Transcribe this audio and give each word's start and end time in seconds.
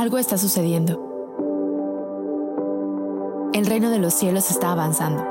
Algo 0.00 0.16
está 0.16 0.38
sucediendo. 0.38 0.98
El 3.52 3.66
reino 3.66 3.90
de 3.90 3.98
los 3.98 4.14
cielos 4.14 4.50
está 4.50 4.72
avanzando. 4.72 5.22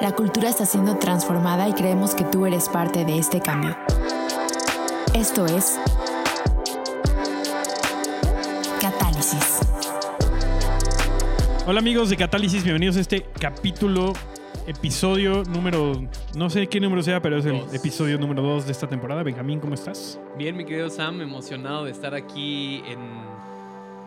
La 0.00 0.12
cultura 0.12 0.48
está 0.48 0.64
siendo 0.64 0.96
transformada 0.96 1.68
y 1.68 1.74
creemos 1.74 2.14
que 2.14 2.24
tú 2.24 2.46
eres 2.46 2.70
parte 2.70 3.04
de 3.04 3.18
este 3.18 3.40
cambio. 3.40 3.76
Esto 5.12 5.44
es 5.44 5.78
Catálisis. 8.80 9.58
Hola 11.66 11.80
amigos 11.80 12.08
de 12.08 12.16
Catálisis, 12.16 12.64
bienvenidos 12.64 12.96
a 12.96 13.00
este 13.00 13.26
capítulo, 13.38 14.14
episodio 14.66 15.42
número, 15.44 16.08
no 16.36 16.48
sé 16.48 16.66
qué 16.68 16.80
número 16.80 17.02
sea, 17.02 17.20
pero 17.20 17.38
es 17.38 17.44
el 17.44 17.58
Dos. 17.58 17.74
episodio 17.74 18.18
número 18.18 18.42
2 18.42 18.66
de 18.66 18.72
esta 18.72 18.88
temporada. 18.88 19.22
Benjamín, 19.22 19.60
¿cómo 19.60 19.74
estás? 19.74 20.18
Bien, 20.38 20.56
mi 20.56 20.64
querido 20.64 20.88
Sam, 20.90 21.20
emocionado 21.20 21.84
de 21.84 21.90
estar 21.90 22.14
aquí 22.14 22.82
en 22.86 22.98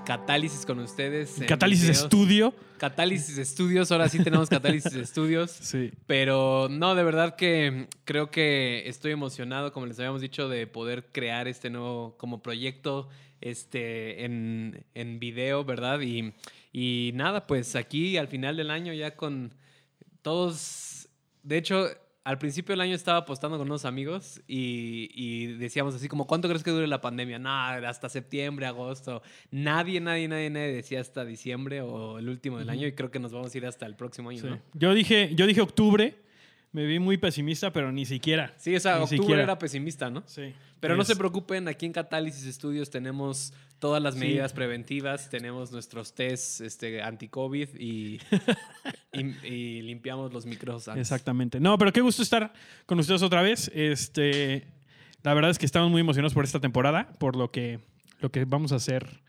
Catálisis 0.06 0.66
con 0.66 0.80
ustedes. 0.80 1.40
en 1.42 1.48
Catálisis 1.48 1.84
videos. 1.84 2.04
Estudio. 2.04 2.54
Catálisis 2.78 3.38
Estudios, 3.38 3.92
ahora 3.92 4.10
sí 4.10 4.24
tenemos 4.24 4.50
Catálisis 4.50 4.94
Estudios. 4.96 5.52
Sí. 5.52 5.92
Pero 6.08 6.68
no, 6.72 6.96
de 6.96 7.04
verdad 7.04 7.36
que 7.36 7.88
creo 8.06 8.32
que 8.32 8.88
estoy 8.88 9.12
emocionado, 9.12 9.72
como 9.72 9.86
les 9.86 10.00
habíamos 10.00 10.22
dicho, 10.22 10.50
de 10.50 10.66
poder 10.66 11.08
crear 11.12 11.48
este 11.48 11.70
nuevo 11.70 12.16
como 12.18 12.42
proyecto 12.42 13.10
este, 13.42 14.26
en, 14.26 14.86
en 14.96 15.20
video, 15.20 15.64
¿verdad? 15.66 16.00
Y, 16.02 16.34
y 16.74 17.12
nada, 17.14 17.46
pues 17.46 17.76
aquí 17.76 18.18
al 18.18 18.28
final 18.28 18.58
del 18.58 18.72
año 18.72 18.94
ya 18.94 19.16
con 19.16 19.54
todos, 20.28 21.08
de 21.42 21.56
hecho, 21.56 21.88
al 22.26 22.38
principio 22.38 22.74
del 22.74 22.82
año 22.82 22.94
estaba 22.94 23.20
apostando 23.20 23.58
con 23.58 23.66
unos 23.66 23.86
amigos 23.86 24.42
y, 24.46 25.10
y 25.14 25.54
decíamos 25.54 25.96
así 25.96 26.10
como, 26.10 26.28
¿cuánto 26.28 26.50
crees 26.50 26.66
que 26.66 26.72
dure 26.72 26.86
la 26.86 27.00
pandemia? 27.00 27.40
No, 27.40 27.50
hasta 27.50 28.10
septiembre, 28.10 28.66
agosto. 28.66 29.22
Nadie, 29.52 30.02
nadie, 30.02 30.28
nadie, 30.28 30.50
nadie 30.50 30.74
decía 30.74 31.00
hasta 31.00 31.24
diciembre 31.24 31.80
o 31.80 32.20
el 32.20 32.28
último 32.28 32.60
del 32.60 32.70
año 32.70 32.86
y 32.88 32.92
creo 32.92 33.10
que 33.10 33.20
nos 33.20 33.32
vamos 33.32 33.56
a 33.56 33.58
ir 33.58 33.66
hasta 33.66 33.86
el 33.86 33.96
próximo 33.96 34.32
año, 34.32 34.42
sí. 34.42 34.48
¿no? 34.50 34.60
Yo 34.74 34.94
dije, 34.94 35.32
yo 35.34 35.48
dije 35.48 35.62
octubre, 35.62 36.18
me 36.72 36.86
vi 36.86 37.00
muy 37.00 37.18
pesimista, 37.18 37.72
pero 37.72 37.92
ni 37.92 38.06
siquiera. 38.06 38.54
Sí, 38.58 38.76
o 38.76 38.80
sea, 38.80 39.02
octubre 39.02 39.18
siquiera. 39.22 39.44
era 39.44 39.58
pesimista, 39.60 40.10
¿no? 40.10 40.24
Sí. 40.28 40.54
Pero 40.80 40.96
no 40.96 41.04
se 41.04 41.16
preocupen, 41.16 41.68
aquí 41.68 41.86
en 41.88 41.94
Catálisis 41.94 42.54
Studios 42.54 42.90
tenemos 42.92 43.52
todas 43.80 44.02
las 44.02 44.14
Sí. 44.14 44.20
medidas 44.20 44.54
preventivas, 44.54 45.30
tenemos 45.30 45.72
nuestros 45.72 46.14
tests 46.14 46.62
este, 46.62 47.02
anti-COVID 47.02 47.70
y, 47.80 48.20
y, 49.14 49.46
y 49.48 49.82
limpiamos 49.82 50.32
los 50.34 50.46
micros 50.46 50.88
antes. 50.88 51.02
Exactamente. 51.02 51.60
No, 51.60 51.78
pero 51.80 51.92
qué 51.92 52.02
gusto 52.02 52.22
estar 52.22 52.54
con 52.86 53.00
ustedes 53.00 53.24
otra 53.24 53.42
vez. 53.42 53.72
Este, 53.74 54.68
la 55.24 55.34
verdad 55.34 55.50
es 55.52 55.58
que 55.58 55.66
estamos 55.66 55.90
muy 55.90 56.02
emocionados 56.02 56.34
por 56.36 56.44
esta 56.44 56.60
temporada, 56.60 57.10
por 57.20 57.36
lo 57.36 57.50
que, 57.52 57.80
lo 58.20 58.32
que 58.32 58.46
vamos 58.46 58.72
a 58.72 58.76
hacer, 58.76 59.22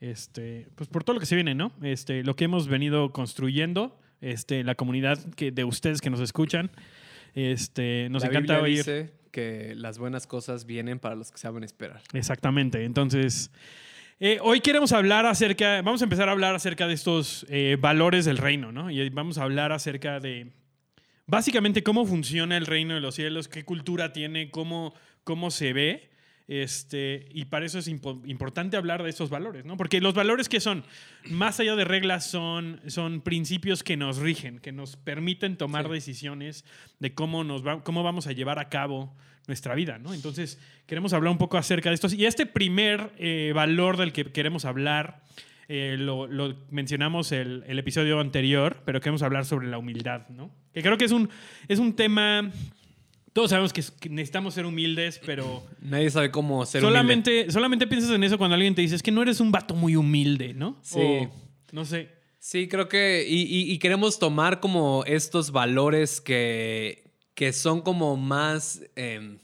este, 0.00 0.68
pues 0.74 0.88
por 0.88 1.04
todo 1.04 1.14
lo 1.14 1.20
que 1.20 1.26
se 1.26 1.34
viene, 1.34 1.54
¿no? 1.54 1.72
Este, 1.82 2.22
lo 2.24 2.34
que 2.36 2.44
hemos 2.44 2.66
venido 2.68 3.12
construyendo, 3.12 3.98
este, 4.20 4.64
la 4.64 4.74
comunidad 4.74 5.18
que, 5.34 5.50
de 5.50 5.64
ustedes 5.64 6.00
que 6.00 6.10
nos 6.10 6.20
escuchan. 6.20 6.70
Este, 7.34 8.08
nos 8.10 8.22
La 8.22 8.28
encanta 8.28 8.60
Biblia 8.60 8.62
oír. 8.62 8.76
dice 8.78 9.12
que 9.32 9.74
las 9.76 9.98
buenas 9.98 10.26
cosas 10.26 10.64
vienen 10.64 11.00
para 11.00 11.16
los 11.16 11.32
que 11.32 11.38
saben 11.38 11.64
esperar. 11.64 12.00
Exactamente. 12.12 12.84
Entonces, 12.84 13.50
eh, 14.20 14.38
hoy 14.42 14.60
queremos 14.60 14.92
hablar 14.92 15.26
acerca, 15.26 15.82
vamos 15.82 16.00
a 16.00 16.04
empezar 16.04 16.28
a 16.28 16.32
hablar 16.32 16.54
acerca 16.54 16.86
de 16.86 16.94
estos 16.94 17.44
eh, 17.48 17.76
valores 17.80 18.24
del 18.24 18.38
reino, 18.38 18.70
¿no? 18.70 18.90
Y 18.90 19.08
vamos 19.10 19.38
a 19.38 19.42
hablar 19.42 19.72
acerca 19.72 20.20
de, 20.20 20.52
básicamente, 21.26 21.82
cómo 21.82 22.06
funciona 22.06 22.56
el 22.56 22.66
reino 22.66 22.94
de 22.94 23.00
los 23.00 23.16
cielos, 23.16 23.48
qué 23.48 23.64
cultura 23.64 24.12
tiene, 24.12 24.50
cómo, 24.50 24.94
cómo 25.24 25.50
se 25.50 25.72
ve. 25.72 26.10
Este, 26.46 27.26
y 27.32 27.46
para 27.46 27.64
eso 27.64 27.78
es 27.78 27.88
impo- 27.88 28.20
importante 28.28 28.76
hablar 28.76 29.02
de 29.02 29.08
estos 29.08 29.30
valores, 29.30 29.64
¿no? 29.64 29.76
Porque 29.78 30.00
los 30.00 30.12
valores 30.14 30.48
que 30.48 30.60
son, 30.60 30.84
más 31.30 31.58
allá 31.58 31.74
de 31.74 31.84
reglas, 31.84 32.26
son, 32.30 32.80
son 32.86 33.22
principios 33.22 33.82
que 33.82 33.96
nos 33.96 34.18
rigen, 34.18 34.58
que 34.58 34.70
nos 34.72 34.96
permiten 34.96 35.56
tomar 35.56 35.86
Sí. 35.86 35.92
decisiones 35.92 36.64
de 37.00 37.14
cómo, 37.14 37.44
nos 37.44 37.66
va- 37.66 37.82
cómo 37.82 38.02
vamos 38.02 38.26
a 38.26 38.32
llevar 38.32 38.58
a 38.58 38.68
cabo 38.68 39.14
nuestra 39.46 39.74
vida, 39.74 39.98
¿no? 39.98 40.12
Entonces, 40.12 40.58
queremos 40.86 41.12
hablar 41.14 41.30
un 41.32 41.38
poco 41.38 41.56
acerca 41.56 41.88
de 41.88 41.94
estos. 41.94 42.12
Y 42.12 42.26
este 42.26 42.44
primer 42.46 43.12
eh, 43.18 43.52
valor 43.54 43.96
del 43.96 44.12
que 44.12 44.24
queremos 44.30 44.64
hablar, 44.66 45.22
eh, 45.68 45.96
lo, 45.98 46.26
lo 46.26 46.54
mencionamos 46.70 47.32
el, 47.32 47.64
el 47.66 47.78
episodio 47.78 48.20
anterior, 48.20 48.82
pero 48.84 49.00
queremos 49.00 49.22
hablar 49.22 49.46
sobre 49.46 49.66
la 49.68 49.78
humildad, 49.78 50.28
¿no? 50.28 50.50
Que 50.74 50.82
creo 50.82 50.98
que 50.98 51.06
es 51.06 51.12
un, 51.12 51.30
es 51.68 51.78
un 51.78 51.96
tema... 51.96 52.50
Todos 53.34 53.50
sabemos 53.50 53.72
que, 53.74 53.80
es- 53.80 53.90
que 53.90 54.08
necesitamos 54.08 54.54
ser 54.54 54.64
humildes, 54.64 55.20
pero 55.26 55.62
Nadie 55.82 56.08
sabe 56.10 56.30
cómo 56.30 56.64
ser 56.64 56.82
humilde. 56.82 56.98
solamente, 56.98 57.50
solamente 57.52 57.86
piensas 57.86 58.10
en 58.12 58.24
eso 58.24 58.38
cuando 58.38 58.54
alguien 58.54 58.74
te 58.74 58.80
dice, 58.80 58.94
es 58.94 59.02
que 59.02 59.10
no 59.12 59.20
eres 59.22 59.40
un 59.40 59.52
vato 59.52 59.74
muy 59.74 59.96
humilde, 59.96 60.54
¿no? 60.54 60.78
Sí. 60.82 60.98
O, 61.00 61.30
no 61.72 61.84
sé. 61.84 62.08
Sí, 62.38 62.68
creo 62.68 62.88
que. 62.88 63.26
Y, 63.28 63.42
y- 63.42 63.72
y 63.72 63.78
queremos 63.78 64.18
tomar 64.18 64.60
como 64.60 65.02
estos 65.06 65.50
valores 65.50 66.20
que, 66.20 67.10
que 67.34 67.52
son 67.52 67.80
como 67.82 68.16
más 68.16 68.82
em, 68.96 69.38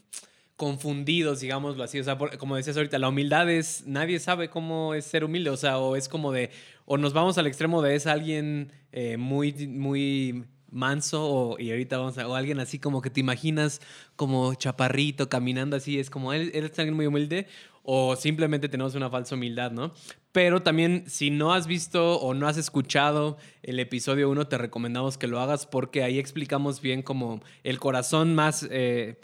confundidos, 0.55 1.39
digámoslo 1.41 1.83
así. 1.83 1.99
O 1.99 2.03
sea, 2.03 2.17
por- 2.17 2.37
como 2.37 2.55
decías 2.55 2.77
ahorita, 2.77 2.99
la 2.99 3.09
humildad 3.09 3.49
es. 3.49 3.85
Nadie 3.87 4.19
sabe 4.19 4.49
cómo 4.49 4.93
es 4.93 5.05
ser 5.05 5.23
humilde. 5.23 5.49
O 5.49 5.57
sea, 5.57 5.79
o 5.79 5.95
es 5.95 6.07
como 6.07 6.31
de. 6.31 6.51
O 6.85 6.97
nos 6.97 7.13
vamos 7.13 7.37
al 7.37 7.47
extremo 7.47 7.81
de 7.81 7.95
es 7.95 8.05
alguien 8.07 8.71
eh, 8.91 9.17
muy, 9.17 9.51
muy 9.67 10.43
manso 10.71 11.23
o, 11.23 11.59
y 11.59 11.69
ahorita 11.71 11.97
vamos 11.97 12.17
a, 12.17 12.27
o 12.27 12.35
alguien 12.35 12.59
así 12.59 12.79
como 12.79 13.01
que 13.01 13.09
te 13.09 13.19
imaginas 13.19 13.81
como 14.15 14.53
chaparrito 14.55 15.29
caminando 15.29 15.75
así, 15.75 15.99
es 15.99 16.09
como 16.09 16.33
él, 16.33 16.51
es 16.53 16.77
alguien 16.79 16.95
muy 16.95 17.05
humilde 17.07 17.47
o 17.83 18.15
simplemente 18.15 18.69
tenemos 18.69 18.95
una 18.95 19.09
falsa 19.09 19.35
humildad, 19.35 19.71
¿no? 19.71 19.93
Pero 20.31 20.61
también 20.61 21.03
si 21.07 21.29
no 21.29 21.51
has 21.53 21.67
visto 21.67 22.15
o 22.19 22.33
no 22.33 22.47
has 22.47 22.57
escuchado 22.57 23.37
el 23.63 23.79
episodio 23.79 24.29
1, 24.29 24.47
te 24.47 24.57
recomendamos 24.57 25.17
que 25.17 25.27
lo 25.27 25.39
hagas 25.39 25.65
porque 25.65 26.03
ahí 26.03 26.19
explicamos 26.19 26.79
bien 26.81 27.01
como 27.01 27.41
el 27.63 27.79
corazón 27.79 28.33
más, 28.35 28.65
eh, 28.71 29.19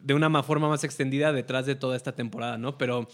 de 0.00 0.14
una 0.14 0.28
ma- 0.28 0.42
forma 0.42 0.68
más 0.68 0.84
extendida 0.84 1.32
detrás 1.32 1.66
de 1.66 1.76
toda 1.76 1.96
esta 1.96 2.14
temporada, 2.14 2.58
¿no? 2.58 2.76
Pero... 2.78 3.08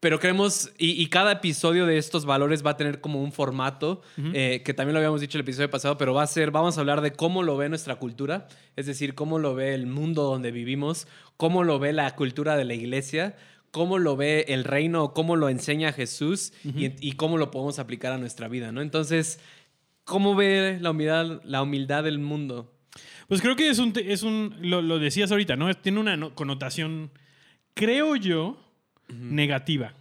Pero 0.00 0.18
queremos, 0.18 0.72
y, 0.78 0.90
y 1.02 1.06
cada 1.06 1.32
episodio 1.32 1.86
de 1.86 1.96
estos 1.96 2.26
valores 2.26 2.64
va 2.64 2.72
a 2.72 2.76
tener 2.76 3.00
como 3.00 3.22
un 3.22 3.32
formato, 3.32 4.02
eh, 4.34 4.62
que 4.64 4.74
también 4.74 4.92
lo 4.92 4.98
habíamos 4.98 5.22
dicho 5.22 5.38
el 5.38 5.42
episodio 5.42 5.70
pasado, 5.70 5.96
pero 5.96 6.12
va 6.12 6.22
a 6.22 6.26
ser, 6.26 6.50
vamos 6.50 6.76
a 6.76 6.80
hablar 6.80 7.00
de 7.00 7.12
cómo 7.12 7.42
lo 7.42 7.56
ve 7.56 7.68
nuestra 7.70 7.96
cultura, 7.96 8.46
es 8.76 8.86
decir, 8.86 9.14
cómo 9.14 9.38
lo 9.38 9.54
ve 9.54 9.74
el 9.74 9.86
mundo 9.86 10.22
donde 10.24 10.50
vivimos, 10.52 11.08
cómo 11.38 11.64
lo 11.64 11.78
ve 11.78 11.94
la 11.94 12.14
cultura 12.14 12.56
de 12.56 12.64
la 12.66 12.74
iglesia, 12.74 13.36
cómo 13.70 13.98
lo 13.98 14.16
ve 14.16 14.44
el 14.48 14.64
reino, 14.64 15.14
cómo 15.14 15.34
lo 15.34 15.48
enseña 15.48 15.92
Jesús 15.92 16.52
y, 16.62 16.92
y 17.00 17.12
cómo 17.12 17.38
lo 17.38 17.50
podemos 17.50 17.78
aplicar 17.78 18.12
a 18.12 18.18
nuestra 18.18 18.48
vida, 18.48 18.72
¿no? 18.72 18.82
Entonces, 18.82 19.40
¿cómo 20.04 20.34
ve 20.36 20.78
la 20.80 20.90
humildad, 20.90 21.40
la 21.42 21.62
humildad 21.62 22.04
del 22.04 22.18
mundo? 22.18 22.70
Pues 23.28 23.40
creo 23.40 23.56
que 23.56 23.68
es 23.70 23.78
un, 23.78 23.92
es 23.96 24.22
un 24.22 24.54
lo, 24.60 24.82
lo 24.82 24.98
decías 24.98 25.30
ahorita, 25.32 25.56
¿no? 25.56 25.72
Tiene 25.74 26.00
una 26.00 26.16
no- 26.18 26.34
connotación, 26.34 27.10
creo 27.74 28.14
yo, 28.16 28.58
negativa. 29.08 29.94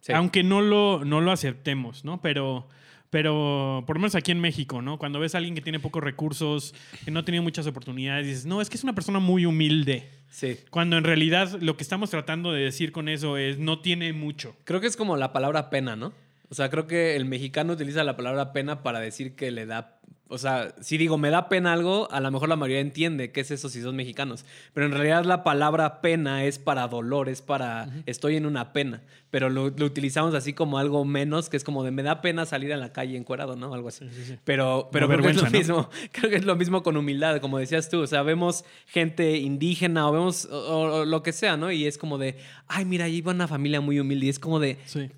Sí. 0.00 0.12
Aunque 0.12 0.42
no 0.42 0.60
lo, 0.60 1.04
no 1.04 1.20
lo 1.20 1.32
aceptemos, 1.32 2.04
¿no? 2.04 2.20
Pero, 2.22 2.68
pero 3.10 3.84
por 3.86 3.96
lo 3.96 4.00
menos 4.00 4.14
aquí 4.14 4.32
en 4.32 4.40
México, 4.40 4.82
¿no? 4.82 4.98
Cuando 4.98 5.18
ves 5.18 5.34
a 5.34 5.38
alguien 5.38 5.54
que 5.54 5.60
tiene 5.60 5.80
pocos 5.80 6.02
recursos, 6.02 6.74
que 7.04 7.10
no 7.10 7.24
tiene 7.24 7.40
muchas 7.40 7.66
oportunidades, 7.66 8.26
dices, 8.26 8.46
no, 8.46 8.60
es 8.60 8.70
que 8.70 8.76
es 8.76 8.84
una 8.84 8.94
persona 8.94 9.18
muy 9.18 9.46
humilde. 9.46 10.08
Sí. 10.30 10.58
Cuando 10.70 10.96
en 10.98 11.04
realidad 11.04 11.58
lo 11.60 11.76
que 11.76 11.82
estamos 11.82 12.10
tratando 12.10 12.52
de 12.52 12.62
decir 12.62 12.92
con 12.92 13.08
eso 13.08 13.36
es, 13.36 13.58
no 13.58 13.80
tiene 13.80 14.12
mucho. 14.12 14.56
Creo 14.64 14.80
que 14.80 14.86
es 14.86 14.96
como 14.96 15.16
la 15.16 15.32
palabra 15.32 15.70
pena, 15.70 15.96
¿no? 15.96 16.12
O 16.50 16.54
sea, 16.54 16.70
creo 16.70 16.86
que 16.86 17.16
el 17.16 17.24
mexicano 17.24 17.74
utiliza 17.74 18.04
la 18.04 18.16
palabra 18.16 18.52
pena 18.52 18.82
para 18.82 19.00
decir 19.00 19.34
que 19.34 19.50
le 19.50 19.66
da. 19.66 20.00
O 20.30 20.36
sea, 20.36 20.74
si 20.80 20.98
digo 20.98 21.16
me 21.16 21.30
da 21.30 21.48
pena 21.48 21.72
algo, 21.72 22.06
a 22.12 22.20
lo 22.20 22.30
mejor 22.30 22.48
la 22.50 22.56
mayoría 22.56 22.80
entiende 22.80 23.32
qué 23.32 23.40
es 23.40 23.50
eso 23.50 23.68
si 23.70 23.80
son 23.80 23.96
mexicanos. 23.96 24.44
Pero 24.74 24.84
en 24.86 24.92
realidad 24.92 25.24
la 25.24 25.42
palabra 25.42 26.00
pena 26.02 26.44
es 26.44 26.58
para 26.58 26.86
dolor, 26.86 27.28
es 27.30 27.40
para 27.40 27.88
estoy 28.06 28.36
en 28.36 28.44
una 28.44 28.72
pena. 28.74 29.02
Pero 29.30 29.48
lo, 29.50 29.70
lo 29.70 29.84
utilizamos 29.86 30.34
así 30.34 30.52
como 30.52 30.78
algo 30.78 31.04
menos, 31.04 31.48
que 31.48 31.56
es 31.56 31.64
como 31.64 31.82
de 31.84 31.90
me 31.90 32.02
da 32.02 32.20
pena 32.20 32.44
salir 32.46 32.72
a 32.72 32.76
la 32.76 32.92
calle 32.92 33.16
encuerado, 33.16 33.56
¿no? 33.56 33.72
Algo 33.74 33.88
así. 33.88 34.06
sí, 34.10 34.24
sí. 34.26 34.36
Pero, 34.44 34.88
pero 34.92 35.06
creo 35.08 35.20
que 35.22 35.28
es 35.30 35.36
lo 35.36 35.42
vergüenza, 35.42 35.58
mismo. 35.58 35.90
Creo 36.12 36.30
que 36.30 36.36
es 36.36 36.44
lo 36.44 36.56
mismo 36.56 36.82
con 36.82 36.96
humildad, 36.96 37.40
como 37.40 37.58
decías 37.58 37.88
tú. 37.88 38.00
O 38.00 38.06
sea, 38.06 38.22
vemos 38.22 38.64
gente 38.86 39.36
indígena 39.38 40.08
o 40.08 40.12
vemos 40.12 40.44
o- 40.46 40.56
o- 40.58 40.94
o 41.00 41.04
lo 41.04 41.22
que 41.22 41.32
sea, 41.32 41.56
¿no? 41.56 41.70
Y 41.72 41.86
es 41.86 41.96
como 41.98 42.18
de, 42.18 42.36
ay, 42.68 42.84
mira, 42.84 43.06
ahí 43.06 43.20
va 43.22 43.32
una 43.32 43.48
familia 43.48 43.80
muy 43.80 43.98
humilde. 44.00 44.26
Y 44.26 44.28
es 44.30 44.38
como 44.38 44.60
de, 44.60 44.78
Sí. 44.86 45.10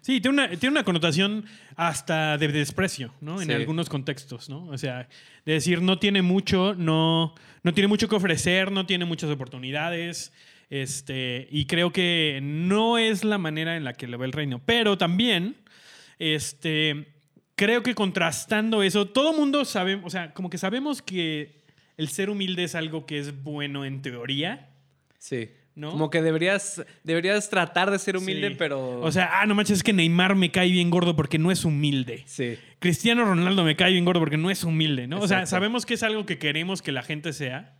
Sí, 0.00 0.20
tiene 0.20 0.30
una, 0.42 0.48
tiene 0.50 0.70
una 0.72 0.84
connotación 0.84 1.44
hasta 1.76 2.38
de 2.38 2.48
desprecio, 2.48 3.12
¿no? 3.20 3.40
En 3.40 3.48
Sí. 3.48 3.52
algunos 3.52 3.88
contextos, 3.88 4.48
¿no? 4.48 4.66
O 4.68 4.78
sea, 4.78 5.08
de 5.44 5.52
decir 5.54 5.82
no 5.82 5.98
tiene 5.98 6.22
mucho, 6.22 6.74
no, 6.74 7.34
no 7.62 7.74
tiene 7.74 7.88
mucho 7.88 8.08
que 8.08 8.14
ofrecer, 8.16 8.70
no 8.70 8.86
tiene 8.86 9.04
muchas 9.04 9.30
oportunidades. 9.30 10.32
Este, 10.70 11.46
y 11.50 11.66
creo 11.66 11.92
que 11.92 12.40
no 12.42 12.98
es 12.98 13.24
la 13.24 13.38
manera 13.38 13.76
en 13.76 13.84
la 13.84 13.92
que 13.92 14.06
lo 14.08 14.18
ve 14.18 14.26
el 14.26 14.32
reino. 14.32 14.60
Pero 14.64 14.98
también, 14.98 15.56
este, 16.18 17.06
creo 17.54 17.82
que 17.82 17.94
contrastando 17.94 18.82
eso, 18.82 19.06
todo 19.06 19.32
mundo 19.32 19.64
sabe, 19.64 20.00
o 20.02 20.10
sea, 20.10 20.32
como 20.34 20.50
que 20.50 20.58
sabemos 20.58 21.02
que 21.02 21.60
el 21.96 22.08
ser 22.08 22.30
humilde 22.30 22.64
es 22.64 22.74
algo 22.74 23.06
que 23.06 23.18
es 23.18 23.42
bueno 23.42 23.84
en 23.84 24.02
teoría, 24.02 24.68
sí. 25.18 25.50
¿No? 25.76 25.90
Como 25.92 26.10
que 26.10 26.20
deberías, 26.22 26.84
deberías 27.04 27.48
tratar 27.48 27.90
de 27.92 27.98
ser 28.00 28.16
humilde, 28.16 28.48
Sí. 28.48 28.56
pero... 28.58 28.98
O 29.00 29.12
sea, 29.12 29.30
ah, 29.40 29.46
no 29.46 29.54
manches, 29.54 29.76
es 29.78 29.82
que 29.84 29.92
Neymar 29.92 30.34
me 30.34 30.50
cae 30.50 30.70
bien 30.70 30.90
gordo 30.90 31.14
porque 31.14 31.38
no 31.38 31.52
es 31.52 31.64
humilde. 31.64 32.24
sí. 32.26 32.56
Cristiano 32.80 33.24
Ronaldo 33.24 33.62
me 33.62 33.76
cae 33.76 33.92
bien 33.92 34.04
gordo 34.04 34.20
porque 34.20 34.36
no 34.36 34.50
es 34.50 34.64
humilde, 34.64 35.06
¿no? 35.06 35.20
O 35.20 35.28
sea, 35.28 35.46
sabemos 35.46 35.86
que 35.86 35.94
es 35.94 36.02
algo 36.02 36.26
que 36.26 36.38
queremos 36.38 36.82
que 36.82 36.90
la 36.92 37.02
gente 37.02 37.32
sea, 37.32 37.76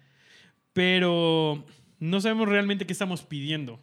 pero 0.73 1.65
no 1.99 2.21
sabemos 2.21 2.49
realmente 2.49 2.87
qué 2.87 2.93
estamos 2.93 3.23
pidiendo. 3.23 3.81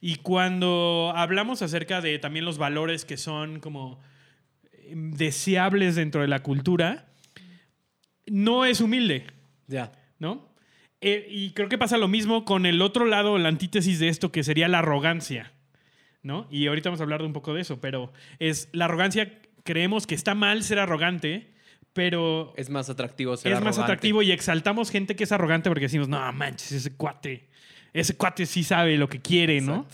Y 0.00 0.16
cuando 0.16 1.12
hablamos 1.14 1.62
acerca 1.62 2.00
de 2.00 2.18
también 2.18 2.44
los 2.44 2.58
valores 2.58 3.04
que 3.04 3.16
son 3.16 3.60
como 3.60 4.00
eh, 4.72 4.92
deseables 4.96 5.94
dentro 5.94 6.22
de 6.22 6.28
la 6.28 6.40
cultura, 6.42 7.06
no 8.26 8.64
es 8.64 8.80
humilde, 8.80 9.26
Ya. 9.68 9.92
¿no? 10.18 10.51
Eh, 11.02 11.26
y 11.28 11.50
creo 11.50 11.68
que 11.68 11.78
pasa 11.78 11.98
lo 11.98 12.08
mismo 12.08 12.44
con 12.44 12.64
el 12.64 12.80
otro 12.80 13.04
lado, 13.06 13.36
la 13.38 13.48
antítesis 13.48 13.98
de 13.98 14.08
esto, 14.08 14.30
que 14.32 14.42
sería 14.44 14.68
la 14.68 14.78
arrogancia, 14.78 15.52
¿no? 16.22 16.46
Y 16.50 16.68
ahorita 16.68 16.88
vamos 16.90 17.00
a 17.00 17.02
hablar 17.02 17.20
de 17.20 17.26
un 17.26 17.32
poco 17.32 17.52
de 17.54 17.60
eso, 17.60 17.80
pero 17.80 18.12
es 18.38 18.68
la 18.72 18.84
arrogancia, 18.84 19.32
creemos 19.64 20.06
que 20.06 20.14
está 20.14 20.34
mal 20.36 20.62
ser 20.62 20.78
arrogante, 20.78 21.48
pero 21.92 22.54
Es 22.56 22.70
más 22.70 22.88
atractivo 22.88 23.36
ser 23.36 23.52
es 23.52 23.58
más 23.58 23.62
arrogante. 23.76 23.82
atractivo 23.92 24.22
y 24.22 24.30
exaltamos 24.32 24.90
gente 24.90 25.16
que 25.16 25.24
es 25.24 25.32
arrogante 25.32 25.68
porque 25.68 25.86
decimos, 25.86 26.08
no 26.08 26.32
manches, 26.32 26.72
ese 26.72 26.94
cuate, 26.96 27.48
ese 27.92 28.16
cuate 28.16 28.46
sí 28.46 28.62
sabe 28.62 28.96
lo 28.96 29.08
que 29.08 29.20
quiere, 29.20 29.60
¿no? 29.60 29.86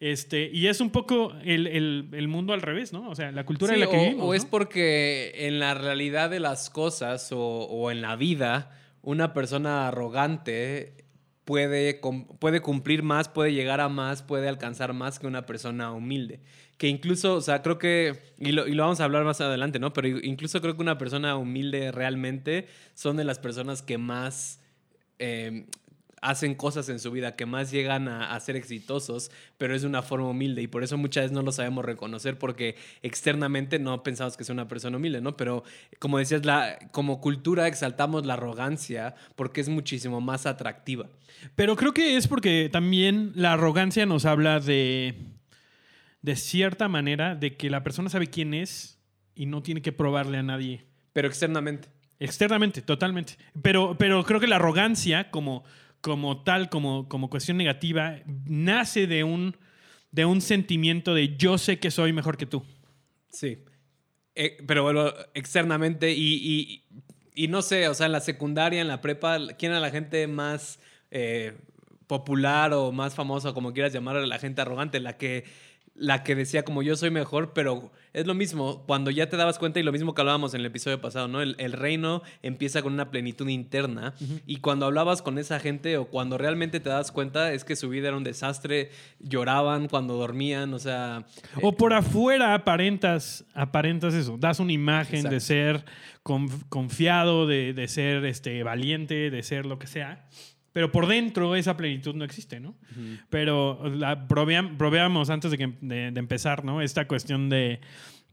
Este, 0.00 0.50
y 0.52 0.66
es 0.66 0.80
un 0.80 0.90
poco 0.90 1.32
el, 1.44 1.66
el- 1.66 2.08
el 2.12 2.28
mundo 2.28 2.52
al 2.52 2.60
revés, 2.62 2.92
¿no? 2.92 3.08
O 3.08 3.14
sea, 3.14 3.30
la 3.32 3.44
cultura 3.46 3.74
Sí, 3.74 3.80
en 3.80 3.80
la 3.86 3.90
que 3.90 3.96
o, 3.96 4.00
vivimos. 4.00 4.24
o 4.24 4.26
¿no? 4.28 4.34
es 4.34 4.44
porque 4.44 5.32
en 5.46 5.60
la 5.60 5.74
realidad 5.74 6.28
de 6.30 6.40
las 6.40 6.68
cosas 6.68 7.30
o, 7.32 7.38
o 7.38 7.90
en 7.90 8.02
la 8.02 8.16
vida, 8.16 8.70
una 9.04 9.32
persona 9.32 9.88
arrogante 9.88 11.04
puede, 11.44 12.00
puede 12.40 12.60
cumplir 12.60 13.02
más, 13.02 13.28
puede 13.28 13.52
llegar 13.52 13.80
a 13.80 13.88
más, 13.88 14.22
puede 14.22 14.48
alcanzar 14.48 14.92
más 14.92 15.18
que 15.18 15.26
una 15.26 15.46
persona 15.46 15.92
humilde. 15.92 16.40
Que 16.78 16.88
incluso, 16.88 17.36
o 17.36 17.40
sea, 17.40 17.62
creo 17.62 17.78
que, 17.78 18.18
y 18.38 18.52
lo, 18.52 18.66
y 18.66 18.74
lo 18.74 18.82
vamos 18.82 19.00
a 19.00 19.04
hablar 19.04 19.24
más 19.24 19.40
adelante, 19.40 19.78
¿no? 19.78 19.92
Pero 19.92 20.08
incluso 20.08 20.60
creo 20.60 20.74
que 20.74 20.82
una 20.82 20.98
persona 20.98 21.36
humilde 21.36 21.92
realmente 21.92 22.66
son 22.94 23.16
de 23.16 23.24
las 23.24 23.38
personas 23.38 23.82
que 23.82 23.98
más... 23.98 24.60
eh, 25.18 25.66
hacen 26.24 26.54
cosas 26.54 26.88
en 26.88 26.98
su 26.98 27.10
vida 27.10 27.36
que 27.36 27.44
más 27.44 27.70
llegan 27.70 28.08
a, 28.08 28.34
a 28.34 28.40
ser 28.40 28.56
exitosos, 28.56 29.30
pero 29.58 29.74
es 29.74 29.82
de 29.82 29.88
una 29.88 30.02
forma 30.02 30.28
humilde 30.28 30.62
y 30.62 30.66
por 30.66 30.82
eso 30.82 30.96
muchas 30.96 31.24
veces 31.24 31.34
no 31.34 31.42
lo 31.42 31.52
sabemos 31.52 31.84
reconocer 31.84 32.38
porque 32.38 32.76
externamente 33.02 33.78
no 33.78 34.02
pensamos 34.02 34.36
que 34.36 34.42
sea 34.42 34.54
una 34.54 34.66
persona 34.66 34.96
humilde, 34.96 35.20
¿no? 35.20 35.36
Pero 35.36 35.64
como 35.98 36.18
decías, 36.18 36.46
la, 36.46 36.78
como 36.92 37.20
cultura 37.20 37.68
exaltamos 37.68 38.24
la 38.24 38.34
arrogancia 38.34 39.14
porque 39.36 39.60
es 39.60 39.68
muchísimo 39.68 40.22
más 40.22 40.46
atractiva. 40.46 41.10
Pero 41.56 41.76
creo 41.76 41.92
que 41.92 42.16
es 42.16 42.26
porque 42.26 42.70
también 42.72 43.32
la 43.34 43.52
arrogancia 43.52 44.06
nos 44.06 44.24
habla 44.24 44.60
de, 44.60 45.14
de 46.22 46.36
cierta 46.36 46.88
manera, 46.88 47.34
de 47.34 47.56
que 47.56 47.68
la 47.68 47.82
persona 47.82 48.08
sabe 48.08 48.28
quién 48.28 48.54
es 48.54 48.98
y 49.34 49.44
no 49.44 49.62
tiene 49.62 49.82
que 49.82 49.92
probarle 49.92 50.38
a 50.38 50.42
nadie. 50.42 50.86
Pero 51.12 51.28
externamente. 51.28 51.88
Externamente, 52.18 52.80
totalmente. 52.80 53.36
Pero, 53.60 53.96
pero 53.98 54.24
creo 54.24 54.40
que 54.40 54.46
la 54.46 54.56
arrogancia, 54.56 55.30
como, 55.30 55.64
como 56.04 56.42
tal, 56.42 56.68
como, 56.68 57.08
como 57.08 57.30
cuestión 57.30 57.56
negativa, 57.56 58.18
nace 58.44 59.06
de 59.06 59.24
un, 59.24 59.56
de 60.10 60.26
un 60.26 60.42
sentimiento 60.42 61.14
de 61.14 61.34
yo 61.38 61.56
sé 61.56 61.78
que 61.78 61.90
soy 61.90 62.12
mejor 62.12 62.36
que 62.36 62.44
tú. 62.44 62.62
Sí. 63.30 63.64
Eh, 64.34 64.58
pero 64.66 64.82
bueno, 64.82 65.06
externamente 65.32 66.12
y, 66.12 66.84
y- 67.34 67.48
no 67.48 67.62
sé, 67.62 67.88
o 67.88 67.94
sea, 67.94 68.04
en 68.04 68.12
la 68.12 68.20
secundaria, 68.20 68.82
en 68.82 68.88
la 68.88 69.00
prepa, 69.00 69.38
¿quién 69.58 69.72
era 69.72 69.80
la 69.80 69.88
gente 69.90 70.26
más 70.26 70.78
eh, 71.10 71.56
popular 72.06 72.74
o 72.74 72.92
más 72.92 73.14
famosa, 73.14 73.54
como 73.54 73.72
quieras 73.72 73.94
llamar 73.94 74.16
la 74.16 74.38
gente 74.38 74.60
arrogante? 74.60 75.00
La 75.00 75.16
que, 75.16 75.44
la 75.96 76.24
que 76.24 76.34
decía 76.34 76.64
como 76.64 76.82
yo 76.82 76.96
soy 76.96 77.10
mejor, 77.10 77.52
pero 77.52 77.92
es 78.12 78.26
lo 78.26 78.34
mismo, 78.34 78.84
cuando 78.86 79.12
ya 79.12 79.28
te 79.28 79.36
dabas 79.36 79.58
cuenta 79.60 79.78
y 79.78 79.84
lo 79.84 79.92
mismo 79.92 80.12
que 80.12 80.20
hablábamos 80.22 80.52
en 80.52 80.60
el 80.60 80.66
episodio 80.66 81.00
pasado, 81.00 81.28
¿no? 81.28 81.40
El, 81.40 81.54
el 81.58 81.72
reino 81.72 82.22
empieza 82.42 82.82
con 82.82 82.92
una 82.92 83.10
plenitud 83.10 83.48
interna 83.48 84.12
y 84.44 84.56
cuando 84.56 84.86
hablabas 84.86 85.22
con 85.22 85.38
esa 85.38 85.60
gente 85.60 85.96
o 85.96 86.06
cuando 86.06 86.36
realmente 86.36 86.80
te 86.80 86.88
das 86.88 87.12
cuenta 87.12 87.52
es 87.52 87.64
que 87.64 87.76
su 87.76 87.88
vida 87.88 88.08
era 88.08 88.16
un 88.16 88.24
desastre, 88.24 88.90
lloraban 89.20 89.86
cuando 89.88 90.14
dormían, 90.14 90.74
o 90.74 90.78
sea... 90.80 91.26
O 91.62 91.72
por 91.76 91.92
afuera 91.92 92.54
aparentas, 92.54 93.44
aparentas 93.54 94.14
eso, 94.14 94.36
das 94.36 94.58
una 94.58 94.72
imagen 94.72 95.28
de 95.28 95.38
ser 95.40 95.84
conf- 96.24 96.64
confiado, 96.68 97.46
de, 97.46 97.72
de 97.72 97.86
ser 97.86 98.24
este, 98.24 98.64
valiente, 98.64 99.30
de 99.30 99.42
ser 99.44 99.64
lo 99.64 99.78
que 99.78 99.86
sea. 99.86 100.26
Pero 100.74 100.92
por 100.92 101.06
dentro 101.06 101.54
esa 101.56 101.76
plenitud 101.76 102.14
no 102.14 102.24
existe, 102.24 102.60
¿no? 102.60 102.74
Pero 103.30 103.80
la, 103.88 104.28
proveam- 104.28 104.76
proveamos 104.76 105.30
antes 105.30 105.50
de, 105.50 105.56
que, 105.56 105.72
de, 105.80 106.10
de 106.10 106.18
empezar, 106.20 106.64
¿no? 106.64 106.82
Esta 106.82 107.06
cuestión 107.06 107.48
de 107.48 107.80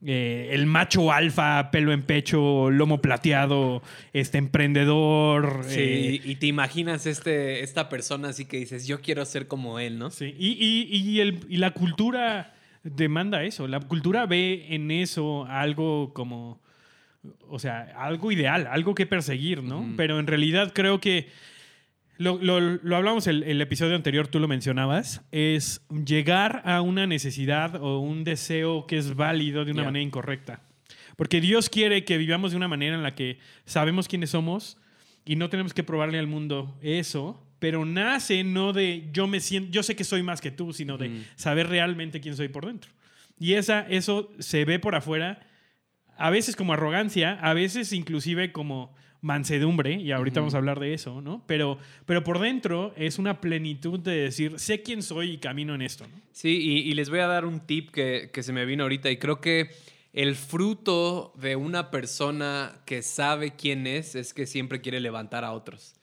eh, 0.03 0.49
el 0.51 0.65
macho 0.65 1.11
alfa, 1.11 1.69
pelo 1.69 1.91
en 1.93 2.01
pecho, 2.01 2.71
lomo 2.71 2.99
plateado, 2.99 3.83
este 4.11 4.39
emprendedor. 4.39 5.61
Sí, 5.67 5.79
eh, 5.79 6.21
y, 6.25 6.35
te 6.37 6.47
imaginas 6.47 7.05
este, 7.05 7.61
esta 7.61 7.87
persona 7.89 8.29
así 8.29 8.45
que 8.45 8.57
dices, 8.57 8.87
yo 8.87 9.01
quiero 9.01 9.23
ser 9.25 9.47
como 9.47 9.77
él, 9.79 9.99
¿no? 9.99 10.09
Sí, 10.09 10.33
y, 10.37 10.53
y- 10.59 10.97
y 10.97 11.19
el- 11.19 11.45
y 11.47 11.57
la 11.57 11.71
cultura 11.71 12.55
demanda 12.83 13.43
eso. 13.43 13.67
La 13.67 13.79
cultura 13.79 14.25
ve 14.25 14.65
en 14.69 14.89
eso 14.89 15.45
algo 15.45 16.11
como, 16.13 16.59
o 17.47 17.59
sea, 17.59 17.93
algo 17.99 18.31
ideal, 18.31 18.67
algo 18.71 18.95
que 18.95 19.05
perseguir, 19.05 19.61
¿no? 19.61 19.93
Pero 19.95 20.19
en 20.19 20.25
realidad 20.25 20.71
creo 20.73 20.99
que, 20.99 21.27
lo, 22.21 22.37
lo- 22.41 22.59
lo 22.59 22.95
hablamos 22.95 23.27
el, 23.27 23.43
el 23.43 23.59
episodio 23.61 23.95
anterior, 23.95 24.27
tú 24.27 24.39
lo 24.39 24.47
mencionabas, 24.47 25.21
es 25.31 25.81
llegar 26.05 26.61
a 26.65 26.81
una 26.81 27.07
necesidad 27.07 27.75
o 27.81 27.99
un 27.99 28.23
deseo 28.23 28.85
que 28.87 28.97
es 28.97 29.15
válido 29.15 29.65
de 29.65 29.71
una 29.71 29.81
manera 29.85 30.03
incorrecta. 30.03 30.61
Porque 31.17 31.41
Dios 31.41 31.69
quiere 31.69 32.03
que 32.05 32.17
vivamos 32.17 32.51
de 32.51 32.57
una 32.57 32.67
manera 32.67 32.95
en 32.95 33.03
la 33.03 33.15
que 33.15 33.37
sabemos 33.65 34.07
quiénes 34.07 34.31
somos 34.31 34.77
y 35.25 35.35
no 35.35 35.49
tenemos 35.49 35.73
que 35.73 35.83
probarle 35.83 36.17
al 36.19 36.27
mundo 36.27 36.77
eso, 36.81 37.45
pero 37.59 37.85
nace 37.85 38.43
no 38.43 38.73
de 38.73 39.09
yo 39.13 39.27
me 39.27 39.39
siento, 39.39 39.69
yo 39.71 39.83
sé 39.83 39.95
que 39.95 40.03
soy 40.03 40.23
más 40.23 40.41
que 40.41 40.49
tú, 40.51 40.73
sino 40.73 40.97
de 40.97 41.23
saber 41.35 41.67
realmente 41.67 42.19
quién 42.21 42.35
soy 42.35 42.47
por 42.47 42.65
dentro. 42.65 42.89
Y 43.39 43.53
esa, 43.53 43.81
eso 43.89 44.31
se 44.39 44.65
ve 44.65 44.79
por 44.79 44.95
afuera, 44.95 45.39
a 46.17 46.29
veces 46.29 46.55
como 46.55 46.73
arrogancia, 46.73 47.37
a 47.41 47.53
veces 47.53 47.93
inclusive 47.93 48.51
como 48.51 48.93
mansedumbre, 49.21 50.01
y 50.01 50.11
ahorita 50.11 50.39
vamos 50.39 50.55
a 50.55 50.57
hablar 50.57 50.79
de 50.79 50.93
eso, 50.93 51.21
¿no? 51.21 51.43
Pero, 51.45 51.77
pero 52.05 52.23
por 52.23 52.39
dentro 52.39 52.93
es 52.97 53.19
una 53.19 53.39
plenitud 53.39 53.99
de 53.99 54.15
decir, 54.15 54.59
sé 54.59 54.81
quién 54.81 55.03
soy 55.03 55.31
y 55.31 55.37
camino 55.37 55.75
en 55.75 55.83
esto, 55.83 56.07
¿no? 56.07 56.19
Sí, 56.31 56.57
y, 56.59 56.89
y 56.89 56.93
les 56.93 57.09
voy 57.09 57.19
a 57.19 57.27
dar 57.27 57.45
un 57.45 57.59
tip 57.59 57.91
que, 57.91 58.31
que 58.33 58.41
se 58.41 58.51
me 58.51 58.65
vino 58.65 58.83
ahorita 58.83 59.11
y 59.11 59.17
creo 59.17 59.39
que 59.39 59.69
el 60.13 60.35
fruto 60.35 61.33
de 61.37 61.55
una 61.55 61.91
persona 61.91 62.81
que 62.85 63.01
sabe 63.01 63.55
quién 63.55 63.87
es 63.87 64.15
es 64.15 64.33
que 64.33 64.45
siempre 64.45 64.81
quiere 64.81 64.99
levantar 64.99 65.45
a 65.45 65.53
otros. 65.53 65.95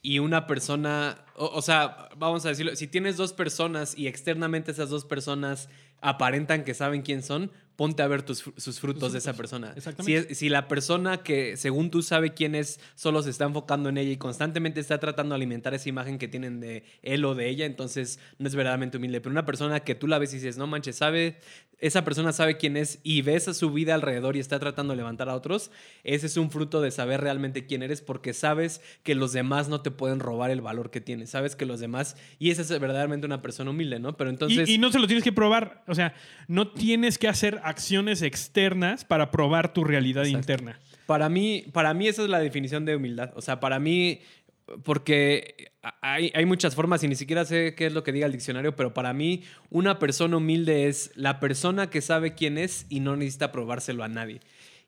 Y 0.00 0.18
una 0.18 0.46
persona, 0.46 1.24
o, 1.36 1.46
o 1.46 1.62
sea, 1.62 2.08
vamos 2.16 2.44
a 2.44 2.50
decirlo, 2.50 2.74
si 2.76 2.86
tienes 2.88 3.16
dos 3.16 3.32
personas 3.32 3.96
y 3.96 4.08
externamente 4.08 4.72
esas 4.72 4.90
dos 4.90 5.04
personas 5.04 5.68
aparentan 6.00 6.64
que 6.64 6.74
saben 6.74 7.02
quién 7.02 7.22
son, 7.22 7.50
ponte 7.76 8.02
a 8.02 8.06
ver 8.06 8.22
tus, 8.22 8.44
sus 8.56 8.80
frutos 8.80 9.12
de 9.12 9.18
esa 9.18 9.32
persona. 9.34 9.72
Exactamente. 9.76 10.28
Si, 10.28 10.34
si 10.34 10.48
la 10.48 10.68
persona 10.68 11.22
que 11.22 11.56
según 11.56 11.90
tú 11.90 12.02
sabe 12.02 12.34
quién 12.34 12.54
es, 12.54 12.80
solo 12.94 13.22
se 13.22 13.30
está 13.30 13.44
enfocando 13.44 13.88
en 13.88 13.98
ella 13.98 14.10
y 14.10 14.16
constantemente 14.16 14.80
está 14.80 14.98
tratando 14.98 15.34
de 15.34 15.36
alimentar 15.36 15.74
esa 15.74 15.88
imagen 15.88 16.18
que 16.18 16.28
tienen 16.28 16.60
de 16.60 16.84
él 17.02 17.24
o 17.24 17.34
de 17.34 17.48
ella, 17.48 17.66
entonces 17.66 18.18
no 18.38 18.48
es 18.48 18.54
verdaderamente 18.54 18.98
humilde. 18.98 19.20
Pero 19.20 19.32
una 19.32 19.46
persona 19.46 19.80
que 19.80 19.94
tú 19.94 20.06
la 20.06 20.18
ves 20.18 20.32
y 20.32 20.36
dices, 20.36 20.58
no 20.58 20.66
manches, 20.66 20.96
sabe, 20.96 21.38
esa 21.82 22.04
persona 22.04 22.32
sabe 22.32 22.56
quién 22.56 22.76
es 22.76 23.00
y 23.02 23.22
ves 23.22 23.48
a 23.48 23.54
su 23.54 23.72
vida 23.72 23.94
alrededor 23.94 24.36
y 24.36 24.40
está 24.40 24.58
tratando 24.60 24.92
de 24.92 24.98
levantar 24.98 25.28
a 25.28 25.34
otros, 25.34 25.70
ese 26.04 26.26
es 26.26 26.36
un 26.36 26.50
fruto 26.50 26.80
de 26.80 26.90
saber 26.90 27.20
realmente 27.20 27.66
quién 27.66 27.82
eres 27.82 28.00
porque 28.00 28.32
sabes 28.32 28.80
que 29.02 29.16
los 29.16 29.32
demás 29.32 29.68
no 29.68 29.80
te 29.80 29.90
pueden 29.90 30.20
robar 30.20 30.50
el 30.50 30.60
valor 30.60 30.90
que 30.90 31.00
tienes, 31.00 31.30
sabes 31.30 31.56
que 31.56 31.66
los 31.66 31.80
demás, 31.80 32.16
y 32.38 32.50
esa 32.50 32.62
es 32.62 32.68
verdaderamente 32.68 33.26
una 33.26 33.42
persona 33.42 33.70
humilde, 33.70 33.98
¿no? 33.98 34.16
Pero 34.16 34.30
entonces... 34.30 34.68
y, 34.68 34.74
y 34.74 34.78
no 34.78 34.92
se 34.92 35.00
lo 35.00 35.06
tienes 35.08 35.24
que 35.24 35.32
probar, 35.32 35.82
o 35.88 35.94
sea, 35.94 36.14
no 36.46 36.68
tienes 36.68 37.18
que 37.18 37.28
hacer 37.28 37.60
acciones 37.64 38.22
externas 38.22 39.04
para 39.04 39.30
probar 39.30 39.72
tu 39.72 39.84
realidad 39.84 40.24
Exacto. 40.24 40.52
interna. 40.52 40.80
Para 41.06 41.28
mí, 41.28 41.64
para 41.72 41.94
mí 41.94 42.08
esa 42.08 42.22
es 42.22 42.28
la 42.28 42.38
definición 42.38 42.84
de 42.84 42.96
humildad. 42.96 43.32
O 43.34 43.40
sea, 43.42 43.60
para 43.60 43.78
mí, 43.78 44.20
porque 44.84 45.72
hay, 46.00 46.32
hay 46.34 46.44
muchas 46.46 46.74
formas 46.74 47.02
y 47.02 47.08
ni 47.08 47.14
siquiera 47.16 47.44
sé 47.44 47.74
qué 47.74 47.86
es 47.86 47.92
lo 47.92 48.02
que 48.02 48.12
diga 48.12 48.26
el 48.26 48.32
diccionario, 48.32 48.74
pero 48.76 48.94
para 48.94 49.12
mí 49.12 49.42
una 49.70 49.98
persona 49.98 50.36
humilde 50.36 50.86
es 50.88 51.10
la 51.16 51.40
persona 51.40 51.90
que 51.90 52.00
sabe 52.00 52.34
quién 52.34 52.58
es 52.58 52.86
y 52.88 53.00
no 53.00 53.16
necesita 53.16 53.52
probárselo 53.52 54.04
a 54.04 54.08
nadie. 54.08 54.40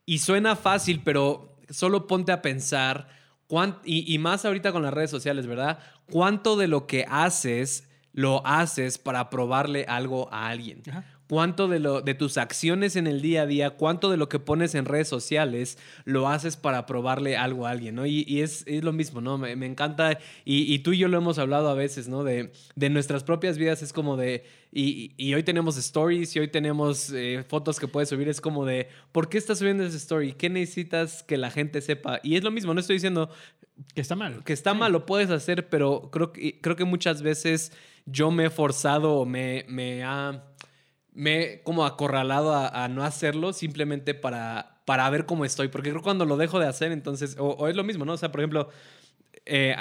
Y 0.07 0.19
suena 0.19 0.57
fácil, 0.57 1.01
pero 1.05 1.57
solo 1.71 2.07
ponte 2.07 2.31
a 2.33 2.43
pensar, 2.43 3.09
cuán- 3.47 3.79
y, 3.85 4.13
y 4.13 4.19
más 4.19 4.45
ahorita 4.45 4.73
con 4.73 4.83
las 4.83 4.95
redes 4.95 5.11
sociales, 5.11 5.47
¿verdad? 5.47 5.79
¿Cuánto 6.11 6.57
de 6.57 6.69
lo 6.69 6.87
que 6.87 7.05
haces 7.09 7.89
lo 8.13 8.47
haces 8.47 8.99
para 8.99 9.29
probarle 9.29 9.87
algo 9.89 10.33
a 10.33 10.49
alguien? 10.49 10.83
Ajá. 10.89 11.05
Cuánto 11.29 11.69
de, 11.69 11.79
lo, 11.79 12.03
de 12.03 12.15
tus 12.15 12.37
acciones 12.37 12.97
en 12.97 13.07
el 13.07 13.21
día 13.21 13.43
a 13.43 13.47
día, 13.47 13.71
cuánto 13.71 14.11
de 14.11 14.17
lo 14.17 14.29
que 14.29 14.39
pones 14.39 14.75
en 14.75 14.85
redes 14.85 15.09
sociales 15.09 15.79
lo 16.05 16.29
haces 16.29 16.57
para 16.57 16.87
probarle 16.87 17.37
algo 17.37 17.67
a 17.67 17.71
alguien, 17.71 17.95
¿no? 17.95 18.07
Y, 18.07 18.41
es, 18.41 18.65
lo 18.67 18.93
mismo, 18.93 19.21
¿no? 19.21 19.39
Me, 19.39 19.53
encanta, 19.67 20.19
y, 20.45 20.79
tú 20.81 20.93
y 20.93 20.99
yo 20.99 21.09
lo 21.09 21.19
hemos 21.19 21.39
hablado 21.39 21.69
a 21.69 21.75
veces, 21.75 22.09
¿no? 22.09 22.25
De, 22.25 22.53
de 22.75 22.91
nuestras 22.91 23.25
propias 23.25 23.59
vidas, 23.59 23.83
es 23.83 23.93
como 23.93 24.17
de, 24.17 24.45
y, 24.77 25.35
hoy 25.35 25.43
tenemos 25.45 25.77
stories 25.77 26.35
y 26.35 26.41
hoy 26.41 26.49
tenemos 26.49 27.11
eh, 27.13 27.45
fotos 27.49 27.79
que 27.79 27.87
puedes 27.87 28.09
subir, 28.09 28.29
es 28.29 28.41
como 28.41 28.67
de, 28.67 28.89
¿por 29.13 29.29
qué 29.29 29.39
estás 29.39 29.61
subiendo 29.61 29.85
ese 29.85 29.97
story? 29.97 30.33
¿Qué 30.33 30.51
necesitas 30.51 31.23
que 31.23 31.37
la 31.37 31.51
gente 31.51 31.81
sepa? 31.81 32.21
Y 32.23 32.37
es 32.37 32.43
lo 32.43 32.51
mismo, 32.51 32.75
no 32.75 32.81
estoy 32.81 32.97
diciendo... 32.97 33.31
Que 33.95 34.01
está 34.01 34.15
mal. 34.15 34.45
Que 34.45 34.53
está 34.53 34.75
mal, 34.75 34.93
lo 34.93 35.07
puedes 35.07 35.31
hacer, 35.31 35.69
pero 35.69 36.11
creo 36.13 36.33
que, 36.33 36.61
creo 36.61 36.77
que 36.77 36.85
muchas 36.85 37.23
veces 37.23 37.73
yo 38.07 38.31
me 38.31 38.47
he 38.47 38.51
forzado 38.51 39.15
o 39.15 39.27
me, 39.27 39.65
me 39.69 40.05
ha 40.05 40.45
me 41.15 41.43
he 41.43 41.63
como 41.63 41.87
acorralado 41.87 42.55
a, 42.55 42.89
no 42.89 43.05
hacerlo 43.05 43.53
simplemente 43.53 44.15
para, 44.15 44.81
para 44.85 45.09
ver 45.11 45.27
cómo 45.27 45.45
estoy. 45.45 45.69
Porque 45.69 45.91
creo 45.91 46.03
que 46.03 46.05
cuando 46.05 46.27
lo 46.27 46.37
dejo 46.37 46.59
de 46.59 46.67
hacer, 46.67 46.93
entonces, 46.93 47.37
o, 47.39 47.69
es 47.69 47.77
lo 47.77 47.85
mismo, 47.85 48.05
¿no? 48.05 48.15
O 48.15 48.17
sea, 48.17 48.31
por 48.31 48.41
ejemplo, 48.41 48.69
eh, 49.47 49.77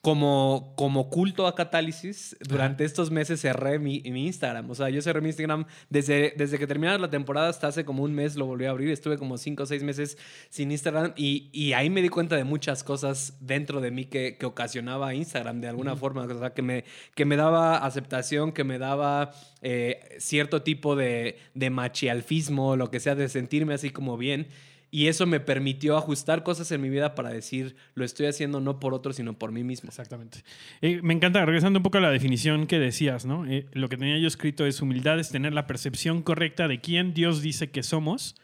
como, 0.00 0.74
como 0.76 1.10
culto 1.10 1.48
a 1.48 1.56
Catálisis, 1.56 2.36
durante 2.48 2.84
estos 2.84 3.10
meses 3.10 3.40
cerré 3.40 3.80
mi, 3.80 4.00
mi, 4.02 4.26
Instagram. 4.26 4.70
O 4.70 4.74
sea, 4.74 4.90
yo 4.90 5.02
cerré 5.02 5.20
mi 5.20 5.28
Instagram 5.28 5.64
desde, 5.90 6.34
desde 6.36 6.56
que 6.58 6.68
terminaba 6.68 6.98
la 6.98 7.10
temporada 7.10 7.48
hasta 7.48 7.66
hace 7.66 7.84
como 7.84 8.04
un 8.04 8.14
mes 8.14 8.36
lo 8.36 8.46
volví 8.46 8.66
a 8.66 8.70
abrir. 8.70 8.90
Estuve 8.90 9.18
como 9.18 9.38
cinco 9.38 9.64
o 9.64 9.66
seis 9.66 9.82
meses 9.82 10.16
sin 10.50 10.70
Instagram 10.70 11.14
y, 11.16 11.50
y 11.52 11.72
ahí 11.72 11.90
me 11.90 12.00
di 12.00 12.10
cuenta 12.10 12.36
de 12.36 12.44
muchas 12.44 12.84
cosas 12.84 13.38
dentro 13.40 13.80
de 13.80 13.90
mí 13.90 14.04
que, 14.04 14.36
que 14.38 14.46
ocasionaba 14.46 15.14
Instagram 15.14 15.60
de 15.60 15.68
alguna 15.68 15.96
forma. 15.96 16.22
O 16.22 16.38
sea, 16.38 16.54
que 16.54 16.62
me, 16.62 16.84
que 17.16 17.24
me 17.24 17.36
daba 17.36 17.78
aceptación, 17.78 18.52
que 18.52 18.62
me 18.62 18.78
daba 18.78 19.32
eh, 19.62 20.16
cierto 20.18 20.62
tipo 20.62 20.94
de, 20.94 21.38
de 21.54 21.70
machialfismo, 21.70 22.76
lo 22.76 22.90
que 22.92 23.00
sea, 23.00 23.16
de 23.16 23.28
sentirme 23.28 23.74
así 23.74 23.90
como 23.90 24.16
bien. 24.16 24.46
Y 24.90 25.08
eso 25.08 25.26
me 25.26 25.38
permitió 25.38 25.98
ajustar 25.98 26.42
cosas 26.42 26.72
en 26.72 26.80
mi 26.80 26.88
vida 26.88 27.14
para 27.14 27.30
decir, 27.30 27.76
lo 27.94 28.04
estoy 28.04 28.26
haciendo 28.26 28.60
no 28.60 28.80
por 28.80 28.94
otro, 28.94 29.12
sino 29.12 29.34
por 29.38 29.52
mí 29.52 29.62
mismo. 29.62 29.88
Exactamente. 29.88 30.42
Eh, 30.80 31.00
me 31.02 31.12
encanta, 31.12 31.44
regresando 31.44 31.78
un 31.78 31.82
poco 31.82 31.98
a 31.98 32.00
la 32.00 32.10
definición 32.10 32.66
que 32.66 32.78
decías, 32.78 33.26
¿no? 33.26 33.46
Eh, 33.46 33.66
lo 33.72 33.88
que 33.88 33.98
tenía 33.98 34.18
yo 34.18 34.26
escrito 34.26 34.64
es 34.64 34.80
humildad, 34.80 35.18
es 35.18 35.28
tener 35.28 35.52
la 35.52 35.66
percepción 35.66 36.22
correcta 36.22 36.68
de 36.68 36.80
quién 36.80 37.12
Dios 37.12 37.42
dice 37.42 37.70
que 37.70 37.82
somos, 37.82 38.34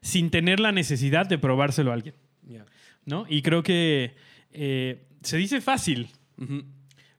sin 0.00 0.30
tener 0.30 0.60
la 0.60 0.70
necesidad 0.70 1.26
de 1.26 1.38
probárselo 1.38 1.90
a 1.90 1.94
alguien. 1.94 2.14
¿No? 3.06 3.24
Y 3.28 3.42
creo 3.42 3.62
que 3.62 4.14
eh, 4.52 5.02
se 5.22 5.38
dice 5.38 5.60
fácil, 5.60 6.10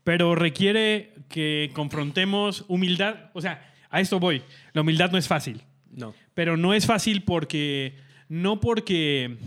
pero 0.04 0.36
requiere 0.36 1.13
que 1.28 1.72
confrontemos 1.74 2.66
humildad. 2.68 3.32
O 3.34 3.42
sea, 3.42 3.74
a 3.90 4.00
esto 4.00 4.20
voy. 4.20 4.44
La 4.74 4.82
humildad 4.82 5.12
no 5.12 5.18
es 5.18 5.28
fácil. 5.28 5.63
No. 5.92 6.13
Pero 6.34 6.56
no 6.56 6.74
es 6.74 6.86
fácil 6.86 7.24
porque 7.24 7.96
no 8.32 8.62
porque... 8.62 9.38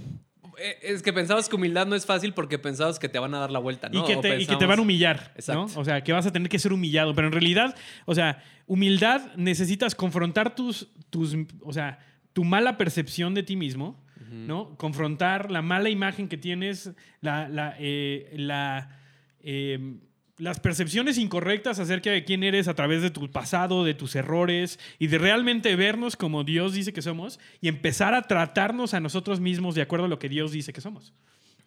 Eh, 0.59 0.79
es 0.83 1.03
que 1.03 1.13
pensabas 1.13 1.49
que 1.49 1.57
humildad 1.57 1.87
no 1.87 1.97
es 1.97 2.05
fácil 2.05 2.35
porque 2.35 2.59
pensabas 2.59 2.99
que 2.99 3.09
te 3.09 3.19
van 3.19 3.35
a 3.35 3.39
dar 3.39 3.51
la 3.51 3.59
vuelta, 3.59 3.89
¿no? 3.89 4.03
Y 4.03 4.05
que 4.05 4.17
te, 4.57 4.67
van 4.67 4.79
a 4.79 4.83
humillar, 4.83 5.33
¿no? 5.49 5.65
O 5.75 5.85
sea, 5.85 6.05
que 6.05 6.13
vas 6.13 6.27
a 6.27 6.33
tener 6.33 6.51
que 6.51 6.59
ser 6.59 6.73
humillado. 6.73 7.15
Pero 7.15 7.29
en 7.29 7.33
realidad, 7.33 7.75
o 8.05 8.15
sea, 8.15 8.45
humildad 8.67 9.35
necesitas 9.37 9.95
confrontar 9.95 10.55
tus, 10.55 10.91
tus 11.09 11.35
o 11.63 11.73
sea, 11.73 11.99
tu 12.35 12.45
mala 12.45 12.77
percepción 12.77 13.33
de 13.33 13.43
ti 13.43 13.57
mismo, 13.57 14.05
¿no? 14.31 14.77
Confrontar 14.77 15.51
la 15.51 15.63
mala 15.63 15.89
imagen 15.89 16.29
que 16.29 16.37
tienes, 16.37 16.93
la, 17.23 17.49
la, 17.49 17.75
eh, 17.79 18.35
la 18.37 19.01
eh, 19.41 19.97
las 20.37 20.59
percepciones 20.59 21.17
incorrectas 21.19 21.79
acerca 21.79 22.11
de 22.11 22.25
quién 22.25 22.43
eres 22.43 22.67
a 22.67 22.75
través 22.75 23.03
de 23.03 23.11
tu 23.11 23.31
pasado, 23.31 23.85
de 23.85 23.95
tus 23.95 24.17
errores 24.17 24.81
y 24.99 25.07
de 25.07 25.19
realmente 25.19 25.77
vernos 25.77 26.17
como 26.17 26.43
Dios 26.43 26.73
dice 26.73 26.93
que 26.93 27.03
somos 27.03 27.39
y 27.61 27.69
empezar 27.69 28.15
a 28.15 28.23
tratarnos 28.23 28.95
a 28.95 29.01
nosotros 29.01 29.41
mismos 29.41 29.75
de 29.75 29.83
acuerdo 29.83 30.07
a 30.07 30.09
lo 30.09 30.19
que 30.19 30.29
Dios 30.29 30.51
dice 30.51 30.73
que 30.73 30.81
somos. 30.81 31.13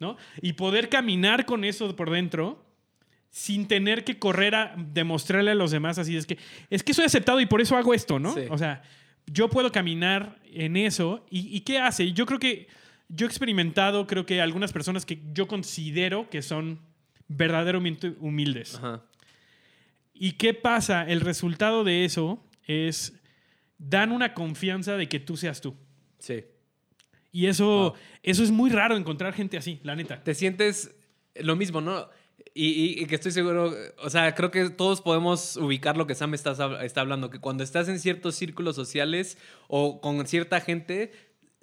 ¿no? 0.00 0.16
Y 0.42 0.52
poder 0.52 0.88
caminar 0.88 1.46
con 1.46 1.64
eso 1.64 1.94
por 1.96 2.10
dentro 2.10 2.64
sin 3.30 3.68
tener 3.68 4.04
que 4.04 4.18
correr 4.18 4.54
a 4.54 4.74
demostrarle 4.76 5.50
a 5.50 5.54
los 5.54 5.70
demás 5.70 5.98
así 5.98 6.16
es 6.16 6.26
que 6.26 6.38
es 6.70 6.82
que 6.82 6.94
soy 6.94 7.04
aceptado 7.04 7.40
y 7.40 7.46
por 7.46 7.60
eso 7.60 7.76
hago 7.76 7.92
esto, 7.92 8.18
¿no? 8.18 8.34
O 8.50 8.58
sea, 8.58 8.82
yo 9.26 9.48
puedo 9.48 9.70
caminar 9.70 10.38
en 10.52 10.76
eso 10.76 11.26
y, 11.30 11.54
y 11.54 11.60
¿qué 11.60 11.78
hace? 11.78 12.12
Yo 12.12 12.24
creo 12.26 12.38
que 12.38 12.68
yo 13.08 13.26
he 13.26 13.28
experimentado, 13.28 14.06
creo 14.06 14.24
que 14.24 14.40
algunas 14.40 14.72
personas 14.72 15.04
que 15.04 15.20
yo 15.32 15.46
considero 15.46 16.30
que 16.30 16.42
son 16.42 16.80
verdaderamente 17.28 18.14
humildes. 18.18 18.80
¿Y 20.14 20.32
qué 20.32 20.54
pasa? 20.54 21.04
El 21.04 21.20
resultado 21.20 21.84
de 21.84 22.04
eso 22.04 22.44
es, 22.66 23.14
dan 23.78 24.10
una 24.10 24.34
confianza 24.34 24.96
de 24.96 25.08
que 25.08 25.20
tú 25.20 25.36
seas 25.36 25.60
tú. 25.60 25.76
Sí. 26.18 26.44
Y 27.30 27.46
eso, 27.46 27.94
eso 28.22 28.42
es 28.42 28.50
muy 28.50 28.70
raro 28.70 28.96
encontrar 28.96 29.32
gente 29.32 29.56
así, 29.56 29.80
la 29.84 29.94
neta. 29.94 30.22
Te 30.24 30.34
sientes 30.34 30.94
lo 31.36 31.54
mismo, 31.54 31.80
¿no? 31.80 32.08
Y, 32.54 33.06
que 33.06 33.14
estoy 33.14 33.30
seguro, 33.30 33.72
o 34.02 34.10
sea, 34.10 34.34
creo 34.34 34.50
que 34.50 34.70
todos 34.70 35.00
podemos 35.00 35.56
ubicar 35.56 35.96
lo 35.96 36.08
que 36.08 36.16
Sam 36.16 36.34
está, 36.34 36.84
está 36.84 37.00
hablando, 37.00 37.30
que 37.30 37.38
cuando 37.38 37.62
estás 37.62 37.88
en 37.88 38.00
ciertos 38.00 38.34
círculos 38.34 38.74
sociales 38.74 39.38
o 39.68 40.00
con 40.00 40.26
cierta 40.26 40.60
gente, 40.60 41.12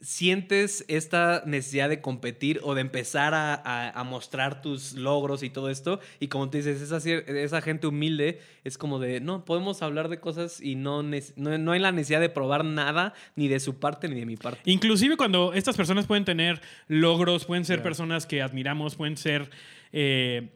¿Sientes 0.06 0.86
esta 0.88 1.42
necesidad 1.48 1.90
de 1.90 2.00
competir 2.00 2.60
o 2.62 2.76
de 2.76 2.82
empezar 2.82 3.34
a, 3.34 4.04
mostrar 4.06 4.62
tus 4.62 4.94
logros 4.94 5.42
y 5.42 5.50
todo 5.50 5.68
esto? 5.72 6.00
Y 6.20 6.28
como 6.28 6.48
te 6.52 6.60
dices, 6.60 6.80
esa, 6.80 6.98
esa 7.10 7.60
gente 7.60 7.88
humilde 7.88 8.40
es 8.64 8.78
como 8.78 9.00
de, 9.00 9.20
no, 9.20 9.46
podemos 9.46 9.82
hablar 9.82 10.10
de 10.10 10.20
cosas 10.20 10.62
y 10.62 10.76
no, 10.76 11.02
no, 11.02 11.72
hay 11.72 11.80
la 11.80 11.92
necesidad 11.92 12.22
de 12.22 12.30
probar 12.30 12.64
nada, 12.64 13.16
ni 13.36 13.48
de 13.48 13.60
su 13.60 13.80
parte 13.80 14.08
ni 14.08 14.14
de 14.14 14.28
mi 14.28 14.38
parte. 14.38 14.70
Inclusive 14.70 15.18
cuando 15.18 15.54
estas 15.54 15.76
personas 15.76 16.06
pueden 16.06 16.24
tener 16.24 16.62
logros, 16.88 17.46
pueden 17.46 17.66
ser 17.66 17.82
personas 17.82 18.28
que 18.28 18.44
admiramos, 18.44 18.94
pueden 18.94 19.18
ser, 19.18 19.50
eh, 19.92 20.52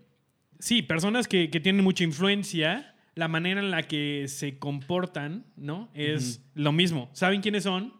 sí, 0.59 0.83
personas 0.83 1.27
que, 1.27 1.47
tienen 1.47 1.83
mucha 1.83 2.03
influencia, 2.03 2.93
la 3.15 3.27
manera 3.27 3.61
en 3.61 3.71
la 3.71 3.81
que 3.81 4.25
se 4.27 4.59
comportan, 4.59 5.47
¿no? 5.57 5.89
Es 5.95 6.43
lo 6.53 6.71
mismo. 6.71 7.09
¿Saben 7.13 7.41
quiénes 7.41 7.63
son? 7.63 7.98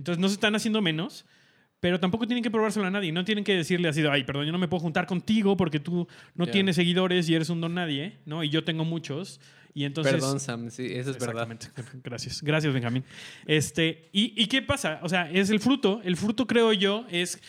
Entonces 0.00 0.18
no 0.18 0.28
se 0.28 0.34
están 0.34 0.54
haciendo 0.54 0.80
menos, 0.80 1.26
pero 1.78 2.00
tampoco 2.00 2.26
tienen 2.26 2.42
que 2.42 2.50
probárselo 2.50 2.86
a 2.86 2.90
nadie. 2.90 3.12
No 3.12 3.22
tienen 3.22 3.44
que 3.44 3.54
decirle 3.54 3.86
así, 3.86 4.02
ay, 4.10 4.24
perdón, 4.24 4.46
yo 4.46 4.52
no 4.52 4.58
me 4.58 4.66
puedo 4.66 4.80
juntar 4.80 5.06
contigo 5.06 5.58
porque 5.58 5.78
tú 5.78 6.08
no 6.34 6.46
tienes 6.46 6.76
seguidores 6.76 7.28
y 7.28 7.34
eres 7.34 7.50
un 7.50 7.60
don 7.60 7.74
nadie, 7.74 8.18
¿no? 8.24 8.42
Y 8.42 8.48
yo 8.48 8.64
tengo 8.64 8.86
muchos. 8.86 9.42
Y 9.74 9.84
entonces, 9.84 10.14
Perdón, 10.14 10.40
Sam, 10.40 10.70
sí, 10.70 10.86
eso 10.90 11.10
es 11.10 11.18
verdad. 11.18 11.46
Gracias, 12.02 12.42
gracias, 12.42 12.72
Benjamín. 12.72 13.04
Este, 13.44 14.08
y, 14.10 14.32
¿Y 14.42 14.46
qué 14.46 14.62
pasa? 14.62 15.00
O 15.02 15.08
sea, 15.10 15.30
es 15.30 15.50
el 15.50 15.60
fruto. 15.60 16.00
El 16.02 16.16
fruto, 16.16 16.46
creo 16.46 16.72
yo, 16.72 17.04
es 17.10 17.40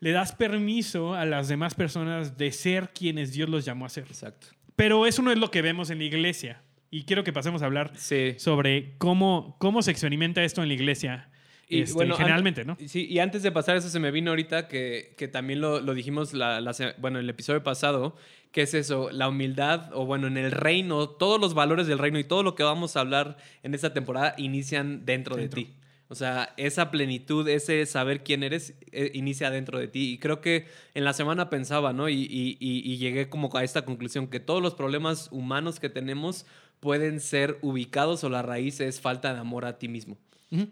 le 0.00 0.12
das 0.12 0.32
permiso 0.32 1.14
a 1.14 1.24
las 1.24 1.48
demás 1.48 1.74
personas 1.74 2.36
de 2.36 2.52
ser 2.52 2.90
quienes 2.90 3.32
Dios 3.32 3.48
los 3.48 3.64
llamó 3.64 3.86
a 3.86 3.88
ser. 3.88 4.04
Exacto. 4.04 4.48
Pero 4.76 5.06
eso 5.06 5.22
no 5.22 5.32
es 5.32 5.38
lo 5.38 5.50
que 5.50 5.62
vemos 5.62 5.88
en 5.88 5.98
la 5.98 6.04
iglesia. 6.04 6.62
Y 6.90 7.04
quiero 7.04 7.22
que 7.22 7.32
pasemos 7.32 7.62
a 7.62 7.66
hablar 7.66 7.92
sobre 8.38 8.96
cómo, 8.98 9.56
cómo 9.58 9.80
se 9.82 9.92
experimenta 9.92 10.42
esto 10.42 10.62
en 10.62 10.68
la 10.68 10.74
iglesia. 10.74 11.30
Y 11.70 11.82
este, 11.82 11.94
bueno, 11.94 12.16
generalmente, 12.16 12.64
¿no? 12.64 12.76
Sí, 12.84 13.06
y 13.08 13.20
antes 13.20 13.44
de 13.44 13.52
pasar 13.52 13.76
eso 13.76 13.88
se 13.88 14.00
me 14.00 14.10
vino 14.10 14.30
ahorita 14.30 14.66
que, 14.66 15.14
que 15.16 15.28
también 15.28 15.60
lo, 15.60 15.80
lo 15.80 15.94
dijimos 15.94 16.34
la, 16.34 16.60
la, 16.60 16.74
bueno, 16.98 17.20
el 17.20 17.30
episodio 17.30 17.62
pasado, 17.62 18.16
que 18.50 18.62
es 18.62 18.74
eso, 18.74 19.10
la 19.12 19.28
humildad, 19.28 19.90
o 19.94 20.04
bueno, 20.04 20.26
en 20.26 20.36
el 20.36 20.50
reino, 20.50 21.08
todos 21.08 21.40
los 21.40 21.54
valores 21.54 21.86
del 21.86 21.98
reino 21.98 22.18
y 22.18 22.24
todo 22.24 22.42
lo 22.42 22.56
que 22.56 22.64
vamos 22.64 22.96
a 22.96 23.00
hablar 23.00 23.36
en 23.62 23.74
esta 23.74 23.94
temporada 23.94 24.34
inician 24.36 25.06
dentro, 25.06 25.36
de 25.36 25.48
ti. 25.48 25.70
O 26.08 26.16
sea, 26.16 26.52
esa 26.56 26.90
plenitud, 26.90 27.48
ese 27.48 27.86
saber 27.86 28.24
quién 28.24 28.42
eres, 28.42 28.74
eh, 28.90 29.12
inicia 29.14 29.48
dentro 29.48 29.78
de 29.78 29.86
ti. 29.86 30.14
Y 30.14 30.18
creo 30.18 30.40
que 30.40 30.66
en 30.94 31.04
la 31.04 31.12
semana 31.12 31.50
pensaba, 31.50 31.92
¿no? 31.92 32.08
Y, 32.08 32.26
y, 32.28 32.56
y, 32.58 32.96
llegué 32.96 33.28
como 33.28 33.48
a 33.56 33.62
esta 33.62 33.84
conclusión, 33.84 34.26
que 34.26 34.40
todos 34.40 34.60
los 34.60 34.74
problemas 34.74 35.28
humanos 35.30 35.78
que 35.78 35.88
tenemos 35.88 36.46
pueden 36.80 37.20
ser 37.20 37.58
ubicados 37.62 38.24
o 38.24 38.28
la 38.28 38.42
raíz 38.42 38.80
es 38.80 39.00
falta 39.00 39.32
de 39.32 39.38
amor 39.38 39.64
a 39.64 39.78
ti 39.78 39.86
mismo. 39.86 40.18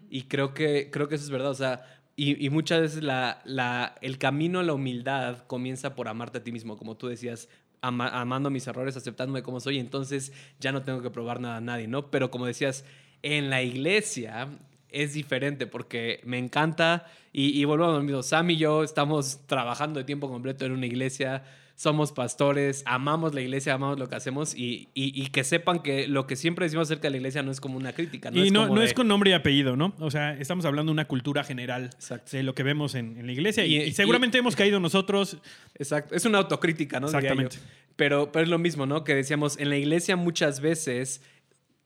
Y 0.09 0.23
creo 0.23 0.53
que, 0.53 0.89
creo 0.91 1.07
que 1.07 1.15
eso 1.15 1.23
es 1.23 1.29
verdad. 1.29 1.51
O 1.51 1.55
sea, 1.55 1.85
y, 2.15 2.49
muchas 2.49 2.81
veces 2.81 3.03
la, 3.03 3.41
la, 3.45 3.95
el 4.01 4.17
camino 4.17 4.59
a 4.59 4.63
la 4.63 4.73
humildad 4.73 5.45
comienza 5.47 5.95
por 5.95 6.09
amarte 6.09 6.39
a 6.39 6.43
ti 6.43 6.51
mismo, 6.51 6.77
como 6.77 6.97
tú 6.97 7.07
decías, 7.07 7.47
amando 7.81 8.49
mis 8.49 8.67
errores, 8.67 8.97
aceptándome 8.97 9.41
como 9.41 9.61
soy, 9.61 9.79
entonces 9.79 10.33
ya 10.59 10.73
no 10.73 10.81
tengo 10.81 11.01
que 11.01 11.09
probar 11.09 11.39
nada 11.39 11.57
a 11.57 11.61
nadie, 11.61 11.87
¿no? 11.87 12.11
Pero 12.11 12.29
como 12.29 12.45
decías, 12.45 12.83
en 13.23 13.49
la 13.49 13.63
iglesia 13.63 14.49
es 14.89 15.13
diferente 15.13 15.65
porque 15.65 16.19
me 16.25 16.37
encanta 16.37 17.05
y, 17.31 17.57
y 17.57 17.63
volvemos 17.63 17.93
a 17.93 17.97
lo 17.99 18.03
mismo, 18.03 18.21
Sam 18.21 18.49
y 18.49 18.57
yo 18.57 18.83
estamos 18.83 19.45
trabajando 19.47 19.99
de 19.99 20.03
tiempo 20.03 20.29
completo 20.29 20.65
en 20.65 20.73
una 20.73 20.87
iglesia, 20.87 21.43
somos 21.79 22.11
pastores, 22.11 22.83
amamos 22.85 23.33
la 23.33 23.39
iglesia, 23.39 23.75
amamos 23.75 23.97
lo 23.97 24.09
que 24.09 24.15
hacemos 24.17 24.53
y, 24.53 24.89
y, 24.93 25.27
que 25.27 25.45
sepan 25.45 25.79
que 25.79 26.09
lo 26.09 26.27
que 26.27 26.35
siempre 26.35 26.65
decimos 26.65 26.89
acerca 26.89 27.03
de 27.03 27.11
la 27.11 27.17
iglesia 27.17 27.41
no 27.41 27.51
es 27.51 27.61
como 27.61 27.77
una 27.77 27.93
crítica. 27.93 28.29
No 28.31 28.43
y 28.43 28.51
no, 28.51 28.67
no 28.67 28.81
es 28.81 28.93
con 28.93 29.07
nombre 29.07 29.29
y 29.29 29.33
apellido, 29.33 29.77
¿no? 29.77 29.95
O 29.99 30.11
sea, 30.11 30.33
estamos 30.37 30.65
hablando 30.65 30.89
de 30.89 30.95
una 30.95 31.07
cultura 31.07 31.45
general 31.45 31.91
de 32.33 32.43
lo 32.43 32.53
que 32.53 32.63
vemos 32.63 32.95
en, 32.95 33.25
la 33.25 33.31
iglesia 33.31 33.65
y, 33.65 33.93
seguramente 33.93 34.37
hemos 34.37 34.57
caído 34.57 34.81
nosotros. 34.81 35.37
Exacto, 35.75 36.15
es 36.15 36.25
una 36.25 36.39
autocrítica, 36.39 36.99
¿no? 36.99 37.07
Exactamente. 37.07 37.59
Pero, 37.95 38.33
pero 38.33 38.43
es 38.43 38.49
lo 38.49 38.59
mismo, 38.59 38.85
¿no? 38.85 39.05
Que 39.05 39.15
decíamos, 39.15 39.57
en 39.57 39.69
la 39.69 39.77
iglesia 39.77 40.17
muchas 40.17 40.59
veces 40.59 41.21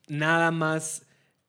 nada 0.08 0.50
más 0.50 1.06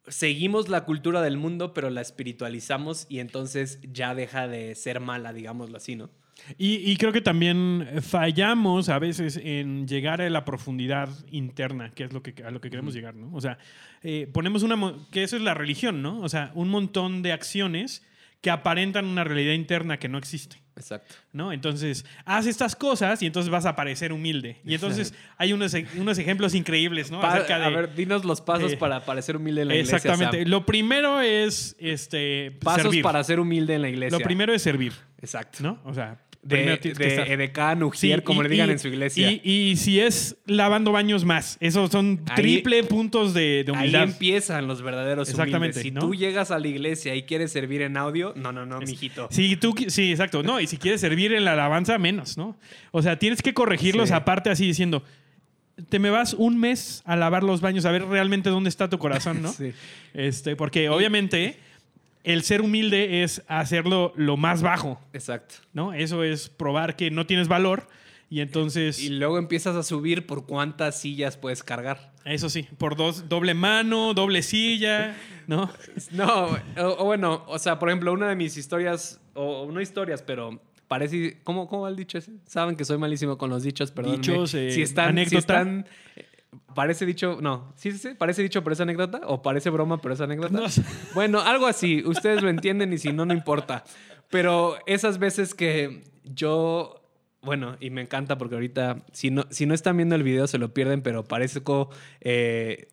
seguimos 0.07 0.69
la 0.69 0.85
cultura 0.85 1.23
del 1.23 1.39
mundo, 1.39 1.73
pero 1.73 1.89
la 1.89 2.03
espiritualizamos 2.03 3.07
y 3.09 3.21
entonces 3.21 3.79
ya 3.91 4.15
deja 4.15 4.49
de 4.49 4.75
ser 4.75 5.01
mala, 5.01 5.33
digámoslo 5.33 5.79
así, 5.79 5.97
¿no? 5.97 6.11
Y, 6.59 6.77
y 6.91 6.97
creo 6.97 7.13
que 7.13 7.21
también 7.21 7.89
fallamos 8.03 8.89
a 8.89 8.99
veces 8.99 9.41
en 9.43 9.87
llegar 9.89 10.21
a 10.21 10.29
la 10.31 10.45
profundidad 10.45 11.09
interna, 11.31 11.91
que 11.91 12.05
es 12.05 12.13
lo 12.13 12.23
que, 12.23 12.35
a 12.45 12.51
lo 12.51 12.61
que 12.61 12.71
queremos 12.71 12.93
llegar, 12.95 13.15
¿no? 13.15 13.31
O 13.35 13.41
sea, 13.41 13.59
eh, 14.03 14.29
ponemos 14.33 14.63
una... 14.63 14.77
que 15.11 15.23
eso 15.23 15.37
es 15.37 15.43
la 15.43 15.55
religión, 15.55 16.03
¿no? 16.03 16.21
O 16.21 16.29
sea, 16.29 16.51
un 16.55 16.69
montón 16.69 17.23
de 17.23 17.33
acciones 17.33 18.03
que 18.41 18.51
aparentan 18.51 19.07
una 19.07 19.25
realidad 19.25 19.55
interna 19.55 19.99
que 19.99 20.09
no 20.09 20.19
existe. 20.19 20.63
Exacto. 20.77 21.15
¿no? 21.33 21.53
Entonces, 21.53 22.05
haz 22.25 22.47
estas 22.47 22.75
cosas 22.75 23.23
y 23.23 23.27
entonces 23.27 23.49
vas 23.49 23.65
a 23.65 23.77
parecer 23.77 24.13
humilde. 24.13 24.57
Y 24.65 24.75
entonces 24.75 25.15
hay 25.39 25.53
unos, 25.53 25.73
unos 25.97 26.19
ejemplos 26.19 26.53
increíbles, 26.55 27.11
¿no? 27.13 27.21
Pa- 27.21 27.35
Acerca 27.35 27.59
de- 27.61 27.65
A 27.65 27.69
ver, 27.71 27.95
dinos 27.95 28.25
los 28.25 28.41
pasos 28.41 28.73
eh, 28.73 28.77
para 28.77 29.05
parecer 29.05 29.37
humilde 29.37 29.63
en 29.63 29.69
la 29.69 29.75
iglesia. 29.77 29.97
Exactamente. 29.97 30.45
Lo 30.47 30.67
primero 30.67 31.21
es 31.21 31.77
este, 31.79 32.51
Pasos 32.61 32.83
servir. 32.83 33.03
para 33.03 33.23
ser 33.23 33.39
humilde 33.41 33.77
en 33.77 33.83
la 33.83 33.89
iglesia. 33.89 34.19
Lo 34.19 34.25
primero 34.25 34.53
es 34.53 34.63
servir, 34.63 34.93
Exacto. 35.23 35.63
¿no? 35.63 35.79
O 35.85 35.95
sea, 35.95 36.21
De, 36.45 36.77
de 36.79 37.33
edecán, 37.33 37.79
Sí, 37.79 37.85
ujier, 37.85 38.23
como 38.23 38.41
y- 38.41 38.45
le 38.45 38.51
digan 38.51 38.69
y- 38.69 38.73
en 38.73 38.79
su 38.79 38.89
iglesia. 38.89 39.31
Y, 39.33 39.41
y 39.43 39.77
si 39.77 39.99
es 39.99 40.37
lavando 40.47 40.93
baños 40.93 41.25
más, 41.25 41.57
esos 41.61 41.91
son 41.91 42.21
Ahí- 42.29 42.35
triple 42.37 42.85
puntos 42.85 43.33
de, 43.33 43.65
de 43.65 43.73
Ahí 43.73 43.79
humildad. 43.79 44.03
empiezan 44.03 44.67
los 44.69 44.83
verdaderos 44.83 45.29
Exactamente, 45.31 45.79
humildes. 45.79 45.83
Si 45.83 45.91
¿no? 45.91 46.01
tú 46.03 46.15
llegas 46.15 46.51
a 46.51 46.59
la 46.59 46.69
iglesia 46.69 47.15
y 47.15 47.23
quieres 47.23 47.51
servir 47.51 47.81
en 47.83 47.97
audio, 47.97 48.35
no, 48.37 48.53
no, 48.53 48.67
no, 48.67 48.81
Es- 48.83 48.91
mijito. 48.91 49.27
Sí, 49.31 49.57
tú, 49.57 49.75
sí, 49.89 50.11
exacto. 50.11 50.43
No, 50.43 50.61
y 50.61 50.67
si 50.67 50.77
quieres 50.77 51.01
servir 51.01 51.33
en 51.33 51.45
la 51.45 51.55
alabanza, 51.55 51.97
menos, 51.99 52.37
¿no? 52.37 52.57
O 52.93 53.01
sea, 53.03 53.19
tienes 53.19 53.41
que 53.41 53.55
corregirlos 53.55 54.09
Sí. 54.11 54.15
aparte 54.15 54.51
así 54.51 54.67
diciendo, 54.67 55.03
te 55.89 55.99
me 55.99 56.11
vas 56.11 56.35
un 56.35 56.59
mes 56.59 57.03
a 57.05 57.17
lavar 57.17 57.43
los 57.43 57.61
baños 57.61 57.85
a 57.85 57.91
ver 57.91 58.05
realmente 58.05 58.49
dónde 58.51 58.69
está 58.69 58.89
tu 58.91 58.99
corazón, 58.99 59.41
¿no? 59.43 59.51
Sí. 59.53 59.73
Este, 60.13 60.57
porque 60.57 60.89
obviamente 60.89 61.57
el 62.25 62.43
ser 62.43 62.63
humilde 62.63 63.23
es 63.23 63.43
hacerlo 63.47 64.13
lo 64.17 64.37
más 64.37 64.63
bajo, 64.63 65.01
Exacto. 65.13 65.57
¿no? 65.73 65.93
Eso 65.93 66.25
es 66.25 66.49
probar 66.49 66.97
que 66.97 67.11
no 67.11 67.27
tienes 67.27 67.49
valor 67.49 67.87
y 68.31 68.41
entonces, 68.41 69.01
Y 69.01 69.11
luego 69.11 69.39
empiezas 69.39 69.77
a 69.77 69.83
subir 69.83 70.27
por 70.27 70.47
cuántas 70.47 71.01
sillas 71.01 71.37
puedes 71.37 71.63
cargar. 71.63 72.13
eso 72.25 72.49
sí, 72.49 72.67
por 72.79 72.97
dos, 72.97 73.29
doble 73.29 73.55
mano, 73.55 74.15
doble 74.15 74.43
silla, 74.43 75.15
¿no? 75.47 75.71
No, 76.11 76.47
o, 76.79 76.97
o 76.99 77.05
bueno, 77.05 77.45
o 77.47 77.59
sea, 77.59 77.79
por 77.79 77.91
ejemplo, 77.91 78.13
una 78.13 78.31
de 78.31 78.37
mis 78.37 78.57
historias, 78.57 79.21
o, 79.35 79.71
no 79.71 79.81
historias, 79.81 80.23
pero 80.23 80.61
parece. 80.89 81.39
¿Cómo, 81.45 81.69
cómo 81.69 81.83
va 81.83 81.91
el 81.91 81.97
dicho 81.97 82.19
ese? 82.19 82.33
Saben 82.47 82.77
que 82.77 82.85
soy 82.85 82.99
malísimo 82.99 83.39
con 83.39 83.51
los 83.51 83.63
dichos, 83.63 83.91
perdón. 83.91 84.17
Dichos, 84.17 84.55
eh, 84.55 84.71
si 84.71 84.83
están, 84.83 85.07
si 85.07 85.11
anécdota. 85.11 85.39
están. 85.39 85.87
Parece 86.75 87.07
dicho, 87.07 87.39
no, 87.41 87.73
sí, 87.77 87.93
sí, 87.93 87.99
sí, 87.99 88.09
parece 88.17 88.43
dicho, 88.43 88.63
pero 88.63 88.75
es 88.75 88.81
anécdota, 88.81 89.21
o 89.27 89.43
parece 89.43 89.71
broma, 89.71 90.01
pero 90.01 90.15
es 90.15 90.21
anécdota. 90.21 90.59
No. 90.59 90.67
Bueno, 91.15 91.41
algo 91.41 91.67
así, 91.67 92.03
ustedes 92.05 92.43
lo 92.43 92.49
entienden 92.49 92.93
y 92.93 92.99
si 92.99 93.13
no, 93.13 93.25
no 93.25 93.35
importa. 93.35 93.85
Pero 94.31 94.77
esas 94.87 95.19
veces 95.19 95.55
que 95.55 96.03
yo, 96.25 97.01
bueno, 97.43 97.77
y 97.81 97.91
me 97.91 98.01
encanta 98.01 98.39
porque 98.39 98.55
ahorita, 98.55 99.05
si 99.13 99.31
no, 99.31 99.47
si 99.51 99.67
no 99.67 99.75
están 99.75 99.97
viendo 99.97 100.15
el 100.15 100.23
video, 100.23 100.47
se 100.47 100.59
lo 100.59 100.75
pierden, 100.75 101.03
pero 101.03 101.25
parezco 101.25 101.91
eh, 102.21 102.89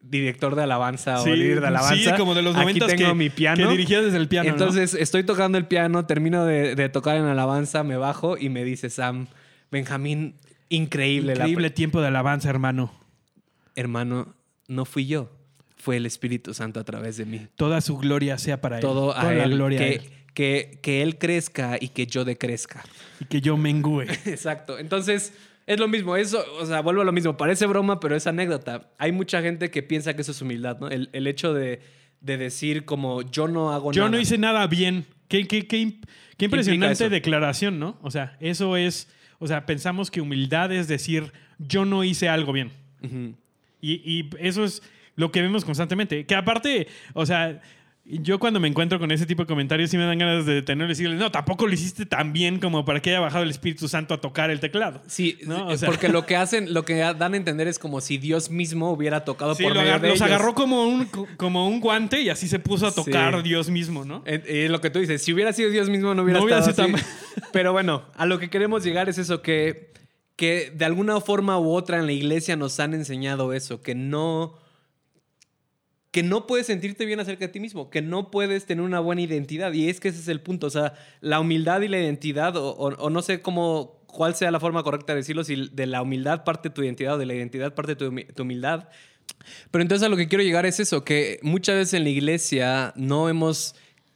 director 0.00 0.54
de 0.56 0.62
alabanza 0.62 1.20
o 1.20 1.26
líder 1.26 1.60
de 1.60 1.66
alabanza. 1.68 2.10
sí, 2.10 2.18
como 2.18 2.34
de 2.34 2.42
los 2.42 2.54
Aquí 2.54 2.64
noventas 2.64 2.88
tengo 2.94 3.10
que, 3.10 3.14
mi 3.14 3.30
piano. 3.30 3.56
que 3.56 3.70
dirigías 3.70 4.04
desde 4.04 4.18
el 4.18 4.28
piano, 4.28 4.48
¿no? 4.48 4.54
Entonces 4.54 4.94
estoy 4.94 5.24
tocando 5.24 5.58
el 5.58 5.66
piano, 5.66 6.06
termino 6.06 6.44
de, 6.44 6.74
de 6.74 6.88
tocar 6.88 7.16
en 7.16 7.24
alabanza, 7.24 7.84
me 7.84 7.96
bajo 7.96 8.36
y 8.38 8.48
me 8.48 8.64
dice 8.64 8.90
Sam, 8.90 9.26
Benjamín, 9.70 10.36
increíble. 10.76 11.34
la 11.34 11.42
Increíble 11.44 11.70
tiempo 11.70 12.00
de 12.00 12.08
alabanza, 12.08 12.48
hermano. 12.50 12.92
hermano, 13.76 14.34
no 14.68 14.84
fui 14.84 15.06
yo, 15.06 15.30
fue 15.76 15.96
el 15.96 16.06
Espíritu 16.06 16.54
Santo 16.54 16.80
a 16.80 16.84
través 16.84 17.16
de 17.16 17.24
mí. 17.24 17.46
Toda 17.56 17.80
su 17.80 17.96
gloria 17.98 18.38
sea 18.38 18.60
para 18.60 18.80
Todo 18.80 19.12
él. 19.12 19.18
a 19.18 19.20
Toda 19.22 19.34
la 19.34 19.44
él, 19.44 19.50
gloria 19.54 19.80
a 19.80 19.82
que, 19.84 19.92
él. 19.94 20.02
que, 20.34 20.78
que 20.82 21.02
él 21.02 21.18
crezca 21.18 21.76
y 21.80 21.88
que 21.88 22.06
yo 22.06 22.24
decrezca. 22.24 22.82
Y 23.20 23.24
que 23.26 23.40
yo 23.40 23.56
mengüe. 23.56 24.04
Exacto. 24.26 24.78
Entonces, 24.78 25.32
es 25.66 25.78
lo 25.80 25.88
mismo. 25.88 26.16
Eso, 26.16 26.44
o 26.60 26.66
sea, 26.66 26.80
vuelvo 26.82 27.02
a 27.02 27.04
lo 27.04 27.12
mismo. 27.12 27.36
Parece 27.36 27.66
broma, 27.66 28.00
pero 28.00 28.16
es 28.16 28.26
anécdota. 28.26 28.90
Hay 28.98 29.12
mucha 29.12 29.42
gente 29.42 29.70
que 29.70 29.82
piensa 29.82 30.14
que 30.14 30.22
eso 30.22 30.32
es 30.32 30.40
humildad, 30.42 30.78
¿no? 30.80 30.88
El, 30.88 31.08
el 31.12 31.26
hecho 31.26 31.52
de, 31.54 31.80
de 32.20 32.36
decir 32.36 32.84
como 32.84 33.22
yo 33.22 33.48
no 33.48 33.72
hago 33.72 33.92
Yo 33.92 34.02
nada. 34.02 34.10
no 34.12 34.20
hice 34.20 34.38
nada 34.38 34.66
bien. 34.66 35.06
Qué, 35.28 35.46
qué, 35.48 35.66
qué, 35.66 35.98
impresionante 36.38 37.08
declaración, 37.08 37.78
¿no? 37.78 37.98
O 38.02 38.10
sea, 38.10 38.36
eso 38.40 38.76
es. 38.76 39.08
O 39.42 39.48
sea, 39.48 39.66
pensamos 39.66 40.08
que 40.08 40.20
humildad 40.20 40.70
es 40.70 40.86
decir, 40.86 41.32
yo 41.58 41.84
no 41.84 42.04
hice 42.04 42.28
algo 42.28 42.52
bien. 42.52 42.70
Y, 43.80 43.94
y 44.08 44.30
eso 44.38 44.62
es 44.62 44.84
lo 45.16 45.32
que 45.32 45.42
vemos 45.42 45.64
constantemente. 45.64 46.24
Que 46.26 46.36
aparte, 46.36 46.86
o 47.12 47.26
sea, 47.26 47.60
yo 48.04 48.40
cuando 48.40 48.58
me 48.58 48.66
encuentro 48.66 48.98
con 48.98 49.12
ese 49.12 49.26
tipo 49.26 49.42
de 49.44 49.46
comentarios 49.46 49.88
sí 49.90 49.96
me 49.96 50.04
dan 50.04 50.18
ganas 50.18 50.44
de 50.44 50.54
detenerlo 50.54 50.86
y 50.86 50.94
decirles, 50.96 51.20
no, 51.20 51.30
tampoco 51.30 51.68
lo 51.68 51.72
hiciste 51.72 52.04
tan 52.04 52.32
bien 52.32 52.58
como 52.58 52.84
para 52.84 53.00
que 53.00 53.10
haya 53.10 53.20
bajado 53.20 53.44
el 53.44 53.50
Espíritu 53.50 53.86
Santo 53.86 54.12
a 54.12 54.20
tocar 54.20 54.50
el 54.50 54.58
teclado. 54.58 55.00
Sí, 55.06 55.38
¿No? 55.46 55.68
O 55.68 55.76
sea- 55.76 55.88
porque 55.88 56.08
lo 56.08 56.26
que 56.26 56.34
hacen, 56.36 56.74
lo 56.74 56.84
que 56.84 56.96
dan 56.96 57.34
a 57.34 57.36
entender 57.36 57.68
es 57.68 57.78
como 57.78 58.00
si 58.00 58.18
Dios 58.18 58.50
mismo 58.50 58.90
hubiera 58.90 59.24
tocado 59.24 59.54
Sí, 59.54 59.62
por 59.62 59.74
medio 59.74 59.86
agar- 59.88 60.00
de 60.00 60.08
los 60.08 60.16
ellos. 60.16 60.26
agarró 60.26 60.54
como 60.54 60.84
un, 60.84 61.06
como 61.36 61.68
un 61.68 61.78
guante 61.80 62.20
y 62.20 62.28
así 62.28 62.48
se 62.48 62.58
puso 62.58 62.88
a 62.88 62.92
tocar 62.92 63.36
Sí. 63.36 63.42
Dios 63.42 63.70
mismo, 63.70 64.04
¿no? 64.04 64.24
Eh, 64.26 64.42
eh, 64.46 64.68
lo 64.68 64.80
que 64.80 64.90
tú 64.90 64.98
dices, 64.98 65.22
si 65.22 65.32
hubiera 65.32 65.52
sido 65.52 65.70
Dios 65.70 65.88
mismo 65.88 66.12
no 66.14 66.22
hubiera 66.24 66.40
No 66.40 66.44
hubiera 66.44 66.60
estado 66.60 66.88
sido 66.88 66.96
así. 66.98 67.06
Pero 67.52 67.72
bueno, 67.72 68.02
a 68.16 68.26
lo 68.26 68.38
que 68.40 68.50
queremos 68.50 68.82
llegar 68.82 69.08
es 69.08 69.18
eso, 69.18 69.42
que, 69.42 69.92
que 70.34 70.72
de 70.74 70.84
alguna 70.84 71.20
forma 71.20 71.56
u 71.60 71.70
otra 71.72 71.98
en 71.98 72.06
la 72.06 72.12
iglesia 72.12 72.56
nos 72.56 72.80
han 72.80 72.94
enseñado 72.94 73.52
eso, 73.52 73.80
que 73.80 73.94
no, 73.94 74.54
que 76.12 76.22
no 76.22 76.46
puedes 76.46 76.66
sentirte 76.66 77.06
bien 77.06 77.20
acerca 77.20 77.46
de 77.46 77.52
ti 77.52 77.58
mismo, 77.58 77.88
que 77.88 78.02
no 78.02 78.30
puedes 78.30 78.66
tener 78.66 78.84
una 78.84 79.00
buena 79.00 79.22
identidad. 79.22 79.72
Y 79.72 79.88
es 79.88 79.98
que 79.98 80.08
ese 80.08 80.20
es 80.20 80.28
el 80.28 80.40
punto, 80.42 80.66
o 80.66 80.70
sea, 80.70 80.92
la 81.22 81.40
humildad 81.40 81.80
y 81.80 81.88
la 81.88 81.98
identidad, 81.98 82.52
o, 82.54 83.10
no 83.10 83.22
sé 83.22 83.40
cómo, 83.40 84.02
cuál 84.06 84.34
sea 84.34 84.50
la 84.50 84.60
forma 84.60 84.82
correcta 84.82 85.14
de 85.14 85.20
decirlo, 85.20 85.42
si 85.42 85.70
de 85.72 85.86
la 85.86 86.02
humildad 86.02 86.44
parte 86.44 86.68
tu 86.68 86.82
identidad 86.82 87.14
o 87.14 87.18
de 87.18 87.24
la 87.24 87.34
identidad 87.34 87.74
parte 87.74 87.96
tu, 87.96 88.14
tu 88.34 88.42
humildad. 88.42 88.88
Pero 89.70 89.80
entonces 89.80 90.04
a 90.04 90.10
lo 90.10 90.18
que 90.18 90.28
quiero 90.28 90.44
llegar 90.44 90.66
es 90.66 90.80
eso, 90.80 91.02
que 91.02 91.40
muchas 91.42 91.76
veces 91.76 91.94
en 91.94 92.04
la 92.04 92.10
iglesia 92.10 92.92
no 92.94 93.30
hemos 93.30 93.74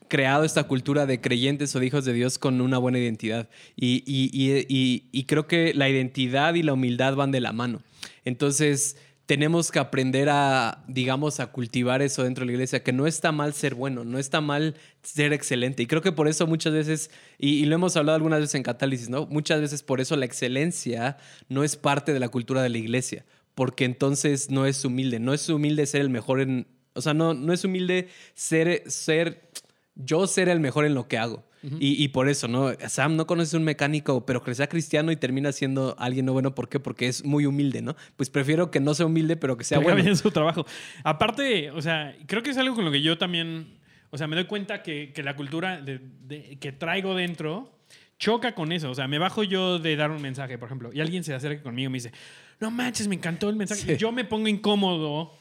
creado 0.08 0.44
esta 0.44 0.64
cultura 0.64 1.06
de 1.06 1.22
creyentes 1.22 1.74
o 1.74 1.80
de 1.80 1.86
hijos 1.86 2.04
de 2.04 2.12
Dios 2.12 2.38
con 2.38 2.60
una 2.60 2.76
buena 2.76 2.98
identidad. 2.98 3.48
Y- 3.74 4.02
y 4.06 5.24
creo 5.24 5.46
que 5.46 5.72
la 5.72 5.88
identidad 5.88 6.52
y 6.54 6.62
la 6.62 6.74
humildad 6.74 7.14
van 7.14 7.32
de 7.32 7.40
la 7.40 7.52
mano. 7.52 7.80
Entonces 8.26 8.96
tenemos 9.26 9.72
que 9.72 9.80
aprender 9.80 10.28
a, 10.30 10.84
digamos, 10.86 11.40
a 11.40 11.48
cultivar 11.48 12.00
eso 12.00 12.22
dentro 12.22 12.42
de 12.42 12.46
la 12.46 12.52
iglesia, 12.52 12.84
que 12.84 12.92
no 12.92 13.08
está 13.08 13.32
mal 13.32 13.52
ser 13.54 13.74
bueno, 13.74 14.04
no 14.04 14.18
está 14.18 14.40
mal 14.40 14.76
ser 15.02 15.32
excelente. 15.32 15.82
Y 15.82 15.86
creo 15.86 16.00
que 16.00 16.12
por 16.12 16.28
eso 16.28 16.46
muchas 16.46 16.72
veces, 16.72 17.10
y, 17.36 17.64
lo 17.66 17.74
hemos 17.74 17.96
hablado 17.96 18.16
algunas 18.16 18.38
veces 18.38 18.54
en 18.54 18.62
Catálisis, 18.62 19.08
¿no? 19.08 19.26
Muchas 19.26 19.60
veces 19.60 19.82
por 19.82 20.00
eso 20.00 20.16
la 20.16 20.26
excelencia 20.26 21.18
no 21.48 21.64
es 21.64 21.76
parte 21.76 22.12
de 22.12 22.20
la 22.20 22.28
cultura 22.28 22.62
de 22.62 22.68
la 22.68 22.78
iglesia, 22.78 23.26
porque 23.56 23.84
entonces 23.84 24.48
no 24.48 24.64
es 24.64 24.84
humilde, 24.84 25.18
no 25.18 25.34
es 25.34 25.48
humilde 25.48 25.86
ser 25.86 26.02
el 26.02 26.10
mejor 26.10 26.40
en, 26.40 26.68
o 26.94 27.00
sea, 27.00 27.12
no, 27.12 27.34
no 27.34 27.52
es 27.52 27.64
humilde 27.64 28.08
ser, 28.34 28.84
ser, 28.86 29.50
yo 29.96 30.28
ser 30.28 30.48
el 30.48 30.60
mejor 30.60 30.84
en 30.84 30.94
lo 30.94 31.08
que 31.08 31.18
hago. 31.18 31.44
Y, 31.80 32.02
y 32.02 32.08
por 32.08 32.28
eso, 32.28 32.48
¿no? 32.48 32.70
Sam 32.88 33.16
no 33.16 33.26
conoce 33.26 33.56
un 33.56 33.64
mecánico, 33.64 34.24
pero 34.24 34.42
que 34.42 34.54
sea 34.54 34.68
cristiano 34.68 35.10
y 35.12 35.16
termina 35.16 35.50
siendo 35.52 35.96
alguien 35.98 36.24
no 36.26 36.32
bueno. 36.32 36.54
¿Por 36.54 36.68
qué? 36.68 36.78
Porque 36.80 37.08
es 37.08 37.24
muy 37.24 37.44
humilde, 37.46 37.82
¿no? 37.82 37.96
Pues 38.16 38.30
prefiero 38.30 38.70
que 38.70 38.78
no 38.80 38.94
sea 38.94 39.06
humilde, 39.06 39.36
pero 39.36 39.56
que 39.56 39.64
sea 39.64 39.78
haga 39.78 39.84
bueno. 39.86 40.02
bien 40.02 40.16
su 40.16 40.30
trabajo. 40.30 40.64
Aparte, 41.04 41.70
o 41.70 41.82
sea, 41.82 42.16
creo 42.26 42.42
que 42.42 42.50
es 42.50 42.58
algo 42.58 42.74
con 42.74 42.84
lo 42.84 42.90
que 42.92 43.02
yo 43.02 43.18
también, 43.18 43.78
o 44.10 44.18
sea, 44.18 44.26
me 44.26 44.36
doy 44.36 44.44
cuenta 44.46 44.82
que, 44.82 45.12
que 45.14 45.22
la 45.22 45.34
cultura 45.36 45.80
de- 45.80 46.00
de- 46.22 46.58
que 46.60 46.72
traigo 46.72 47.14
dentro 47.14 47.72
choca 48.18 48.54
con 48.54 48.72
eso. 48.72 48.90
O 48.90 48.94
sea, 48.94 49.08
me 49.08 49.18
bajo 49.18 49.42
yo 49.42 49.78
de 49.78 49.94
dar 49.96 50.10
un 50.10 50.22
mensaje, 50.22 50.58
por 50.58 50.68
ejemplo, 50.68 50.90
y 50.92 51.00
alguien 51.00 51.22
se 51.24 51.34
acerca 51.34 51.62
conmigo 51.62 51.88
y 51.88 51.92
me 51.92 51.96
dice, 51.98 52.12
no 52.60 52.70
manches, 52.70 53.08
me 53.08 53.14
encantó 53.14 53.48
el 53.50 53.56
mensaje. 53.56 53.82
Sí. 53.82 53.96
Yo 53.98 54.10
me 54.12 54.24
pongo 54.24 54.48
incómodo 54.48 55.32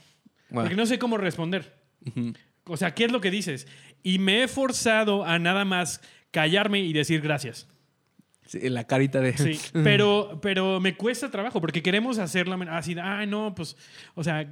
Bueno. 0.49 0.61
porque 0.67 0.75
no 0.75 0.85
sé 0.85 0.99
cómo 0.99 1.17
responder. 1.17 1.73
Ujú. 2.05 2.33
O 2.67 2.77
sea, 2.77 2.93
¿qué 2.95 3.05
es 3.05 3.11
lo 3.11 3.21
que 3.21 3.31
dices? 3.31 3.67
Y 4.03 4.19
me 4.19 4.43
he 4.43 4.47
forzado 4.47 5.23
a 5.23 5.39
nada 5.39 5.65
más 5.65 6.01
callarme 6.35 6.79
y 6.79 6.91
decir 6.91 7.21
gracias. 7.21 7.65
Sí, 8.45 8.59
la 8.69 8.83
carita 8.85 9.21
de... 9.21 9.35
Sí, 9.37 9.57
pero, 9.83 10.37
pero 10.41 10.79
me 10.79 10.95
cuesta 10.95 11.31
trabajo 11.31 11.59
porque 11.61 11.81
queremos 11.81 12.19
hacerlo 12.19 12.59
así, 12.69 12.93
ay, 13.01 13.25
no, 13.25 13.55
pues, 13.55 13.75
o 14.13 14.23
sea, 14.23 14.47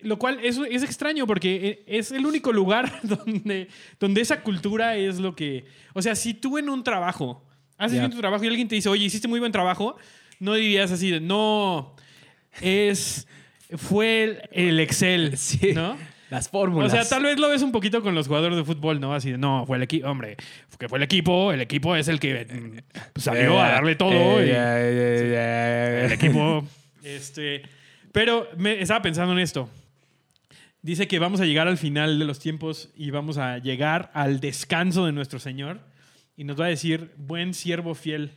lo 0.00 0.18
cual 0.18 0.40
es, 0.42 0.58
es 0.70 0.82
extraño 0.82 1.26
porque 1.26 1.84
e- 1.86 1.98
es 1.98 2.10
el 2.10 2.24
único 2.26 2.52
lugar 2.52 2.90
donde, 3.02 3.68
donde 4.00 4.20
esa 4.22 4.42
cultura 4.42 4.96
es 4.96 5.20
lo 5.20 5.36
que, 5.36 5.64
o 5.94 6.00
sea, 6.02 6.14
si 6.16 6.34
tú 6.34 6.58
en 6.58 6.68
un 6.70 6.82
trabajo 6.82 7.44
haces 7.78 7.96
Ya. 7.96 8.00
bien 8.00 8.10
tu 8.10 8.18
trabajo 8.18 8.42
y 8.42 8.48
alguien 8.48 8.66
te 8.66 8.74
dice, 8.74 8.88
oye, 8.88 9.04
hiciste 9.04 9.28
muy 9.28 9.38
buen 9.38 9.52
trabajo, 9.52 9.96
no 10.40 10.54
dirías 10.54 10.90
así 10.90 11.10
de, 11.12 11.20
no, 11.20 11.94
es, 12.60 13.28
fue 13.76 14.24
el, 14.24 14.40
el 14.50 14.80
Excel, 14.80 15.36
Sí. 15.38 15.72
¿no? 15.74 15.96
Las 16.30 16.48
O 16.48 16.50
fórmulas. 16.50 16.90
sea, 16.90 17.08
tal 17.08 17.22
vez 17.22 17.38
lo 17.38 17.48
ves 17.48 17.62
un 17.62 17.70
poquito 17.72 18.02
con 18.02 18.14
los 18.14 18.26
jugadores 18.26 18.56
de 18.56 18.64
fútbol, 18.64 18.98
¿no? 19.00 19.14
Así 19.14 19.30
de, 19.30 19.38
no, 19.38 19.64
fue 19.66 19.76
el 19.76 19.84
equipo, 19.84 20.08
hombre, 20.08 20.36
que 20.78 20.88
fue 20.88 20.98
el 20.98 21.04
equipo, 21.04 21.52
el 21.52 21.60
equipo 21.60 21.94
es 21.94 22.08
el 22.08 22.18
que 22.18 22.44
mm, 23.14 23.18
salió 23.20 23.60
a 23.60 23.68
darle 23.70 23.94
todo. 23.94 24.10
y- 24.44 24.50
el 24.50 26.12
equipo. 26.12 26.64
Este, 27.04 27.62
pero 28.12 28.48
me 28.56 28.80
estaba 28.80 29.02
pensando 29.02 29.32
en 29.32 29.38
esto. 29.38 29.68
dice 30.82 31.06
que 31.08 31.18
vamos 31.18 31.40
a 31.40 31.44
llegar 31.44 31.68
al 31.68 31.78
final 31.78 32.18
de 32.18 32.24
los 32.24 32.38
tiempos 32.38 32.90
y 32.96 33.10
vamos 33.10 33.38
a 33.38 33.58
llegar 33.58 34.10
al 34.14 34.40
descanso 34.40 35.06
de 35.06 35.12
nuestro 35.12 35.38
Señor 35.38 35.80
y 36.36 36.44
nos 36.44 36.60
va 36.60 36.66
a 36.66 36.68
decir, 36.68 37.12
buen 37.16 37.54
siervo 37.54 37.94
fiel, 37.94 38.32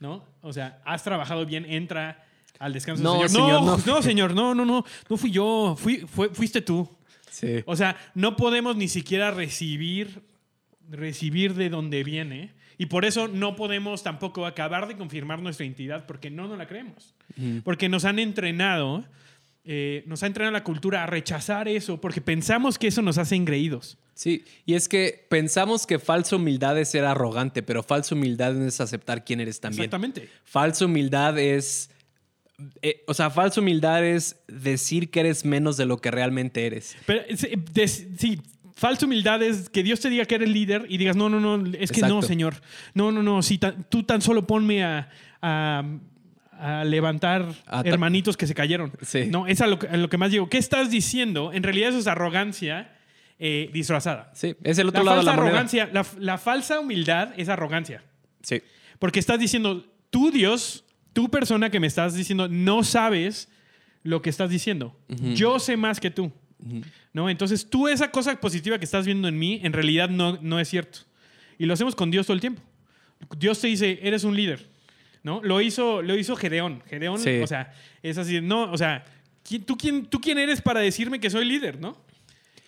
¿no? 0.00 0.24
O 0.42 0.52
sea, 0.52 0.80
has 0.84 1.02
trabajado 1.04 1.44
bien, 1.46 1.64
entra 1.68 2.24
al 2.58 2.72
descanso 2.72 3.02
No, 3.02 3.20
del 3.20 3.28
Señor. 3.28 3.46
señor, 3.48 3.62
no, 3.64 3.76
no. 3.76 3.82
no, 3.94 4.02
señor, 4.02 4.34
no, 4.34 4.54
no, 4.54 4.64
no, 4.64 4.84
no 5.08 5.16
fui 5.16 5.30
yo, 5.30 5.76
fui, 5.78 5.98
fue- 5.98 6.30
fuiste 6.30 6.60
tú. 6.62 6.88
Sí. 7.30 7.62
O 7.66 7.76
sea, 7.76 7.96
no 8.14 8.36
podemos 8.36 8.76
ni 8.76 8.88
siquiera 8.88 9.30
recibir, 9.30 10.22
recibir 10.90 11.54
de 11.54 11.68
donde 11.68 12.04
viene. 12.04 12.52
Y 12.78 12.86
por 12.86 13.04
eso 13.04 13.26
no 13.26 13.56
podemos 13.56 14.04
tampoco 14.04 14.46
acabar 14.46 14.86
de 14.86 14.96
confirmar 14.96 15.42
nuestra 15.42 15.66
identidad 15.66 16.06
porque 16.06 16.30
no 16.30 16.46
nos 16.46 16.56
la 16.58 16.66
creemos. 16.68 17.14
Porque 17.64 17.88
nos 17.88 18.04
han 18.04 18.20
entrenado, 18.20 19.04
eh, 19.64 20.04
nos 20.06 20.22
ha 20.22 20.26
entrenado 20.26 20.52
la 20.52 20.62
cultura 20.62 21.02
a 21.02 21.06
rechazar 21.06 21.66
eso 21.66 22.00
porque 22.00 22.20
pensamos 22.20 22.78
que 22.78 22.86
eso 22.86 23.02
nos 23.02 23.18
hace 23.18 23.34
engreídos. 23.34 23.98
Sí, 24.14 24.44
y 24.66 24.74
es 24.74 24.88
que 24.88 25.26
pensamos 25.28 25.86
que 25.86 26.00
falsa 26.00 26.34
humildad 26.36 26.76
es 26.78 26.88
ser 26.88 27.04
arrogante, 27.04 27.62
pero 27.62 27.84
falsa 27.84 28.16
humildad 28.16 28.52
no 28.52 28.66
es 28.66 28.80
aceptar 28.80 29.24
quién 29.24 29.40
eres 29.40 29.60
también. 29.60 29.84
Exactamente. 29.84 30.28
Falsa 30.44 30.86
humildad 30.86 31.38
es. 31.38 31.90
Eh, 32.82 33.02
o 33.06 33.14
sea, 33.14 33.30
falsa 33.30 33.60
humildad 33.60 34.04
es 34.04 34.36
decir 34.48 35.10
que 35.10 35.20
eres 35.20 35.44
menos 35.44 35.76
de 35.76 35.86
lo 35.86 35.98
que 35.98 36.10
realmente 36.10 36.66
eres. 36.66 36.96
Pero 37.06 37.22
sí, 37.36 37.48
des- 37.72 38.08
sí, 38.18 38.40
falsa 38.74 39.06
humildad 39.06 39.42
es 39.42 39.68
que 39.70 39.82
Dios 39.82 40.00
te 40.00 40.10
diga 40.10 40.24
que 40.24 40.34
eres 40.36 40.48
líder 40.48 40.86
y 40.88 40.98
digas, 40.98 41.16
no, 41.16 41.28
no, 41.28 41.40
no, 41.40 41.64
es 41.78 41.92
que 41.92 42.00
no. 42.02 42.22
Señor. 42.22 42.54
No, 42.94 43.12
no, 43.12 43.22
no, 43.22 43.40
tan- 43.60 43.84
tú 43.88 44.02
tan 44.02 44.20
solo 44.22 44.46
ponme 44.46 44.82
a, 44.84 45.08
a- 45.42 45.84
a 46.60 46.82
levantar 46.84 47.54
A 47.66 47.82
hermanitos 47.82 48.36
que 48.36 48.46
se 48.48 48.54
cayeron. 48.54 48.92
Sí. 49.02 49.26
No, 49.30 49.46
es 49.46 49.60
a 49.60 49.68
lo, 49.68 49.78
que- 49.78 49.86
a 49.86 49.96
lo 49.96 50.08
que 50.08 50.18
más 50.18 50.32
digo. 50.32 50.48
¿Qué 50.48 50.58
estás 50.58 50.90
diciendo? 50.90 51.52
En 51.52 51.62
realidad 51.62 51.90
eso 51.90 51.98
es 52.00 52.06
arrogancia 52.08 52.92
eh, 53.38 53.70
disfrazada. 53.72 54.32
Sí, 54.34 54.56
es 54.64 54.78
el 54.78 54.88
otro 54.88 55.04
La 55.04 55.12
lado 55.12 55.20
de 55.20 55.26
falsa 55.26 55.30
la 55.30 55.36
moneda. 55.36 55.50
arrogancia, 55.50 55.90
la, 55.92 56.04
la 56.18 56.38
falsa 56.38 56.80
humildad 56.80 57.32
es 57.36 57.48
arrogancia. 57.48 58.02
Sí. 58.42 58.60
Porque 58.98 59.20
estás 59.20 59.38
diciendo, 59.38 59.86
tú 60.10 60.32
Dios, 60.32 60.84
tú 61.18 61.28
persona 61.28 61.68
que 61.68 61.80
me 61.80 61.88
estás 61.88 62.14
diciendo, 62.14 62.46
no 62.48 62.84
sabes 62.84 63.48
lo 64.04 64.22
que 64.22 64.30
estás 64.30 64.50
diciendo. 64.50 64.96
Yo 65.34 65.58
sé 65.58 65.76
más 65.76 65.98
que 65.98 66.12
tú. 66.12 66.30
¿No? 67.12 67.28
Entonces 67.28 67.68
tú 67.68 67.88
esa 67.88 68.12
cosa 68.12 68.38
positiva 68.40 68.78
que 68.78 68.84
estás 68.84 69.04
viendo 69.04 69.26
en 69.26 69.36
mí, 69.36 69.58
en 69.64 69.72
realidad 69.72 70.08
no, 70.08 70.38
no 70.40 70.60
es 70.60 70.68
cierto. 70.68 71.00
Y 71.58 71.66
lo 71.66 71.74
hacemos 71.74 71.96
con 71.96 72.12
Dios 72.12 72.26
todo 72.26 72.34
el 72.36 72.40
tiempo. 72.40 72.62
Dios 73.36 73.60
te 73.60 73.66
dice, 73.66 73.98
eres 74.00 74.22
un 74.22 74.36
líder. 74.36 74.68
¿No? 75.24 75.40
Lo 75.42 75.60
hizo, 75.60 76.02
lo 76.02 76.16
hizo 76.16 76.36
Gedeón. 76.36 76.82
Gedeón, 76.86 77.18
Sí. 77.18 77.40
o 77.42 77.46
sea, 77.48 77.74
es 78.04 78.16
así, 78.16 78.40
no, 78.40 78.70
o 78.70 78.78
sea, 78.78 79.04
¿quién- 79.42 79.64
¿tú 79.64 79.76
quién, 79.76 80.06
¿tú 80.06 80.20
quién 80.20 80.38
eres 80.38 80.62
para 80.62 80.78
decirme 80.78 81.18
que 81.18 81.30
soy 81.30 81.44
líder, 81.44 81.80
no? 81.80 81.96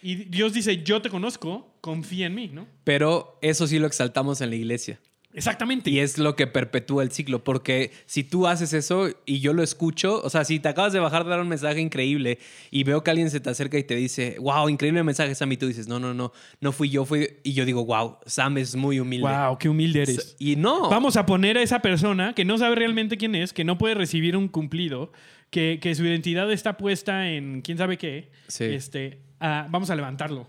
Y 0.02 0.16
Dios 0.16 0.52
dice, 0.54 0.82
yo 0.82 1.00
te 1.00 1.08
conozco, 1.08 1.72
confía 1.80 2.26
en 2.26 2.34
mí, 2.34 2.48
¿no? 2.52 2.66
Pero 2.82 3.38
eso 3.42 3.68
sí 3.68 3.78
lo 3.78 3.86
exaltamos 3.86 4.40
en 4.40 4.50
la 4.50 4.56
iglesia. 4.56 4.98
Exactamente. 5.32 5.90
Y 5.90 6.00
es 6.00 6.18
lo 6.18 6.34
que 6.34 6.46
perpetúa 6.48 7.02
el 7.04 7.12
ciclo, 7.12 7.44
porque 7.44 7.92
si 8.06 8.24
tú 8.24 8.48
haces 8.48 8.72
eso 8.72 9.08
y 9.26 9.38
yo 9.40 9.52
lo 9.52 9.62
escucho, 9.62 10.20
o 10.22 10.28
sea, 10.28 10.44
si 10.44 10.58
te 10.58 10.68
acabas 10.68 10.92
de 10.92 10.98
bajar 10.98 11.22
de 11.24 11.30
dar 11.30 11.40
un 11.40 11.48
mensaje 11.48 11.80
increíble 11.80 12.38
y 12.72 12.82
veo 12.82 13.04
que 13.04 13.10
alguien 13.10 13.30
se 13.30 13.38
te 13.38 13.48
acerca 13.48 13.78
y 13.78 13.84
te 13.84 13.94
dice, 13.94 14.36
wow, 14.40 14.68
increíble 14.68 15.02
mensaje, 15.04 15.34
Sam, 15.36 15.52
y 15.52 15.56
tú 15.56 15.68
dices, 15.68 15.86
no, 15.86 16.00
no, 16.00 16.12
no, 16.14 16.32
no 16.60 16.72
fui 16.72 16.90
yo, 16.90 17.04
fui, 17.04 17.28
y 17.44 17.52
yo 17.52 17.64
digo, 17.64 17.84
wow, 17.84 18.16
Sam 18.26 18.58
es 18.58 18.74
muy 18.74 18.98
humilde. 18.98 19.28
Wow, 19.28 19.56
qué 19.58 19.68
humilde 19.68 20.02
eres. 20.02 20.34
Y 20.40 20.56
no. 20.56 20.90
Vamos 20.90 21.16
a 21.16 21.26
poner 21.26 21.56
a 21.58 21.62
esa 21.62 21.80
persona 21.80 22.32
que 22.34 22.44
no 22.44 22.58
sabe 22.58 22.74
realmente 22.74 23.16
quién 23.16 23.34
es, 23.36 23.52
que 23.52 23.62
no 23.62 23.78
puede 23.78 23.94
recibir 23.94 24.36
un 24.36 24.48
cumplido, 24.48 25.12
que, 25.50 25.78
que 25.80 25.94
su 25.94 26.04
identidad 26.04 26.50
está 26.50 26.76
puesta 26.76 27.30
en 27.30 27.62
quién 27.62 27.78
sabe 27.78 27.98
qué. 27.98 28.30
Sí. 28.48 28.64
Este, 28.64 29.20
a- 29.38 29.68
vamos 29.70 29.90
a 29.90 29.94
levantarlo. 29.94 30.48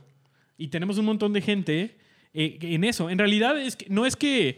Y 0.58 0.70
tenemos 0.70 0.98
un 0.98 1.06
montón 1.06 1.34
de 1.34 1.42
gente 1.42 1.98
eh, 2.34 2.58
en 2.62 2.84
eso. 2.84 3.10
En 3.10 3.18
realidad 3.18 3.60
es 3.60 3.76
que, 3.76 3.86
no 3.90 4.06
es 4.06 4.16
que, 4.16 4.58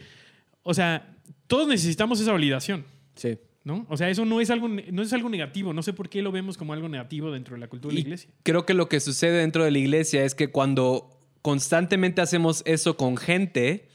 o 0.62 0.74
sea, 0.74 1.16
todos 1.46 1.66
necesitamos 1.68 2.20
esa 2.20 2.32
validación. 2.32 2.84
Sí. 3.14 3.38
¿No? 3.64 3.86
O 3.88 3.96
sea, 3.96 4.10
eso 4.10 4.26
no 4.26 4.42
es, 4.42 4.50
algo, 4.50 4.68
no 4.68 5.02
es 5.02 5.12
algo 5.14 5.30
negativo. 5.30 5.72
No 5.72 5.82
sé 5.82 5.94
por 5.94 6.10
qué 6.10 6.20
lo 6.20 6.30
vemos 6.30 6.58
como 6.58 6.74
algo 6.74 6.86
negativo 6.88 7.30
dentro 7.32 7.54
de 7.54 7.60
la 7.60 7.68
cultura 7.68 7.94
de 7.94 8.00
Y 8.00 8.02
la 8.02 8.08
iglesia. 8.08 8.30
Creo 8.42 8.66
que 8.66 8.74
lo 8.74 8.90
que 8.90 9.00
sucede 9.00 9.38
dentro 9.38 9.64
de 9.64 9.70
la 9.70 9.78
iglesia 9.78 10.22
es 10.24 10.34
que 10.34 10.48
cuando 10.48 11.18
constantemente 11.40 12.20
hacemos 12.20 12.62
eso 12.66 12.98
con 12.98 13.16
gente, 13.16 13.88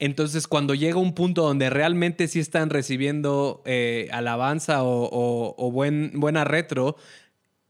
entonces 0.00 0.48
cuando 0.48 0.74
llega 0.74 0.98
un 0.98 1.14
punto 1.14 1.42
donde 1.42 1.70
realmente 1.70 2.26
sí 2.28 2.40
están 2.40 2.70
recibiendo 2.70 3.62
eh, 3.66 4.08
alabanza 4.12 4.82
o, 4.82 5.04
o- 5.04 5.54
o 5.56 5.70
buen, 5.70 6.12
buena 6.14 6.42
retro, 6.44 6.96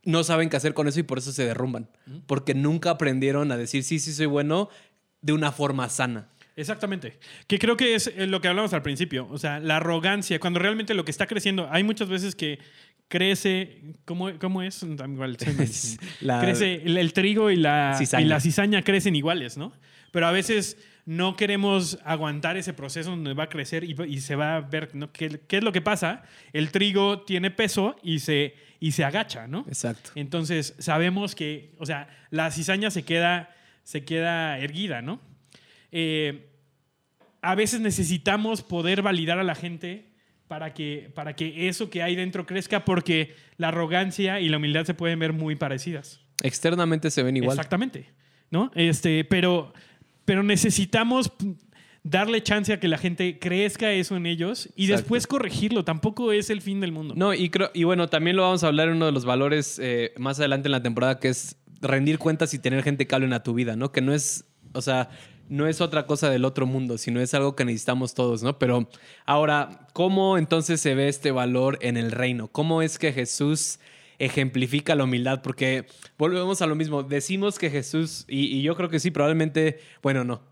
no 0.04 0.24
saben 0.24 0.48
qué 0.48 0.56
hacer 0.56 0.72
con 0.74 0.88
eso 0.88 1.00
y 1.00 1.02
por 1.02 1.18
eso 1.18 1.32
se 1.32 1.44
derrumban. 1.44 1.90
Porque 2.26 2.54
nunca 2.54 2.90
aprendieron 2.90 3.52
a 3.52 3.58
decir, 3.58 3.82
sí, 3.82 3.98
sí, 3.98 4.12
soy 4.14 4.26
bueno 4.26 4.70
de 5.20 5.32
una 5.32 5.52
forma 5.52 5.88
sana. 5.88 6.28
Exactamente. 6.56 7.18
Que 7.46 7.58
creo 7.58 7.76
que 7.76 7.94
es 7.94 8.08
eh, 8.08 8.26
lo 8.26 8.40
que 8.40 8.48
hablamos 8.48 8.72
al 8.72 8.82
principio. 8.82 9.28
O 9.30 9.38
sea, 9.38 9.60
la 9.60 9.76
arrogancia, 9.76 10.40
cuando 10.40 10.58
realmente 10.58 10.92
lo 10.94 11.04
que 11.04 11.12
está 11.12 11.26
creciendo, 11.26 11.68
hay 11.70 11.84
muchas 11.84 12.08
veces 12.08 12.34
que 12.34 12.58
crece, 13.08 13.80
¿cómo, 14.04 14.30
cómo 14.38 14.62
es? 14.62 14.82
Igual. 14.82 15.36
La- 16.20 16.40
crece 16.40 16.82
el, 16.84 16.96
el 16.98 17.12
trigo 17.12 17.50
y 17.50 17.56
la, 17.56 17.94
Cizaña. 17.98 18.24
y 18.24 18.28
la 18.28 18.40
cizaña 18.40 18.82
crecen 18.82 19.16
iguales, 19.16 19.56
¿no? 19.56 19.72
Pero 20.10 20.26
a 20.26 20.32
veces 20.32 20.76
no 21.06 21.36
queremos 21.36 21.98
aguantar 22.04 22.56
ese 22.56 22.74
proceso 22.74 23.10
donde 23.10 23.32
va 23.34 23.44
a 23.44 23.48
crecer 23.48 23.82
y, 23.84 23.96
y 24.08 24.20
se 24.20 24.36
va 24.36 24.56
a 24.56 24.60
ver 24.60 24.94
¿no? 24.94 25.10
¿Qué, 25.10 25.40
qué 25.48 25.58
es 25.58 25.64
lo 25.64 25.72
que 25.72 25.80
pasa. 25.80 26.22
El 26.52 26.70
trigo 26.70 27.22
tiene 27.22 27.50
peso 27.50 27.96
y 28.02 28.18
se, 28.18 28.54
y 28.80 28.92
se 28.92 29.04
agacha, 29.04 29.46
¿no? 29.46 29.64
Exacto. 29.68 30.10
Entonces, 30.16 30.74
sabemos 30.78 31.34
que, 31.34 31.72
o 31.78 31.86
sea, 31.86 32.08
la 32.30 32.50
cizaña 32.50 32.90
se 32.90 33.04
queda, 33.04 33.54
se 33.88 34.04
queda 34.04 34.58
erguida, 34.58 35.00
¿no? 35.00 35.18
Eh, 35.92 36.50
a 37.40 37.54
veces 37.54 37.80
necesitamos 37.80 38.60
poder 38.60 39.00
validar 39.00 39.38
a 39.38 39.44
la 39.44 39.54
gente 39.54 40.10
para 40.46 40.74
que, 40.74 41.10
para 41.14 41.34
que 41.34 41.68
eso 41.68 41.88
que 41.88 42.02
hay 42.02 42.14
dentro 42.14 42.44
crezca, 42.44 42.84
porque 42.84 43.34
la 43.56 43.68
arrogancia 43.68 44.40
y 44.40 44.50
la 44.50 44.58
humildad 44.58 44.84
se 44.84 44.92
pueden 44.92 45.18
ver 45.18 45.32
muy 45.32 45.56
parecidas. 45.56 46.20
Externamente 46.42 47.10
se 47.10 47.22
ven 47.22 47.38
igual. 47.38 47.56
Exactamente. 47.56 48.10
¿No? 48.50 48.70
Este, 48.74 49.24
pero, 49.24 49.72
pero 50.26 50.42
necesitamos 50.42 51.32
darle 52.02 52.42
chance 52.42 52.74
a 52.74 52.80
que 52.80 52.88
la 52.88 52.98
gente 52.98 53.38
crezca 53.38 53.90
eso 53.90 54.16
en 54.16 54.26
ellos 54.26 54.68
y 54.76 54.84
Exacto. 54.84 55.00
después 55.00 55.26
corregirlo. 55.26 55.86
Tampoco 55.86 56.32
es 56.32 56.50
el 56.50 56.60
fin 56.60 56.80
del 56.80 56.92
mundo. 56.92 57.14
No, 57.16 57.32
y, 57.32 57.48
creo, 57.48 57.70
y 57.72 57.84
bueno, 57.84 58.08
también 58.08 58.36
lo 58.36 58.42
vamos 58.42 58.64
a 58.64 58.66
hablar 58.66 58.88
en 58.88 58.96
uno 58.96 59.06
de 59.06 59.12
los 59.12 59.24
valores 59.24 59.78
eh, 59.82 60.12
más 60.18 60.38
adelante 60.38 60.68
en 60.68 60.72
la 60.72 60.82
temporada, 60.82 61.18
que 61.18 61.28
es 61.28 61.56
rendir 61.80 62.18
cuentas 62.18 62.54
y 62.54 62.58
tener 62.58 62.82
gente 62.82 63.06
que 63.06 63.14
hablen 63.14 63.32
a 63.32 63.42
tu 63.42 63.54
vida, 63.54 63.76
¿no? 63.76 63.92
Que 63.92 64.00
no 64.00 64.12
es, 64.12 64.44
o 64.72 64.82
sea, 64.82 65.10
no 65.48 65.66
es 65.66 65.80
otra 65.80 66.06
cosa 66.06 66.30
del 66.30 66.44
otro 66.44 66.66
mundo, 66.66 66.98
sino 66.98 67.20
es 67.20 67.34
algo 67.34 67.56
que 67.56 67.64
necesitamos 67.64 68.14
todos, 68.14 68.42
¿no? 68.42 68.58
Pero 68.58 68.88
ahora, 69.24 69.86
¿cómo 69.92 70.38
entonces 70.38 70.80
se 70.80 70.94
ve 70.94 71.08
este 71.08 71.30
valor 71.30 71.78
en 71.80 71.96
el 71.96 72.10
reino? 72.10 72.48
¿Cómo 72.48 72.82
es 72.82 72.98
que 72.98 73.12
Jesús 73.12 73.78
ejemplifica 74.18 74.94
la 74.94 75.04
humildad? 75.04 75.42
Porque 75.42 75.86
volvemos 76.18 76.60
a 76.62 76.66
lo 76.66 76.74
mismo, 76.74 77.02
decimos 77.02 77.58
que 77.58 77.70
Jesús, 77.70 78.24
y, 78.28 78.62
yo 78.62 78.76
creo 78.76 78.88
que 78.88 79.00
sí, 79.00 79.10
probablemente, 79.10 79.80
bueno, 80.02 80.24
no, 80.24 80.42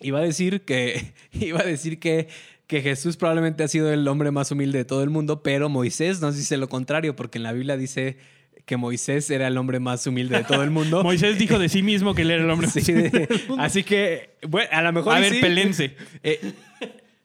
Iba 0.00 0.18
a 0.20 0.22
decir 0.22 0.64
que, 0.64 1.14
iba 1.32 1.60
a 1.60 1.64
decir 1.64 1.98
que, 1.98 2.28
que 2.68 2.82
Jesús 2.82 3.16
probablemente 3.16 3.64
ha 3.64 3.68
sido 3.68 3.92
el 3.92 4.06
hombre 4.06 4.30
más 4.30 4.52
humilde 4.52 4.78
de 4.78 4.84
todo 4.84 5.02
el 5.02 5.10
mundo, 5.10 5.42
pero 5.42 5.68
Moisés 5.68 6.20
nos 6.20 6.36
dice 6.36 6.56
lo 6.56 6.68
contrario, 6.68 7.16
porque 7.16 7.38
en 7.38 7.44
la 7.44 7.52
Biblia 7.52 7.76
dice 7.76 8.18
que 8.68 8.76
Moisés 8.76 9.28
era 9.30 9.48
el 9.48 9.56
hombre 9.56 9.80
más 9.80 10.06
humilde 10.06 10.36
de 10.36 10.44
todo 10.44 10.62
el 10.62 10.70
mundo. 10.70 11.02
Moisés 11.02 11.38
dijo 11.38 11.58
de 11.58 11.68
sí 11.68 11.82
mismo 11.82 12.14
que 12.14 12.22
él 12.22 12.30
era 12.30 12.44
el 12.44 12.50
hombre. 12.50 12.68
Sí, 12.70 12.92
de- 12.92 13.28
así 13.58 13.82
que, 13.82 14.30
bueno, 14.46 14.68
a 14.70 14.82
lo 14.82 14.92
mejor. 14.92 15.16
A 15.16 15.20
ver, 15.20 15.32
sí. 15.32 15.40
pelense. 15.40 15.96
Eh, 16.22 16.52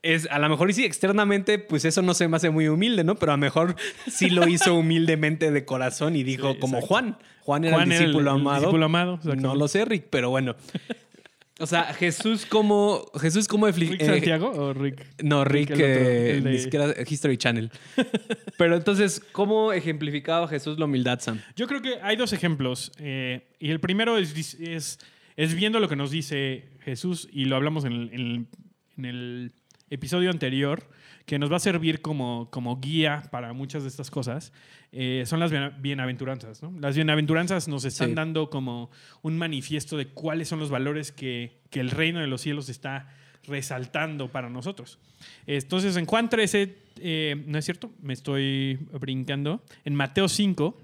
es, 0.02 0.28
a 0.32 0.40
lo 0.40 0.50
mejor 0.50 0.70
y 0.70 0.74
sí, 0.74 0.84
externamente, 0.86 1.60
pues 1.60 1.86
eso 1.86 2.02
no 2.02 2.14
se 2.14 2.28
me 2.28 2.38
hace 2.38 2.50
muy 2.50 2.68
humilde, 2.68 3.04
¿no? 3.04 3.16
Pero 3.16 3.34
a 3.34 3.36
lo 3.36 3.40
mejor 3.42 3.76
sí 4.10 4.30
lo 4.30 4.48
hizo 4.48 4.74
humildemente 4.76 5.52
de 5.52 5.64
corazón 5.66 6.16
y 6.16 6.24
dijo, 6.24 6.54
Sí, 6.54 6.60
como. 6.60 6.82
Juan. 6.82 7.18
Juan 7.42 7.66
era 7.66 7.76
Juan 7.76 7.88
el 7.88 7.92
era 7.92 8.00
el- 8.00 8.06
discípulo 8.08 8.32
el 8.32 8.38
amado. 8.42 8.60
discípulo 8.62 8.86
amado. 8.86 9.20
No 9.38 9.56
lo 9.56 9.68
sé, 9.68 9.86
Rick, 9.86 10.06
pero 10.10 10.30
bueno. 10.30 10.56
O 11.60 11.68
sea, 11.68 11.94
Jesús 11.94 12.46
como. 12.48 13.06
Jesús 13.22 13.48
como. 13.48 13.68
¿Rick 13.68 14.02
eh, 14.02 14.06
Santiago 14.06 14.52
o 14.52 14.74
Rick? 14.74 15.06
no, 15.24 15.46
Rick, 15.46 15.72
eh, 15.78 16.42
ni 16.44 16.58
siquiera 16.58 16.94
History 17.08 17.38
Channel. 17.38 17.70
Pero 18.58 18.76
entonces, 18.76 19.22
¿cómo 19.32 19.72
ejemplificaba 19.72 20.48
Jesús 20.48 20.80
la 20.80 20.86
humildad, 20.86 21.20
Sam? 21.20 21.40
Yo 21.56 21.68
creo 21.68 21.82
que 21.82 22.00
hay 22.02 22.16
dos 22.16 22.34
ejemplos. 22.34 22.92
eh, 23.00 23.48
y 23.60 23.70
el 23.70 23.80
primero 23.80 24.18
es, 24.18 24.56
es, 24.60 25.00
es 25.36 25.54
viendo 25.54 25.80
lo 25.80 25.88
que 25.88 25.96
nos 25.96 26.10
dice 26.12 26.70
Jesús, 26.82 27.30
y 27.32 27.46
lo 27.46 27.56
hablamos 27.56 27.86
en 27.86 27.94
el, 27.94 28.10
en 28.14 28.20
el- 28.20 28.46
en 28.98 29.06
el 29.06 29.52
episodio 29.90 30.30
anterior, 30.30 30.88
que 31.26 31.40
nos 31.40 31.52
va 31.52 31.56
a 31.58 31.60
servir 31.60 32.02
como, 32.02 32.50
como 32.52 32.80
guía 32.80 33.24
para 33.32 33.54
muchas 33.54 33.84
de 33.84 33.90
estas 33.90 34.10
cosas. 34.12 34.52
eh, 34.96 35.24
son 35.26 35.40
las 35.40 35.50
bien- 35.50 35.72
bienaventuranzas. 35.80 36.62
¿no? 36.62 36.72
Las 36.80 36.96
bienaventuranzas 36.96 37.68
nos 37.68 37.84
están 37.84 38.10
Sí. 38.10 38.14
dando 38.16 38.52
como 38.52 38.92
un 39.24 39.38
manifiesto 39.40 39.98
de 39.98 40.06
cuáles 40.10 40.48
son 40.48 40.60
los 40.60 40.70
valores 40.70 41.12
que, 41.12 41.58
que 41.72 41.80
el 41.80 41.90
reino 41.90 42.20
de 42.20 42.28
los 42.28 42.42
cielos 42.42 42.70
está 42.70 43.08
resaltando 43.48 44.32
para 44.32 44.50
nosotros. 44.50 45.00
Entonces, 45.48 45.96
en 45.98 46.06
Juan 46.06 46.30
13, 46.30 46.76
eh, 47.00 47.44
¿no 47.48 47.58
es 47.58 47.66
cierto? 47.66 47.92
Me 48.02 48.14
estoy 48.14 48.76
brincando. 49.00 49.64
En 49.84 49.96
Mateo 49.96 50.28
5, 50.30 50.80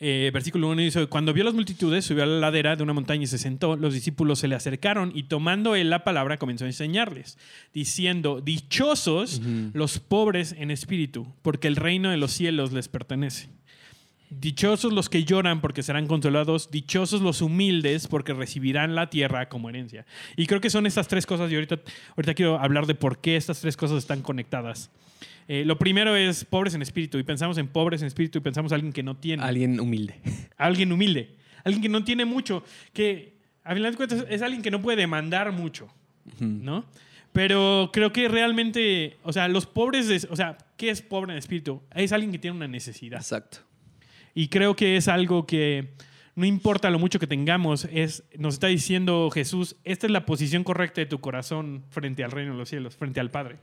Eh, 0.00 0.30
versículo 0.32 0.68
1 0.68 0.82
dice, 0.82 1.06
cuando 1.06 1.32
vio 1.32 1.42
las 1.42 1.54
multitudes, 1.54 2.04
subió 2.04 2.22
a 2.22 2.26
la 2.26 2.38
ladera 2.38 2.76
de 2.76 2.84
una 2.84 2.92
montaña 2.92 3.24
y 3.24 3.26
se 3.26 3.38
sentó, 3.38 3.76
los 3.76 3.94
discípulos 3.94 4.38
se 4.38 4.46
le 4.46 4.54
acercaron 4.54 5.10
y 5.12 5.24
tomando 5.24 5.74
él 5.74 5.90
la 5.90 6.04
palabra 6.04 6.36
comenzó 6.38 6.64
a 6.64 6.68
enseñarles, 6.68 7.36
diciendo, 7.74 8.40
dichosos 8.40 9.40
los 9.72 9.98
pobres 9.98 10.54
en 10.56 10.70
espíritu, 10.70 11.26
porque 11.42 11.66
el 11.66 11.74
reino 11.74 12.10
de 12.10 12.16
los 12.16 12.32
cielos 12.32 12.72
les 12.72 12.86
pertenece. 12.86 13.48
Dichosos 14.30 14.92
los 14.92 15.08
que 15.08 15.24
lloran 15.24 15.60
porque 15.60 15.82
serán 15.82 16.06
consolados, 16.06 16.70
dichosos 16.70 17.22
los 17.22 17.40
humildes 17.40 18.06
porque 18.06 18.34
recibirán 18.34 18.94
la 18.94 19.08
tierra 19.08 19.48
como 19.48 19.70
herencia. 19.70 20.04
Y 20.36 20.46
creo 20.46 20.60
que 20.60 20.70
son 20.70 20.86
estas 20.86 21.08
tres 21.08 21.24
cosas 21.24 21.50
y 21.50 21.54
ahorita, 21.54 21.80
ahorita 22.10 22.34
quiero 22.34 22.60
hablar 22.60 22.86
de 22.86 22.94
por 22.94 23.18
qué 23.18 23.36
estas 23.36 23.60
tres 23.60 23.76
cosas 23.76 23.98
están 23.98 24.20
conectadas. 24.20 24.90
Eh, 25.50 25.64
lo 25.64 25.78
primero 25.78 26.14
es 26.14 26.44
pobres 26.44 26.74
en 26.74 26.82
espíritu 26.82 27.16
y 27.16 27.22
pensamos 27.22 27.56
en 27.56 27.68
pobres 27.68 28.02
en 28.02 28.06
espíritu 28.06 28.38
y 28.38 28.40
pensamos 28.42 28.70
en 28.70 28.76
alguien 28.76 28.92
que 28.92 29.02
no 29.02 29.16
tiene. 29.16 29.42
Alguien 29.42 29.80
humilde. 29.80 30.20
Alguien 30.58 30.92
humilde. 30.92 31.36
Alguien 31.64 31.82
que 31.82 31.88
no 31.88 32.04
tiene 32.04 32.26
mucho. 32.26 32.62
Que 32.92 33.38
a 33.64 33.74
final 33.74 33.92
de 33.92 33.96
cuentas 33.96 34.26
es 34.28 34.42
alguien 34.42 34.62
que 34.62 34.70
no 34.70 34.82
puede 34.82 34.98
demandar 34.98 35.50
mucho. 35.52 35.88
¿No? 36.38 36.84
Pero 37.32 37.90
creo 37.92 38.12
que 38.12 38.28
realmente, 38.28 39.16
o 39.22 39.32
sea, 39.32 39.48
los 39.48 39.64
pobres, 39.64 40.28
o 40.30 40.36
sea, 40.36 40.58
¿qué 40.76 40.90
es 40.90 41.00
pobre 41.00 41.32
en 41.32 41.38
espíritu? 41.38 41.82
Es 41.94 42.12
alguien 42.12 42.30
que 42.30 42.38
tiene 42.38 42.56
una 42.56 42.68
necesidad. 42.68 43.20
Exacto. 43.20 43.58
Y 44.34 44.48
creo 44.48 44.76
que 44.76 44.96
es 44.96 45.08
algo 45.08 45.46
que 45.46 45.94
no 46.34 46.44
importa 46.44 46.90
lo 46.90 46.98
mucho 46.98 47.18
que 47.18 47.26
tengamos, 47.26 47.88
es, 47.90 48.24
nos 48.36 48.54
está 48.54 48.66
diciendo 48.66 49.30
Jesús, 49.30 49.76
esta 49.84 50.06
es 50.06 50.12
la 50.12 50.26
posición 50.26 50.62
correcta 50.62 51.00
de 51.00 51.06
tu 51.06 51.20
corazón 51.20 51.84
frente 51.88 52.22
al 52.22 52.30
reino 52.30 52.52
de 52.52 52.58
los 52.58 52.68
cielos, 52.68 52.96
frente 52.96 53.20
al 53.20 53.30
Padre 53.30 53.58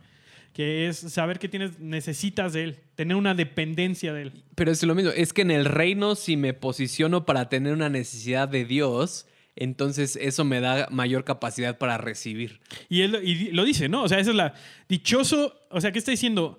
que 0.56 0.88
es 0.88 0.98
saber 0.98 1.38
que 1.38 1.50
tienes, 1.50 1.80
necesitas 1.80 2.54
de 2.54 2.64
Él, 2.64 2.80
tener 2.96 3.18
una 3.18 3.36
dependencia 3.36 4.14
de 4.14 4.22
Él. 4.22 4.44
Pero 4.56 4.72
es 4.72 4.82
lo 4.84 4.96
mismo, 4.96 5.12
es 5.12 5.34
que 5.34 5.42
en 5.42 5.52
el 5.52 5.66
reino 5.66 6.16
si 6.16 6.38
me 6.38 6.54
posiciono 6.54 7.26
para 7.26 7.50
tener 7.50 7.74
una 7.74 7.90
necesidad 7.90 8.48
de 8.48 8.64
Dios, 8.64 9.28
entonces 9.58 10.16
eso 10.16 10.46
me 10.46 10.62
da 10.62 10.88
mayor 10.92 11.26
capacidad 11.26 11.78
para 11.78 11.98
recibir. 11.98 12.62
Y 12.88 13.02
él 13.02 13.20
y 13.22 13.52
lo 13.52 13.66
dice, 13.66 13.90
¿no? 13.90 14.04
O 14.04 14.08
sea, 14.08 14.18
esa 14.20 14.30
es 14.30 14.36
la 14.38 14.54
dichoso, 14.88 15.60
o 15.70 15.82
sea, 15.82 15.92
¿qué 15.92 16.00
está 16.00 16.12
diciendo? 16.12 16.58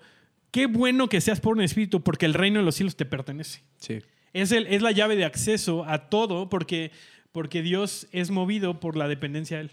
Qué 0.51 0.67
bueno 0.67 1.09
que 1.09 1.23
seas 1.23 1.41
por 1.41 1.57
un 1.57 1.63
espíritu 1.63 2.03
porque 2.03 2.27
el 2.27 2.35
reino 2.35 2.59
de 2.59 2.67
los 2.67 2.75
cielos 2.75 2.97
te 2.97 3.07
pertenece. 3.07 3.63
Sí. 3.79 4.01
Es, 4.35 4.53
el, 4.53 4.67
es 4.67 4.83
la 4.83 4.93
llave 4.93 5.17
de 5.17 5.25
acceso 5.25 5.87
a 5.87 6.11
todo 6.11 6.51
porque, 6.51 6.91
porque 7.33 7.63
Dios 7.63 8.09
es 8.13 8.31
movido 8.31 8.79
por 8.79 8.95
la 8.95 9.09
dependencia 9.09 9.57
de 9.57 9.63
Él. 9.63 9.71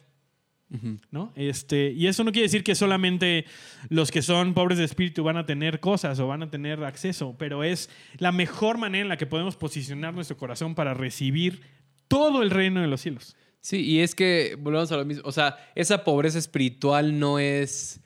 ¿No? 1.11 1.31
Este, 1.35 1.91
y 1.91 2.07
eso 2.07 2.23
no 2.23 2.31
quiere 2.31 2.47
decir 2.47 2.63
que 2.63 2.73
solamente 2.73 3.45
los 3.89 4.09
que 4.09 4.23
son 4.23 4.55
pobres 4.55 4.79
de 4.79 4.85
espíritu 4.85 5.23
van 5.23 5.37
a 5.37 5.45
tener 5.45 5.79
cosas 5.79 6.19
o 6.19 6.27
van 6.27 6.41
a 6.41 6.49
tener 6.49 6.83
acceso, 6.83 7.35
pero 7.37 7.63
es 7.63 7.89
la 8.17 8.31
mejor 8.31 8.79
manera 8.79 9.03
en 9.03 9.09
la 9.09 9.17
que 9.17 9.27
podemos 9.27 9.55
posicionar 9.55 10.15
nuestro 10.15 10.35
corazón 10.35 10.73
para 10.73 10.95
recibir 10.95 11.61
todo 12.07 12.41
el 12.41 12.49
reino 12.49 12.81
de 12.81 12.87
los 12.87 13.01
cielos. 13.01 13.35
Sí, 13.61 13.81
y 13.81 13.99
es 13.99 14.15
que 14.15 14.57
volvemos 14.59 14.91
a 14.91 14.97
lo 14.97 15.05
mismo. 15.05 15.23
O 15.25 15.31
sea, 15.31 15.57
esa 15.75 16.03
pobreza 16.03 16.39
espiritual 16.39 17.19
no 17.19 17.37
es 17.37 18.01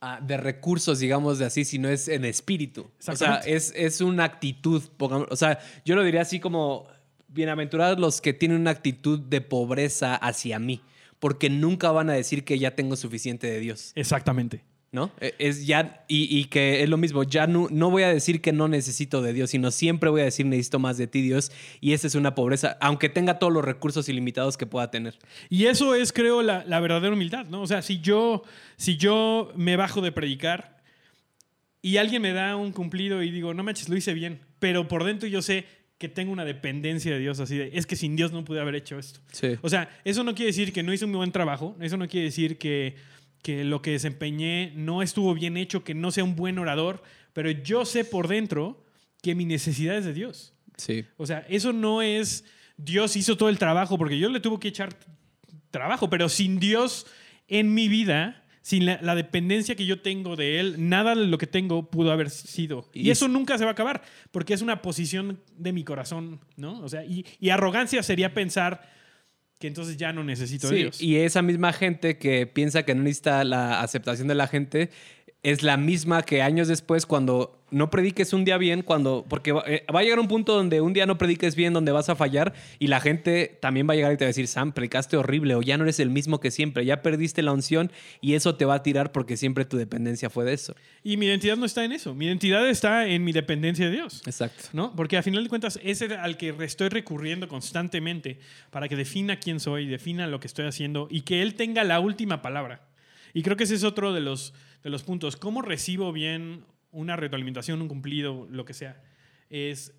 ah, 0.00 0.20
de 0.20 0.36
recursos, 0.36 0.98
digamos 0.98 1.38
de 1.38 1.46
así, 1.46 1.64
sino 1.64 1.88
es 1.88 2.08
en 2.08 2.24
espíritu. 2.24 2.90
O 3.08 3.16
sea, 3.16 3.36
es, 3.46 3.72
es 3.76 4.00
una 4.00 4.24
actitud. 4.24 4.82
O 4.98 5.36
sea, 5.36 5.60
yo 5.84 5.94
lo 5.94 6.02
diría 6.02 6.22
así 6.22 6.40
como 6.40 6.88
bienaventurados 7.28 7.98
los 7.98 8.20
que 8.20 8.34
tienen 8.34 8.60
una 8.60 8.72
actitud 8.72 9.20
de 9.20 9.40
pobreza 9.40 10.16
hacia 10.16 10.58
mí 10.58 10.82
porque 11.22 11.50
nunca 11.50 11.92
van 11.92 12.10
a 12.10 12.14
decir 12.14 12.42
que 12.42 12.58
ya 12.58 12.74
tengo 12.74 12.96
suficiente 12.96 13.46
de 13.46 13.60
Dios. 13.60 13.92
Exactamente. 13.94 14.64
¿No? 14.90 15.12
E, 15.20 15.36
es 15.38 15.66
ya, 15.66 16.04
y, 16.08 16.46
que 16.46 16.82
es 16.82 16.88
lo 16.88 16.96
mismo, 16.96 17.22
ya 17.22 17.46
no, 17.46 17.68
no, 17.70 17.90
voy 17.92 18.02
a 18.02 18.08
decir 18.08 18.40
que 18.40 18.50
no 18.50 18.66
necesito 18.66 19.22
de 19.22 19.32
Dios, 19.32 19.50
sino 19.50 19.70
siempre 19.70 20.10
voy 20.10 20.22
a 20.22 20.24
decir 20.24 20.46
necesito 20.46 20.80
más 20.80 20.98
de 20.98 21.06
ti, 21.06 21.22
Dios, 21.22 21.52
y 21.80 21.92
esa 21.92 22.08
es 22.08 22.16
una 22.16 22.34
pobreza, 22.34 22.76
aunque 22.80 23.08
tenga 23.08 23.38
todos 23.38 23.52
los 23.52 23.64
recursos 23.64 24.08
ilimitados 24.08 24.56
que 24.56 24.66
pueda 24.66 24.90
tener. 24.90 25.16
Y 25.48 25.66
eso 25.66 25.94
es, 25.94 26.12
creo, 26.12 26.42
la, 26.42 26.64
la 26.66 26.80
verdadera 26.80 27.14
humildad, 27.14 27.46
¿no? 27.46 27.62
O 27.62 27.66
sea, 27.68 27.82
si 27.82 28.00
yo, 28.00 28.42
si 28.76 28.96
yo 28.96 29.52
me 29.54 29.76
bajo 29.76 30.00
de 30.00 30.10
predicar 30.10 30.82
y 31.82 31.98
alguien 31.98 32.20
me 32.20 32.32
da 32.32 32.56
un 32.56 32.72
cumplido 32.72 33.22
y 33.22 33.30
digo, 33.30 33.54
no 33.54 33.62
manches, 33.62 33.88
lo 33.88 33.96
hice 33.96 34.12
bien, 34.12 34.40
pero 34.58 34.88
por 34.88 35.04
dentro 35.04 35.28
yo 35.28 35.40
sé, 35.40 35.66
que 36.02 36.08
tengo 36.08 36.32
una 36.32 36.44
dependencia 36.44 37.12
de 37.12 37.20
Dios, 37.20 37.38
así 37.38 37.56
de, 37.56 37.70
es 37.74 37.86
que 37.86 37.94
sin 37.94 38.16
Dios 38.16 38.32
no 38.32 38.44
pude 38.44 38.60
haber 38.60 38.74
hecho 38.74 38.98
esto. 38.98 39.20
O 39.62 39.68
sea, 39.68 39.88
eso 40.04 40.24
no 40.24 40.34
quiere 40.34 40.48
decir 40.48 40.72
que 40.72 40.82
no 40.82 40.92
hice 40.92 41.04
un 41.04 41.12
buen 41.12 41.30
trabajo, 41.30 41.76
eso 41.80 41.96
no 41.96 42.08
quiere 42.08 42.24
decir 42.24 42.58
que, 42.58 42.96
que 43.40 43.62
lo 43.62 43.82
que 43.82 43.92
desempeñé 43.92 44.72
no 44.74 45.00
estuvo 45.00 45.32
bien 45.32 45.56
hecho, 45.56 45.84
que 45.84 45.94
no 45.94 46.10
sea 46.10 46.24
un 46.24 46.34
buen 46.34 46.58
orador, 46.58 47.04
pero 47.32 47.52
yo 47.52 47.84
sé 47.84 48.04
por 48.04 48.26
dentro 48.26 48.84
que 49.22 49.36
mi 49.36 49.44
necesidad 49.44 49.96
es 49.96 50.04
de 50.04 50.12
Dios. 50.12 50.54
Sí. 50.76 51.04
O 51.18 51.24
sea, 51.24 51.46
eso 51.48 51.72
no 51.72 52.02
es 52.02 52.44
Dios 52.76 53.14
hizo 53.14 53.36
todo 53.36 53.48
el 53.48 53.58
trabajo, 53.58 53.96
porque 53.96 54.18
yo 54.18 54.28
le 54.28 54.40
tuve 54.40 54.58
que 54.58 54.66
echar 54.66 54.92
trabajo, 55.70 56.10
pero 56.10 56.28
sin 56.28 56.58
Dios 56.58 57.06
en 57.46 57.74
mi 57.74 57.86
vida, 57.86 58.41
sin 58.62 58.86
la, 58.86 59.14
dependencia 59.16 59.74
que 59.74 59.84
yo 59.84 60.00
tengo 60.00 60.36
de 60.36 60.60
él, 60.60 60.88
nada 60.88 61.16
de 61.16 61.26
lo 61.26 61.36
que 61.36 61.48
tengo 61.48 61.90
pudo 61.90 62.12
haber 62.12 62.30
sido. 62.30 62.88
Y, 62.94 63.10
eso 63.10 63.26
nunca 63.26 63.58
se 63.58 63.64
va 63.64 63.70
a 63.70 63.72
acabar, 63.72 64.02
porque 64.30 64.54
es 64.54 64.62
una 64.62 64.82
posición 64.82 65.40
de 65.58 65.72
mi 65.72 65.82
corazón, 65.82 66.40
¿no? 66.56 66.80
O 66.80 66.88
sea, 66.88 67.04
y, 67.04 67.24
arrogancia 67.50 68.02
sería 68.02 68.32
pensar 68.32 68.88
que 69.58 69.66
entonces 69.66 69.96
ya 69.96 70.12
no 70.12 70.24
necesito 70.24 70.68
de 70.68 70.76
Dios. 70.76 71.02
Y 71.02 71.16
esa 71.16 71.42
misma 71.42 71.72
gente 71.72 72.18
que 72.18 72.46
piensa 72.46 72.84
que 72.84 72.94
no 72.94 73.02
necesita 73.02 73.44
la 73.44 73.80
aceptación 73.80 74.28
de 74.28 74.34
la 74.34 74.46
gente, 74.46 74.90
es 75.42 75.62
la 75.62 75.76
misma 75.76 76.22
que 76.22 76.40
años 76.40 76.68
después 76.68 77.04
cuando 77.04 77.58
no 77.72 77.90
prediques 77.90 78.32
un 78.32 78.44
día 78.44 78.58
bien, 78.58 78.82
cuando 78.82 79.24
porque 79.28 79.50
eh, 79.66 79.84
va, 79.92 80.00
a 80.00 80.02
llegar 80.02 80.20
un 80.20 80.28
punto 80.28 80.54
donde 80.54 80.80
un 80.80 80.92
día 80.92 81.06
no 81.06 81.18
prediques 81.18 81.56
bien, 81.56 81.72
donde 81.72 81.90
vas 81.90 82.08
a 82.10 82.14
fallar 82.14 82.52
y 82.78 82.88
la 82.88 83.00
gente 83.00 83.58
también 83.60 83.88
va 83.88 83.94
a 83.94 83.96
llegar 83.96 84.12
y 84.12 84.16
te 84.18 84.24
va 84.24 84.26
a 84.26 84.28
decir, 84.28 84.46
Sam, 84.46 84.72
predicaste 84.72 85.16
horrible 85.16 85.54
o 85.54 85.62
ya 85.62 85.78
no 85.78 85.84
eres 85.84 85.98
el 85.98 86.10
mismo 86.10 86.38
que 86.38 86.50
siempre, 86.50 86.84
ya 86.84 87.02
perdiste 87.02 87.42
la 87.42 87.52
unción 87.52 87.90
y 88.20 88.34
eso 88.34 88.54
te 88.54 88.66
va 88.66 88.74
a 88.74 88.82
tirar 88.82 89.10
porque 89.10 89.36
siempre 89.36 89.64
tu 89.64 89.78
dependencia 89.78 90.30
fue 90.30 90.44
de 90.44 90.52
eso. 90.52 90.76
Y 91.02 91.16
mi 91.16 91.26
identidad 91.26 91.56
no 91.56 91.64
está 91.64 91.84
en 91.84 91.92
eso, 91.92 92.14
mi 92.14 92.26
identidad 92.26 92.68
está 92.68 93.08
en 93.08 93.24
mi 93.24 93.32
dependencia 93.32 93.86
de 93.86 93.92
Dios. 93.92 94.22
Exacto. 94.26 94.68
¿no? 94.74 94.94
Porque 94.94 95.16
a 95.16 95.22
final 95.22 95.42
de 95.42 95.48
cuentas 95.48 95.80
es 95.82 96.02
al 96.02 96.36
que 96.36 96.54
estoy 96.60 96.90
recurriendo 96.90 97.48
constantemente 97.48 98.38
para 98.70 98.86
que 98.88 98.96
defina 98.96 99.40
quién 99.40 99.58
soy, 99.58 99.86
defina 99.86 100.26
lo 100.26 100.38
que 100.38 100.46
estoy 100.46 100.66
haciendo 100.66 101.08
y 101.10 101.22
que 101.22 101.42
Él 101.42 101.54
tenga 101.54 101.82
la 101.82 101.98
última 101.98 102.42
palabra. 102.42 102.82
Y 103.34 103.42
creo 103.42 103.56
que 103.56 103.64
ese 103.64 103.74
es 103.74 103.84
otro 103.84 104.12
de 104.12 104.20
los 104.20 104.52
de 104.82 104.90
los 104.90 105.02
puntos. 105.02 105.36
¿Cómo 105.36 105.62
recibo 105.62 106.12
bien 106.12 106.64
una 106.90 107.16
retroalimentación, 107.16 107.80
un 107.82 107.88
cumplido, 107.88 108.46
lo 108.50 108.64
que 108.64 108.74
sea? 108.74 109.02
Es, 109.50 109.94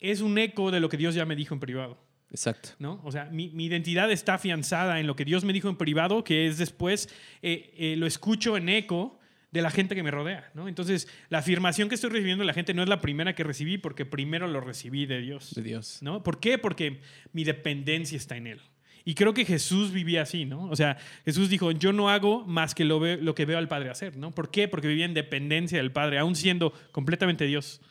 es 0.00 0.20
un 0.20 0.38
eco 0.38 0.70
de 0.70 0.80
lo 0.80 0.88
que 0.88 0.96
Dios 0.96 1.14
ya 1.14 1.24
me 1.24 1.36
dijo 1.36 1.54
en 1.54 1.60
privado. 1.60 1.98
Exacto. 2.30 2.70
¿no? 2.78 3.00
O 3.04 3.12
sea, 3.12 3.26
mi, 3.26 3.52
identidad 3.54 4.10
está 4.10 4.34
afianzada 4.34 4.98
en 4.98 5.06
lo 5.06 5.14
que 5.14 5.24
Dios 5.24 5.44
me 5.44 5.52
dijo 5.52 5.68
en 5.68 5.76
privado, 5.76 6.24
que 6.24 6.46
es 6.48 6.58
después 6.58 7.08
eh, 7.42 7.72
eh, 7.76 7.96
lo 7.96 8.06
escucho 8.06 8.56
en 8.56 8.68
eco 8.68 9.20
de 9.52 9.62
la 9.62 9.70
gente 9.70 9.94
que 9.94 10.02
me 10.02 10.10
rodea, 10.10 10.50
¿no? 10.52 10.66
Entonces, 10.66 11.06
la 11.28 11.38
afirmación 11.38 11.88
que 11.88 11.94
estoy 11.94 12.10
recibiendo 12.10 12.42
de 12.42 12.46
la 12.48 12.54
gente 12.54 12.74
no 12.74 12.82
es 12.82 12.88
la 12.88 13.00
primera 13.00 13.36
que 13.36 13.44
recibí 13.44 13.78
porque 13.78 14.04
primero 14.04 14.48
lo 14.48 14.60
recibí 14.60 15.06
de 15.06 15.20
Dios. 15.20 15.54
De 15.54 15.62
Dios. 15.62 15.98
¿no? 16.02 16.24
¿Por 16.24 16.40
qué? 16.40 16.58
Porque 16.58 17.00
mi 17.32 17.44
dependencia 17.44 18.16
está 18.16 18.36
en 18.36 18.48
Él. 18.48 18.60
Y 19.04 19.14
creo 19.14 19.34
que 19.34 19.44
Jesús 19.44 19.92
vivía 19.92 20.22
así, 20.22 20.46
¿no? 20.46 20.64
O 20.70 20.76
sea, 20.76 20.96
Jesús 21.26 21.50
dijo, 21.50 21.70
yo 21.72 21.92
no 21.92 22.08
hago 22.08 22.44
más 22.46 22.74
que 22.74 22.84
lo, 22.84 23.00
que 23.34 23.44
veo 23.44 23.58
al 23.58 23.68
Padre 23.68 23.90
hacer, 23.90 24.16
¿no? 24.16 24.34
¿Por 24.34 24.50
qué? 24.50 24.66
Porque 24.66 24.88
vivía 24.88 25.04
en 25.04 25.12
dependencia 25.12 25.76
del 25.76 25.92
Padre, 25.92 26.18
aún 26.18 26.34
siendo 26.34 26.72
completamente 26.90 27.44
Dios. 27.44 27.82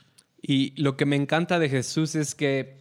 Y 0.42 0.74
lo 0.82 0.98
que 0.98 1.06
me 1.06 1.16
encanta 1.16 1.60
de 1.60 1.70
Jesús 1.70 2.16
es 2.16 2.34
que 2.34 2.78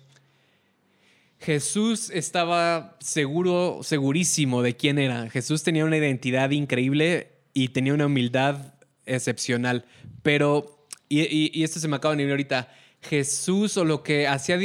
Jesús 1.38 2.09
estaba 2.09 2.97
seguro, 3.01 3.81
segurísimo 3.83 4.62
de 4.62 4.77
quién 4.77 4.99
era. 4.99 5.29
Jesús 5.29 5.62
tenía 5.62 5.85
una 5.85 5.99
identidad 5.99 6.51
increíble 6.51 7.33
y 7.53 7.68
tenía 7.68 7.92
una 7.92 8.07
humildad 8.07 8.75
excepcional. 9.05 9.85
Pero, 10.23 10.87
y, 11.11 11.62
esto 11.62 11.81
se 11.81 11.88
me 11.88 11.97
acaba 11.97 12.14
de 12.14 12.23
venir 12.23 12.31
ahorita, 12.31 12.73
Jesús 13.03 13.77
o 13.77 13.85
lo 13.85 14.03
que 14.03 14.29
hacía 14.29 14.57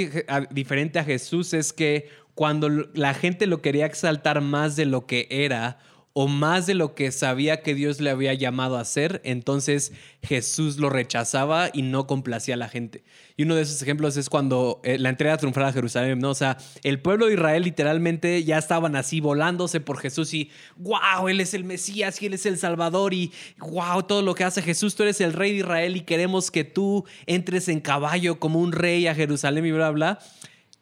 diferente 0.52 1.00
a 1.00 1.04
Jesús 1.04 1.54
es 1.54 1.74
que 1.74 2.10
cuando 2.38 2.70
la 2.70 3.16
gente 3.16 3.48
lo 3.48 3.64
quería 3.64 3.88
exaltar 3.88 4.42
más 4.42 4.76
de 4.76 4.86
lo 4.86 5.08
que 5.08 5.28
era 5.32 5.80
o 6.14 6.28
más 6.28 6.68
de 6.68 6.76
lo 6.76 6.94
que 6.94 7.12
sabía 7.12 7.64
que 7.64 7.74
Dios 7.74 8.00
le 8.00 8.12
había 8.12 8.32
llamado 8.36 8.78
a 8.78 8.82
hacer, 8.82 9.22
entonces 9.24 9.92
Jesús 10.22 10.78
lo 10.78 10.92
rechazaba 10.92 11.72
y 11.74 11.82
no 11.82 12.06
complacía 12.06 12.54
a 12.54 12.58
la 12.58 12.70
gente. 12.70 13.04
Y 13.38 13.44
uno 13.44 13.56
de 13.56 13.64
esos 13.64 13.82
ejemplos 13.82 14.18
es 14.18 14.30
cuando 14.30 14.82
eh, 14.84 15.00
la 15.00 15.10
entrega 15.10 15.38
triunfal 15.38 15.66
a 15.66 15.74
Jerusalén, 15.74 16.20
¿no? 16.20 16.30
O 16.30 16.36
sea, 16.36 16.58
el 16.84 17.02
pueblo 17.02 17.26
de 17.26 17.34
Israel 17.34 17.64
literalmente 17.64 18.44
ya 18.44 18.60
estaban 18.60 18.96
así 18.96 19.20
volándose 19.20 19.80
por 19.80 19.98
Jesús 19.98 20.32
y, 20.36 20.52
wow, 20.76 21.28
Él 21.28 21.42
es 21.42 21.56
el 21.56 21.64
Mesías 21.64 22.22
y 22.22 22.28
Él 22.28 22.36
es 22.36 22.46
el 22.46 22.60
Salvador 22.60 23.16
y, 23.16 23.32
wow, 23.58 24.04
todo 24.04 24.22
lo 24.22 24.36
que 24.36 24.44
hace 24.44 24.62
Jesús, 24.62 24.94
tú 24.94 25.02
eres 25.02 25.22
el 25.22 25.34
rey 25.34 25.54
de 25.54 25.58
Israel 25.58 25.98
y 25.98 26.02
queremos 26.02 26.52
que 26.52 26.64
tú 26.64 27.04
entres 27.26 27.68
en 27.68 27.80
caballo 27.80 28.40
como 28.40 28.60
un 28.60 28.74
rey 28.74 29.08
a 29.08 29.16
Jerusalén 29.16 29.66
y 29.66 29.72
bla, 29.72 29.90
bla. 29.90 30.20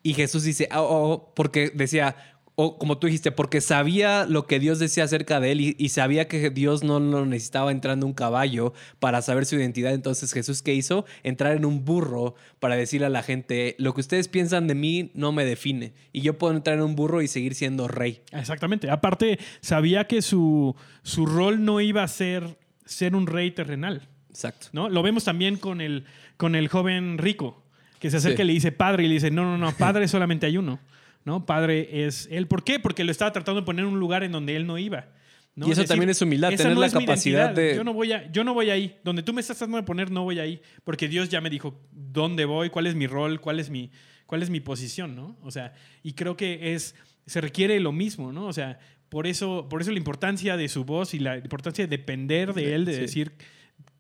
Y 0.05 0.13
Jesús 0.13 0.43
dice, 0.43 0.69
oh, 0.71 0.83
oh, 0.83 1.33
porque 1.33 1.71
decía, 1.73 2.15
o 2.53 2.77
como 2.77 2.99
tú 2.99 3.07
dijiste, 3.07 3.31
porque 3.31 3.59
sabía 3.59 4.27
lo 4.27 4.45
que 4.45 4.59
Dios 4.59 4.77
decía 4.77 5.05
acerca 5.05 5.39
de 5.39 5.51
él 5.51 5.61
y, 5.61 5.75
y 5.79 5.89
sabía 5.89 6.27
que 6.27 6.51
Dios 6.51 6.83
no 6.83 6.99
lo 6.99 7.25
necesitaba 7.25 7.71
entrando 7.71 8.05
un 8.05 8.13
caballo 8.13 8.73
para 8.99 9.23
saber 9.23 9.47
su 9.47 9.55
identidad. 9.55 9.95
Entonces 9.95 10.31
Jesús, 10.31 10.61
¿qué 10.61 10.75
hizo? 10.75 11.05
Entrar 11.23 11.57
en 11.57 11.65
un 11.65 11.85
burro 11.85 12.35
para 12.59 12.75
decirle 12.75 13.07
a 13.07 13.09
la 13.09 13.23
gente, 13.23 13.75
lo 13.79 13.95
que 13.95 14.01
ustedes 14.01 14.27
piensan 14.27 14.67
de 14.67 14.75
mí 14.75 15.09
no 15.15 15.31
me 15.31 15.43
define. 15.43 15.95
Y 16.13 16.21
yo 16.21 16.37
puedo 16.37 16.55
entrar 16.55 16.77
en 16.77 16.83
un 16.83 16.95
burro 16.95 17.23
y 17.23 17.27
seguir 17.27 17.55
siendo 17.55 17.87
rey. 17.87 18.21
Exactamente. 18.31 18.91
Aparte, 18.91 19.39
sabía 19.61 20.05
que 20.05 20.21
su, 20.21 20.75
su 21.01 21.25
rol 21.25 21.65
no 21.65 21.81
iba 21.81 22.03
a 22.03 22.07
ser 22.07 22.59
ser 22.85 23.15
un 23.15 23.25
rey 23.25 23.49
terrenal. 23.49 24.07
Exacto. 24.29 24.67
¿no? 24.71 24.87
Lo 24.87 25.01
vemos 25.01 25.23
también 25.23 25.57
con 25.57 25.81
el, 25.81 26.05
con 26.37 26.55
el 26.55 26.67
joven 26.67 27.17
rico, 27.17 27.64
que 27.99 28.09
se 28.11 28.17
acerca 28.17 28.37
Sí. 28.37 28.43
y 28.43 28.45
le 28.47 28.53
dice 28.53 28.71
padre, 28.71 29.03
y 29.03 29.07
le 29.07 29.13
dice, 29.15 29.31
no, 29.31 29.43
no, 29.43 29.57
no, 29.57 29.71
padre 29.77 30.07
solamente 30.07 30.45
hay 30.45 30.57
uno. 30.57 30.79
¿no? 31.23 31.45
Padre 31.45 32.05
es 32.05 32.27
él. 32.31 32.47
¿Por 32.47 32.63
qué? 32.63 32.79
Porque 32.79 33.03
lo 33.03 33.09
estaba 33.11 33.31
tratando 33.31 33.61
de 33.61 33.65
poner 33.65 33.83
en 33.85 33.91
un 33.91 33.99
lugar 33.99 34.23
en 34.23 34.31
donde 34.31 34.55
él 34.55 34.67
no 34.67 34.77
iba. 34.77 35.07
¿no? 35.55 35.67
Y 35.67 35.71
eso 35.71 35.83
también 35.85 36.09
es 36.09 36.21
humildad, 36.21 36.53
tener 36.53 36.77
la 36.77 36.85
es 36.85 36.93
mi 36.93 36.99
capacidad 37.05 37.49
de- 37.51 37.75
Yo 37.75 37.83
no, 37.83 37.93
voy 37.93 38.11
a, 38.11 38.29
yo 38.31 38.43
no 38.43 38.53
voy 38.53 38.69
ahí. 38.69 38.97
Donde 39.03 39.23
tú 39.23 39.33
me 39.33 39.41
estás 39.41 39.57
tratando 39.57 39.77
de 39.77 39.83
poner, 39.83 40.11
no 40.11 40.23
voy 40.23 40.37
ahí. 40.39 40.61
Porque 40.83 41.07
Dios 41.07 41.29
ya 41.29 41.41
me 41.41 41.49
dijo 41.49 41.81
dónde 41.91 42.45
voy, 42.45 42.69
cuál 42.69 42.85
es 42.85 42.93
mi 42.93 43.07
rol, 43.07 43.41
cuál 43.41 43.59
es 43.59 43.69
mi, 43.71 43.89
cuál 44.27 44.43
es 44.43 44.49
mi 44.51 44.59
posición, 44.59 45.15
¿no? 45.15 45.35
O 45.41 45.49
sea, 45.49 45.73
y 46.03 46.13
creo 46.13 46.37
que 46.37 46.75
es, 46.75 46.93
se 47.25 47.41
requiere 47.41 47.79
lo 47.79 47.91
mismo, 47.91 48.31
¿no? 48.31 48.45
O 48.45 48.53
sea, 48.53 48.77
por 49.09 49.25
eso, 49.25 49.67
por 49.69 49.81
eso 49.81 49.89
la 49.91 49.97
importancia 49.97 50.57
de 50.57 50.67
su 50.69 50.83
voz 50.85 51.13
y 51.15 51.19
la 51.19 51.37
importancia 51.37 51.87
de 51.87 51.97
depender 51.97 52.53
de 52.53 52.75
él, 52.75 52.85
de 52.85 52.93
Sí. 52.95 53.01
decir, 53.01 53.31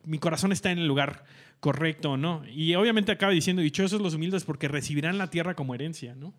mi 0.03 0.19
corazón 0.19 0.51
está 0.51 0.71
en 0.71 0.77
el 0.77 0.87
lugar 0.87 1.23
correcto 1.65 2.11
o 2.11 2.17
no. 2.17 2.43
Y 2.47 2.75
obviamente 2.75 3.11
acaba 3.11 3.31
diciendo, 3.31 3.63
dichosos 3.63 3.99
los 3.99 4.13
humildes 4.13 4.43
porque 4.43 4.67
recibirán 4.67 5.17
la 5.17 5.31
tierra 5.31 5.55
como 5.55 5.73
herencia, 5.73 6.13
¿no? 6.13 6.35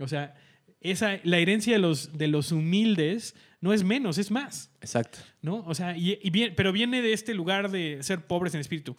O 0.00 0.08
sea, 0.08 0.34
esa, 0.80 1.20
la 1.22 1.38
herencia 1.38 1.74
de 1.74 1.78
los, 1.78 2.18
de 2.18 2.26
los 2.26 2.50
humildes 2.50 3.36
no 3.60 3.72
es 3.72 3.84
menos, 3.84 4.18
es 4.18 4.32
más. 4.32 4.72
Exacto. 4.80 5.20
¿no? 5.42 5.62
O 5.66 5.76
sea, 5.76 5.96
y, 5.96 6.18
y 6.20 6.30
bien- 6.30 6.54
pero 6.56 6.72
viene 6.72 7.02
de 7.02 7.12
este 7.12 7.34
lugar 7.34 7.70
de 7.70 8.02
ser 8.02 8.26
pobres 8.26 8.52
en 8.54 8.60
espíritu. 8.62 8.96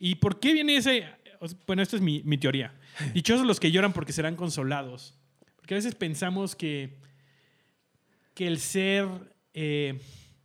¿Y 0.00 0.16
por 0.16 0.40
qué 0.40 0.52
viene 0.54 0.76
ese? 0.76 1.06
Bueno, 1.68 1.82
esta 1.82 1.94
es 1.94 2.02
mi, 2.02 2.20
mi 2.24 2.36
teoría. 2.36 2.74
Dichosos 3.14 3.46
los 3.46 3.60
que 3.60 3.70
lloran 3.70 3.92
porque 3.92 4.12
serán 4.12 4.34
consolados. 4.34 5.14
Porque 5.54 5.74
a 5.74 5.76
veces 5.78 5.94
pensamos 5.94 6.56
que, 6.56 6.98
que 8.34 8.48
el 8.48 8.58
ser... 8.58 9.06
eh, 9.54 10.00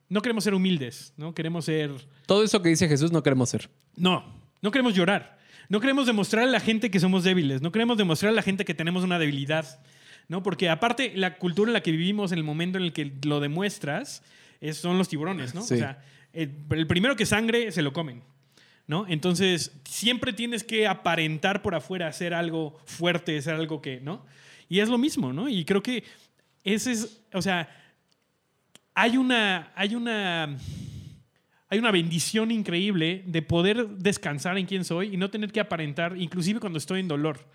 no 0.09 0.21
queremos 0.21 0.43
ser 0.43 0.53
humildes, 0.53 1.13
¿no? 1.17 1.33
Queremos 1.33 1.65
ser... 1.65 1.91
Todo 2.27 2.43
eso 2.43 2.61
que 2.61 2.69
dice 2.69 2.87
Jesús 2.87 3.11
no 3.11 3.23
queremos 3.23 3.49
ser. 3.49 3.69
No, 3.97 4.36
no 4.61 4.71
queremos 4.71 4.93
llorar. 4.93 5.37
No 5.69 5.79
queremos 5.81 6.05
demostrar 6.07 6.43
a 6.45 6.51
la 6.51 6.59
gente 6.59 6.89
que 6.89 6.99
somos 6.99 7.23
débiles. 7.23 7.61
No 7.61 7.71
queremos 7.71 7.97
demostrar 7.97 8.31
a 8.31 8.35
la 8.35 8.41
gente 8.41 8.63
que 8.65 8.73
tenemos 8.73 9.03
una 9.03 9.19
debilidad. 9.19 9.79
¿no? 10.29 10.43
Porque 10.43 10.69
aparte, 10.69 11.13
la 11.15 11.37
cultura 11.37 11.69
en 11.69 11.73
la 11.73 11.81
que 11.81 11.91
vivimos, 11.91 12.31
en 12.31 12.37
el 12.37 12.43
momento 12.43 12.77
en 12.77 12.83
el 12.85 12.93
que 12.93 13.13
lo 13.25 13.39
demuestras, 13.39 14.23
es- 14.61 14.77
son 14.77 14.97
los 14.97 15.07
tiburones, 15.09 15.53
¿no? 15.55 15.61
Sí. 15.61 15.75
O 15.75 15.77
sea, 15.77 16.03
el, 16.33 16.51
el 16.71 16.87
primero 16.87 17.15
que 17.15 17.25
sangre 17.25 17.71
se 17.71 17.81
lo 17.81 17.93
comen. 17.93 18.23
¿no? 18.87 19.05
Entonces, 19.09 19.73
siempre 19.83 20.31
tienes 20.31 20.63
que 20.63 20.87
aparentar 20.87 21.61
por 21.61 21.75
afuera, 21.75 22.07
hacer 22.07 22.33
algo 22.33 22.79
fuerte, 22.85 23.37
hacer 23.37 23.53
algo 23.55 23.81
que, 23.81 23.99
¿no? 23.99 24.25
Y 24.69 24.79
es 24.79 24.87
lo 24.87 24.97
mismo, 24.97 25.33
¿no? 25.33 25.49
Y 25.49 25.65
creo 25.65 25.83
que 25.83 26.05
ese 26.63 26.93
es, 26.93 27.21
o 27.33 27.41
sea, 27.41 27.69
hay 28.93 29.17
una, 29.17 29.71
hay 29.75 29.93
una, 29.95 30.57
hay 31.69 31.79
una 31.79 31.91
bendición 31.91 32.51
increíble 32.51 33.23
de 33.25 33.41
poder 33.41 33.87
descansar 33.89 34.57
en 34.57 34.65
quién 34.65 34.85
soy 34.85 35.13
y 35.13 35.17
no 35.17 35.29
tener 35.29 35.51
que 35.51 35.59
aparentar, 35.59 36.17
inclusive 36.17 36.59
cuando 36.59 36.77
estoy 36.79 37.01
en 37.01 37.07
dolor, 37.07 37.45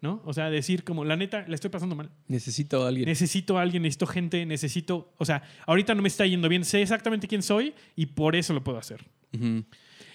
¿no? 0.00 0.20
O 0.24 0.32
sea, 0.32 0.50
decir 0.50 0.82
como, 0.84 1.04
la 1.04 1.16
neta, 1.16 1.44
la 1.46 1.54
estoy 1.54 1.70
pasando 1.70 1.94
mal. 1.94 2.10
Necesito 2.26 2.84
a 2.84 2.88
alguien. 2.88 3.06
Necesito 3.06 3.58
a 3.58 3.62
alguien, 3.62 3.82
necesito 3.82 4.06
gente, 4.06 4.44
necesito, 4.44 5.12
o 5.18 5.24
sea, 5.24 5.42
ahorita 5.66 5.94
no 5.94 6.02
me 6.02 6.08
está 6.08 6.26
yendo 6.26 6.48
bien, 6.48 6.64
sé 6.64 6.82
exactamente 6.82 7.28
quién 7.28 7.42
soy 7.42 7.74
y 7.94 8.06
por 8.06 8.34
eso 8.34 8.52
lo 8.54 8.64
puedo 8.64 8.78
hacer. 8.78 9.04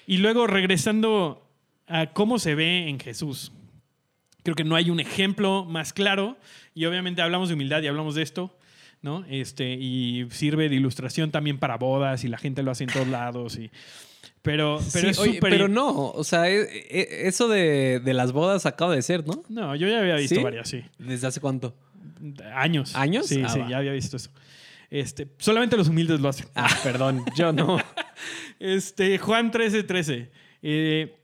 Y 0.05 0.17
luego 0.17 0.47
regresando 0.47 1.49
a 1.87 2.07
cómo 2.07 2.39
se 2.39 2.55
ve 2.55 2.89
en 2.89 2.99
Jesús. 2.99 3.51
Creo 4.43 4.55
que 4.55 4.63
no 4.65 4.75
hay 4.75 4.89
un 4.89 4.99
ejemplo 4.99 5.63
más 5.63 5.93
claro 5.93 6.37
y 6.73 6.85
obviamente 6.85 7.21
hablamos 7.21 7.47
de 7.47 7.55
humildad 7.55 7.81
y 7.81 7.87
hablamos 7.87 8.15
de 8.15 8.23
esto, 8.23 8.57
¿no? 9.03 9.23
Este, 9.29 9.73
y 9.73 10.25
sirve 10.31 10.69
de 10.69 10.75
ilustración 10.75 11.29
también 11.29 11.59
para 11.59 11.77
bodas 11.77 12.23
y 12.23 12.27
la 12.29 12.39
gente 12.39 12.63
lo 12.63 12.71
hace 12.71 12.85
en 12.85 12.89
todos 12.89 13.07
lados. 13.07 13.57
Y, 13.59 13.69
pero, 14.41 14.79
pero 14.91 15.05
Sí, 15.05 15.07
es 15.11 15.19
oye, 15.19 15.37
pero 15.39 15.67
no, 15.67 16.09
o 16.09 16.23
sea, 16.23 16.49
e- 16.49 16.61
e- 16.63 17.27
eso 17.27 17.47
de, 17.47 17.99
de 18.03 18.13
las 18.15 18.31
bodas 18.31 18.65
acaba 18.65 18.95
de 18.95 19.01
ser, 19.03 19.27
¿no? 19.27 19.43
No, 19.49 19.75
yo 19.75 19.87
ya 19.87 19.99
había 19.99 20.15
visto 20.15 20.35
¿Sí? 20.35 20.41
varias, 20.41 20.67
sí. 20.69 20.81
¿Desde 20.97 21.27
hace 21.27 21.39
cuánto? 21.39 21.75
Años. 22.55 22.95
¿Años? 22.95 23.27
Sí, 23.27 23.41
Ah, 23.45 23.49
sí, 23.49 23.59
va. 23.59 23.69
ya 23.69 23.77
había 23.77 23.91
visto 23.91 24.17
eso. 24.17 24.31
Este, 24.89 25.27
solamente 25.37 25.75
los 25.75 25.89
humildes 25.89 26.19
lo 26.19 26.29
hacen. 26.29 26.47
Ah, 26.55 26.69
perdón, 26.83 27.23
yo 27.37 27.51
no. 27.53 27.77
Este, 28.59 29.17
Juan 29.17 29.51
13, 29.51 29.83
13. 29.83 30.31
Eh, 30.61 31.15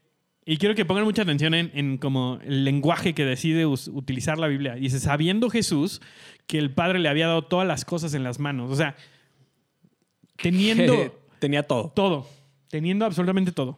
y 0.45 0.57
quiero 0.57 0.75
que 0.75 0.83
pongan 0.83 1.03
mucha 1.05 1.21
atención 1.21 1.53
en, 1.53 1.71
en 1.73 1.97
como 1.97 2.39
el 2.43 2.65
lenguaje 2.65 3.13
que 3.13 3.23
decide 3.23 3.65
utilizar 3.65 4.37
la 4.39 4.47
Biblia. 4.47 4.73
Dice, 4.75 4.99
sabiendo 4.99 5.49
Jesús 5.49 6.01
que 6.49 6.57
el 6.57 6.71
Padre 6.71 6.97
le 6.97 7.09
había 7.09 7.27
dado 7.27 7.43
todas 7.43 7.67
las 7.67 7.85
cosas 7.85 8.15
en 8.15 8.23
las 8.23 8.39
manos. 8.39 8.71
O 8.71 8.75
sea, 8.75 8.95
teniendo 10.35 11.15
Tenía 11.39 11.61
todo. 11.61 11.91
todo, 11.95 12.27
teniendo 12.71 13.05
absolutamente 13.05 13.51
todo. 13.51 13.77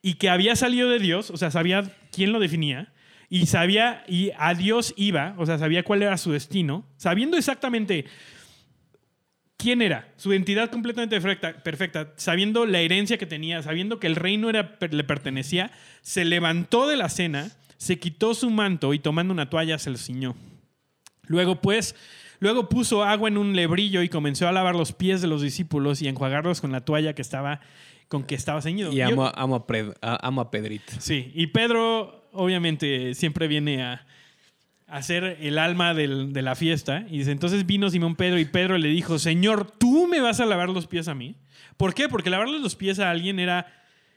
Y 0.00 0.14
que 0.14 0.30
había 0.30 0.54
salido 0.54 0.88
de 0.88 1.00
Dios, 1.00 1.30
o 1.30 1.36
sea, 1.36 1.50
sabía 1.50 1.90
quién 2.12 2.30
lo 2.30 2.38
definía. 2.38 2.92
Y 3.28 3.46
sabía, 3.46 4.04
y 4.06 4.30
a 4.38 4.54
Dios 4.54 4.94
iba, 4.96 5.34
o 5.38 5.44
sea, 5.44 5.58
sabía 5.58 5.82
cuál 5.82 6.02
era 6.02 6.16
su 6.16 6.30
destino, 6.30 6.86
sabiendo 6.98 7.36
exactamente 7.36 8.04
quién 9.56 9.82
era, 9.82 10.08
su 10.16 10.30
identidad 10.30 10.70
completamente 10.70 11.20
perfecta, 11.20 11.64
perfecta, 11.64 12.12
sabiendo 12.14 12.64
la 12.64 12.78
herencia 12.78 13.18
que 13.18 13.26
tenía, 13.26 13.60
sabiendo 13.64 13.98
que 13.98 14.06
el 14.06 14.14
reino 14.14 14.50
era, 14.50 14.78
le 14.88 15.02
pertenecía, 15.02 15.72
se 16.02 16.24
levantó 16.24 16.86
de 16.86 16.96
la 16.96 17.08
cena, 17.08 17.50
se 17.76 17.98
quitó 17.98 18.34
su 18.34 18.50
manto 18.50 18.94
y 18.94 19.00
tomando 19.00 19.34
una 19.34 19.50
toalla 19.50 19.78
se 19.78 19.90
lo 19.90 19.96
ciñó. 19.96 20.36
Luego, 21.26 21.60
pues, 21.60 21.94
luego 22.40 22.68
puso 22.68 23.02
agua 23.04 23.28
en 23.28 23.38
un 23.38 23.54
lebrillo 23.56 24.02
y 24.02 24.08
comenzó 24.08 24.48
a 24.48 24.52
lavar 24.52 24.74
los 24.74 24.92
pies 24.92 25.20
de 25.22 25.28
los 25.28 25.42
discípulos 25.42 26.02
y 26.02 26.06
a 26.06 26.10
enjuagarlos 26.10 26.60
con 26.60 26.72
la 26.72 26.82
toalla 26.84 27.14
que 27.14 27.22
estaba, 27.22 27.60
con 28.08 28.24
que 28.24 28.34
estaba 28.34 28.60
ceñido. 28.62 28.92
Y 28.92 28.96
Yo- 28.96 29.06
amo, 29.34 29.56
a, 29.56 29.66
Pred- 29.66 29.94
a- 30.02 30.26
amo 30.26 30.40
a 30.42 30.50
Pedrito. 30.50 30.92
Sí, 30.98 31.32
y 31.34 31.46
Pedro 31.48 32.28
obviamente 32.32 33.14
siempre 33.14 33.46
viene 33.48 33.82
a, 33.82 34.04
ser 35.02 35.38
el 35.40 35.58
alma 35.58 35.94
del- 35.94 36.32
de 36.32 36.42
la 36.42 36.54
fiesta. 36.54 37.04
Y 37.10 37.18
dice, 37.18 37.32
entonces 37.32 37.66
vino 37.66 37.90
Simón 37.90 38.14
Pedro 38.16 38.38
y 38.38 38.44
Pedro 38.44 38.78
le 38.78 38.88
dijo, 38.88 39.18
Señor, 39.18 39.70
¿tú 39.78 40.06
me 40.06 40.20
vas 40.20 40.40
a 40.40 40.46
lavar 40.46 40.68
los 40.68 40.86
pies 40.86 41.08
a 41.08 41.14
mí? 41.14 41.34
¿Por 41.76 41.94
qué? 41.94 42.08
Porque 42.08 42.30
lavarle 42.30 42.58
los 42.60 42.76
pies 42.76 42.98
a 43.00 43.10
alguien 43.10 43.40
era, 43.40 43.66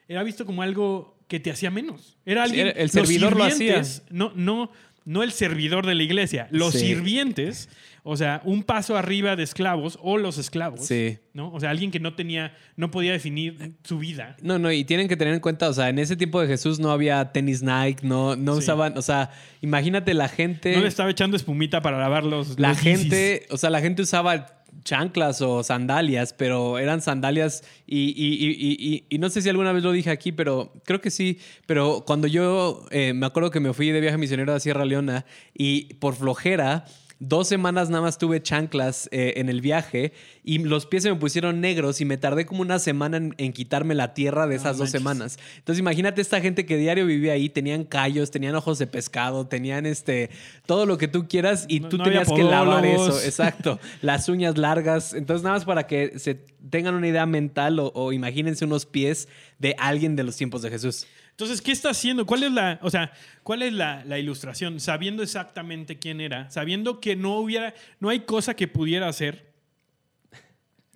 era 0.07 0.21
visto 0.23 0.45
como 0.45 0.61
algo 0.61 1.17
que 1.27 1.39
te 1.39 1.49
hacía 1.51 1.71
menos. 1.71 2.17
Era 2.25 2.43
Sí, 2.45 2.49
alguien... 2.51 2.67
era- 2.67 2.75
el 2.79 2.83
los 2.85 2.91
servidor 2.91 3.35
lo 3.35 3.49
sirvientes, 3.49 4.03
No, 4.11 4.31
no, 4.35 4.71
no 5.07 5.23
el 5.23 5.31
servidor 5.31 5.85
de 5.85 5.95
la 5.95 6.03
iglesia. 6.03 6.49
Los 6.51 6.73
Sí. 6.73 6.79
sirvientes, 6.79 7.69
o 8.03 8.17
sea, 8.17 8.41
un 8.43 8.63
paso 8.63 8.97
arriba 8.97 9.37
de 9.37 9.43
esclavos 9.43 9.97
o 10.01 10.17
los 10.17 10.37
esclavos. 10.37 10.85
Sí. 10.85 11.17
¿no? 11.33 11.49
O 11.53 11.59
sea, 11.61 11.69
alguien 11.69 11.91
que 11.91 11.99
no 12.01 12.13
tenía, 12.13 12.53
no 12.75 12.91
podía 12.91 13.13
definir 13.13 13.75
su 13.83 13.99
vida. 13.99 14.35
No, 14.41 14.59
no, 14.59 14.69
y 14.71 14.83
tienen 14.83 15.07
que 15.07 15.15
tener 15.15 15.33
en 15.33 15.39
cuenta, 15.39 15.69
o 15.69 15.73
sea, 15.73 15.87
en 15.89 15.97
ese 15.99 16.15
tiempo 16.17 16.41
de 16.41 16.47
Jesús 16.47 16.77
no 16.79 16.91
había 16.91 17.31
tenis 17.31 17.63
Nike, 17.63 18.05
no, 18.05 18.35
no 18.35 18.53
Sí. 18.55 18.59
usaban, 18.59 18.97
o 18.97 19.01
sea, 19.01 19.31
imagínate 19.61 20.13
la 20.13 20.27
gente. 20.27 20.75
No 20.75 20.81
le 20.81 20.87
estaba 20.89 21.09
echando 21.09 21.37
espumita 21.37 21.81
para 21.81 21.97
lavar 21.99 22.23
los 22.25 22.59
la 22.59 22.69
los 22.69 22.79
gente, 22.79 23.45
o 23.49 23.57
sea, 23.57 23.69
la 23.69 23.79
gente 23.81 24.01
usaba 24.01 24.56
chanclas 24.83 25.41
o 25.41 25.63
sandalias, 25.63 26.33
pero 26.33 26.77
eran 26.79 27.01
sandalias 27.01 27.63
y, 27.85 28.09
y- 28.15 28.55
y- 28.95 29.05
y- 29.09 29.17
no 29.17 29.29
sé 29.29 29.41
si 29.41 29.49
alguna 29.49 29.71
vez 29.73 29.83
lo 29.83 29.91
dije 29.91 30.09
aquí, 30.09 30.31
pero 30.31 30.71
creo 30.85 31.01
que 31.01 31.11
sí, 31.11 31.39
pero 31.65 32.03
cuando 32.05 32.27
yo 32.27 32.85
eh, 32.91 33.13
me 33.13 33.25
acuerdo 33.25 33.51
que 33.51 33.59
me 33.59 33.73
fui 33.73 33.89
de 33.91 33.99
viaje 34.01 34.17
misionero 34.17 34.53
a 34.53 34.59
Sierra 34.59 34.85
Leona 34.85 35.25
y 35.53 35.93
por 35.95 36.15
flojera... 36.15 36.85
Dos 37.19 37.47
semanas 37.47 37.89
nada 37.89 38.03
más 38.03 38.19
tuve 38.19 38.43
chanclas 38.43 39.09
eh, 39.11 39.33
en 39.37 39.49
el 39.49 39.59
viaje 39.61 40.13
y 40.43 40.59
los 40.59 40.85
pies 40.85 41.01
se 41.01 41.09
me 41.11 41.15
pusieron 41.17 41.59
negros 41.61 41.99
y 41.99 42.05
me 42.05 42.17
tardé 42.17 42.45
como 42.45 42.61
una 42.61 42.77
semana 42.77 43.17
en, 43.17 43.33
en 43.39 43.53
quitarme 43.53 43.95
la 43.95 44.13
tierra 44.13 44.45
de 44.45 44.55
esas 44.55 44.77
dos 44.77 44.85
manches. 44.87 44.91
semanas. 44.91 45.39
Entonces 45.57 45.79
imagínate 45.79 46.21
esta 46.21 46.39
gente 46.41 46.65
que 46.67 46.77
diario 46.77 47.07
vivía 47.07 47.33
ahí, 47.33 47.49
tenían 47.49 47.85
callos, 47.85 48.29
tenían 48.29 48.53
ojos 48.53 48.77
de 48.77 48.85
pescado, 48.85 49.47
tenían 49.47 49.87
este 49.87 50.29
todo 50.67 50.85
lo 50.85 50.99
que 50.99 51.07
tú 51.07 51.27
quieras 51.27 51.65
y 51.67 51.79
No- 51.79 51.89
tú 51.89 51.97
no 51.97 52.03
tenías 52.03 52.29
que 52.31 52.43
lavar 52.43 52.85
eso, 52.85 53.19
exacto. 53.25 53.79
Las 54.03 54.29
uñas 54.29 54.57
largas. 54.59 55.13
Entonces, 55.15 55.43
nada 55.43 55.55
más 55.55 55.65
para 55.65 55.87
que 55.87 56.19
se 56.19 56.35
tengan 56.69 56.93
una 56.93 57.07
idea 57.07 57.25
mental 57.25 57.79
o, 57.79 57.91
o 57.95 58.13
imagínense 58.13 58.63
unos 58.65 58.85
pies 58.85 59.27
de 59.57 59.75
alguien 59.79 60.15
de 60.15 60.23
los 60.23 60.35
tiempos 60.37 60.61
de 60.61 60.69
Jesús. 60.69 61.07
Entonces, 61.39 61.61
¿qué 61.61 61.71
está 61.71 61.91
haciendo? 61.91 62.25
¿Cuál 62.25 62.41
es 62.41 62.51
la, 62.51 62.79
o 62.81 62.89
sea, 62.89 63.11
cuál 63.43 63.61
es 63.61 63.71
la, 63.71 64.03
la 64.05 64.17
ilustración? 64.17 64.79
Sabiendo 64.79 65.21
exactamente 65.21 65.99
quién 65.99 66.19
era, 66.19 66.49
sabiendo 66.49 66.99
que 66.99 67.15
no 67.15 67.37
hubiera, 67.37 67.75
no 67.99 68.09
hay 68.09 68.21
cosa 68.21 68.55
que 68.55 68.67
pudiera 68.67 69.07
hacer 69.07 69.53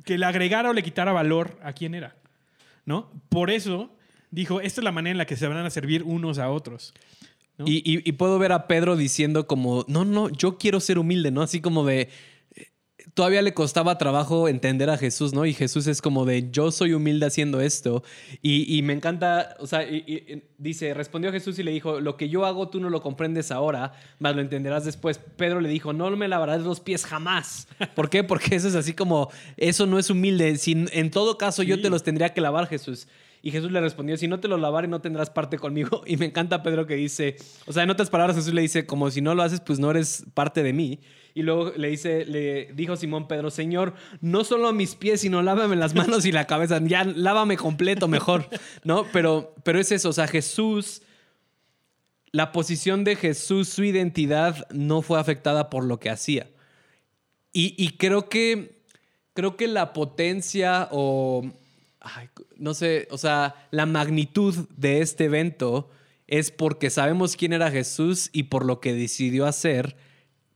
que 0.04 0.18
le 0.18 0.26
agregara 0.26 0.72
o 0.72 0.74
le 0.74 0.82
quitara 0.82 1.12
valor 1.12 1.60
a 1.62 1.74
quién 1.74 1.94
era, 1.94 2.16
¿no? 2.86 3.12
Por 3.30 3.52
eso 3.52 3.96
dijo, 4.32 4.62
esta 4.62 4.82
es 4.82 4.84
la 4.84 4.92
manera 4.92 5.12
en 5.12 5.18
la 5.20 5.28
que 5.28 5.36
se 5.36 5.46
van 5.48 5.64
a 5.64 5.70
servir 5.70 6.02
unos 6.02 6.40
a 6.40 6.50
otros. 6.50 6.96
Y, 7.64 7.76
y- 7.86 8.02
y 8.04 8.12
puedo 8.14 8.40
ver 8.40 8.52
a 8.54 8.66
Pedro 8.66 8.96
diciendo 8.98 9.46
como, 9.46 9.86
no, 9.88 10.06
no, 10.06 10.30
yo 10.30 10.58
quiero 10.58 10.80
ser 10.80 10.98
humilde, 10.98 11.30
¿no? 11.30 11.44
Así 11.44 11.62
como 11.62 11.86
de, 11.86 12.10
todavía 13.14 13.42
le 13.42 13.54
costaba 13.54 13.98
trabajo 13.98 14.48
entender 14.48 14.90
a 14.90 14.98
Jesús, 14.98 15.34
¿no? 15.34 15.46
Y 15.46 15.54
Jesús 15.54 15.88
es 15.88 16.02
como 16.02 16.26
de, 16.26 16.50
yo 16.52 16.72
soy 16.72 16.94
humilde 16.94 17.26
haciendo 17.26 17.62
esto. 17.62 18.04
Y, 18.42 18.82
me 18.84 18.94
encanta, 18.94 19.56
o 19.60 19.68
sea, 19.68 19.86
dice, 20.58 20.94
respondió 20.94 21.32
Jesús 21.32 21.60
y 21.60 21.64
le 21.64 21.72
dijo, 21.72 22.00
lo 22.00 22.18
que 22.18 22.30
yo 22.30 22.46
hago 22.46 22.70
tú 22.70 22.80
no 22.80 22.90
lo 22.90 23.02
comprendes 23.02 23.52
ahora, 23.52 23.94
más 24.20 24.36
lo 24.36 24.42
entenderás 24.42 24.86
después. 24.86 25.20
Pedro 25.38 25.62
le 25.62 25.70
dijo, 25.70 25.94
no 25.94 26.10
me 26.12 26.28
lavarás 26.28 26.62
los 26.62 26.80
pies 26.80 27.06
jamás. 27.06 27.68
¿Por 27.96 28.10
qué? 28.10 28.24
Porque 28.24 28.56
eso 28.56 28.68
es 28.68 28.76
así 28.76 28.94
como, 28.94 29.30
eso 29.58 29.86
no 29.86 30.00
es 30.00 30.10
humilde. 30.10 30.58
Si, 30.58 30.72
en 30.92 31.12
todo 31.12 31.38
caso 31.38 31.64
yo 31.64 31.82
te 31.82 31.90
los 31.90 32.04
tendría 32.04 32.34
que 32.34 32.42
lavar, 32.42 32.68
Jesús. 32.68 33.08
Y 33.44 33.52
Jesús 33.52 33.72
le 33.72 33.82
respondió, 33.82 34.18
si 34.18 34.28
no 34.28 34.40
te 34.40 34.48
los 34.48 34.60
lavaré 34.60 34.88
no 34.88 35.02
tendrás 35.02 35.30
parte 35.30 35.58
conmigo. 35.58 36.04
Y 36.12 36.18
me 36.18 36.26
encanta 36.26 36.64
Pedro 36.64 36.86
que 36.86 36.96
dice, 36.96 37.38
o 37.66 37.74
sea, 37.74 37.84
en 37.84 37.90
otras 37.90 38.10
palabras 38.10 38.36
Jesús 38.36 38.54
le 38.54 38.62
dice, 38.62 38.86
como 38.86 39.10
si 39.10 39.22
no 39.22 39.34
lo 39.34 39.44
haces, 39.44 39.62
pues 39.62 39.80
no 39.80 39.90
eres 39.90 40.26
parte 40.34 40.64
de 40.64 40.74
mí. 40.74 41.00
Y 41.34 41.44
luego 41.44 41.72
le 41.76 41.90
dice, 41.90 42.26
le 42.26 42.74
dijo 42.74 42.96
Simón 42.96 43.28
Pedro, 43.28 43.50
Señor, 43.52 43.94
no 44.20 44.44
solo 44.44 44.68
a 44.68 44.74
mis 44.74 44.96
pies, 44.96 45.22
sino 45.22 45.42
lávame 45.42 45.76
las 45.76 45.96
manos 45.96 46.26
y 46.26 46.32
la 46.32 46.48
cabeza. 46.48 46.82
Ya 46.84 47.04
lávame 47.04 47.58
completo 47.58 48.08
mejor, 48.08 48.48
¿no? 48.84 49.06
Pero, 49.14 49.56
pero 49.64 49.80
es 49.80 49.92
eso, 49.92 50.10
o 50.10 50.14
sea, 50.14 50.28
Jesús, 50.28 51.02
la 52.32 52.52
posición 52.52 53.04
de 53.04 53.16
Jesús, 53.16 53.70
su 53.70 53.84
identidad 53.84 54.68
no 54.72 55.02
fue 55.02 55.20
afectada 55.20 55.70
por 55.70 55.84
lo 55.84 56.00
que 56.00 56.10
hacía. 56.10 56.48
Y, 57.54 57.98
creo 57.98 58.30
que, 58.30 58.82
creo 59.34 59.58
que 59.58 59.68
la 59.68 59.92
potencia 59.92 60.88
o, 60.92 61.44
no 62.56 62.74
sé, 62.74 63.10
o 63.12 63.18
sea, 63.18 63.68
la 63.72 63.86
magnitud 63.86 64.56
de 64.78 65.02
este 65.02 65.26
evento 65.26 65.90
es 66.28 66.50
porque 66.50 66.90
sabemos 66.90 67.36
quién 67.36 67.52
era 67.52 67.70
Jesús 67.70 68.30
y 68.32 68.44
por 68.44 68.66
lo 68.66 68.80
que 68.80 68.94
decidió 68.94 69.46
hacer 69.46 69.98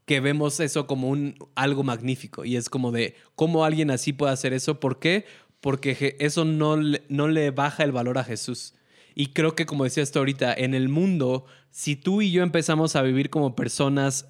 que 0.06 0.20
vemos 0.20 0.60
eso 0.60 0.86
como 0.86 1.08
un, 1.10 1.34
algo 1.54 1.82
magnífico. 1.82 2.44
Y 2.44 2.56
es 2.56 2.70
como 2.70 2.92
de 2.92 3.16
cómo 3.34 3.64
alguien 3.64 3.90
así 3.90 4.12
puede 4.12 4.32
hacer 4.32 4.52
eso. 4.52 4.80
¿Por 4.80 4.98
qué? 4.98 5.26
Porque 5.60 6.16
eso 6.20 6.44
no, 6.44 6.76
no 7.08 7.28
le 7.28 7.50
baja 7.50 7.84
el 7.84 7.92
valor 7.92 8.16
a 8.16 8.24
Jesús. 8.24 8.74
Y 9.14 9.28
creo 9.28 9.54
que, 9.54 9.66
como 9.66 9.84
decía 9.84 10.02
esto 10.02 10.20
ahorita, 10.20 10.54
en 10.54 10.74
el 10.74 10.88
mundo, 10.88 11.46
si 11.70 11.96
tú 11.96 12.22
y 12.22 12.30
yo 12.30 12.42
empezamos 12.42 12.96
a 12.96 13.02
vivir 13.02 13.30
como 13.30 13.56
personas 13.56 14.28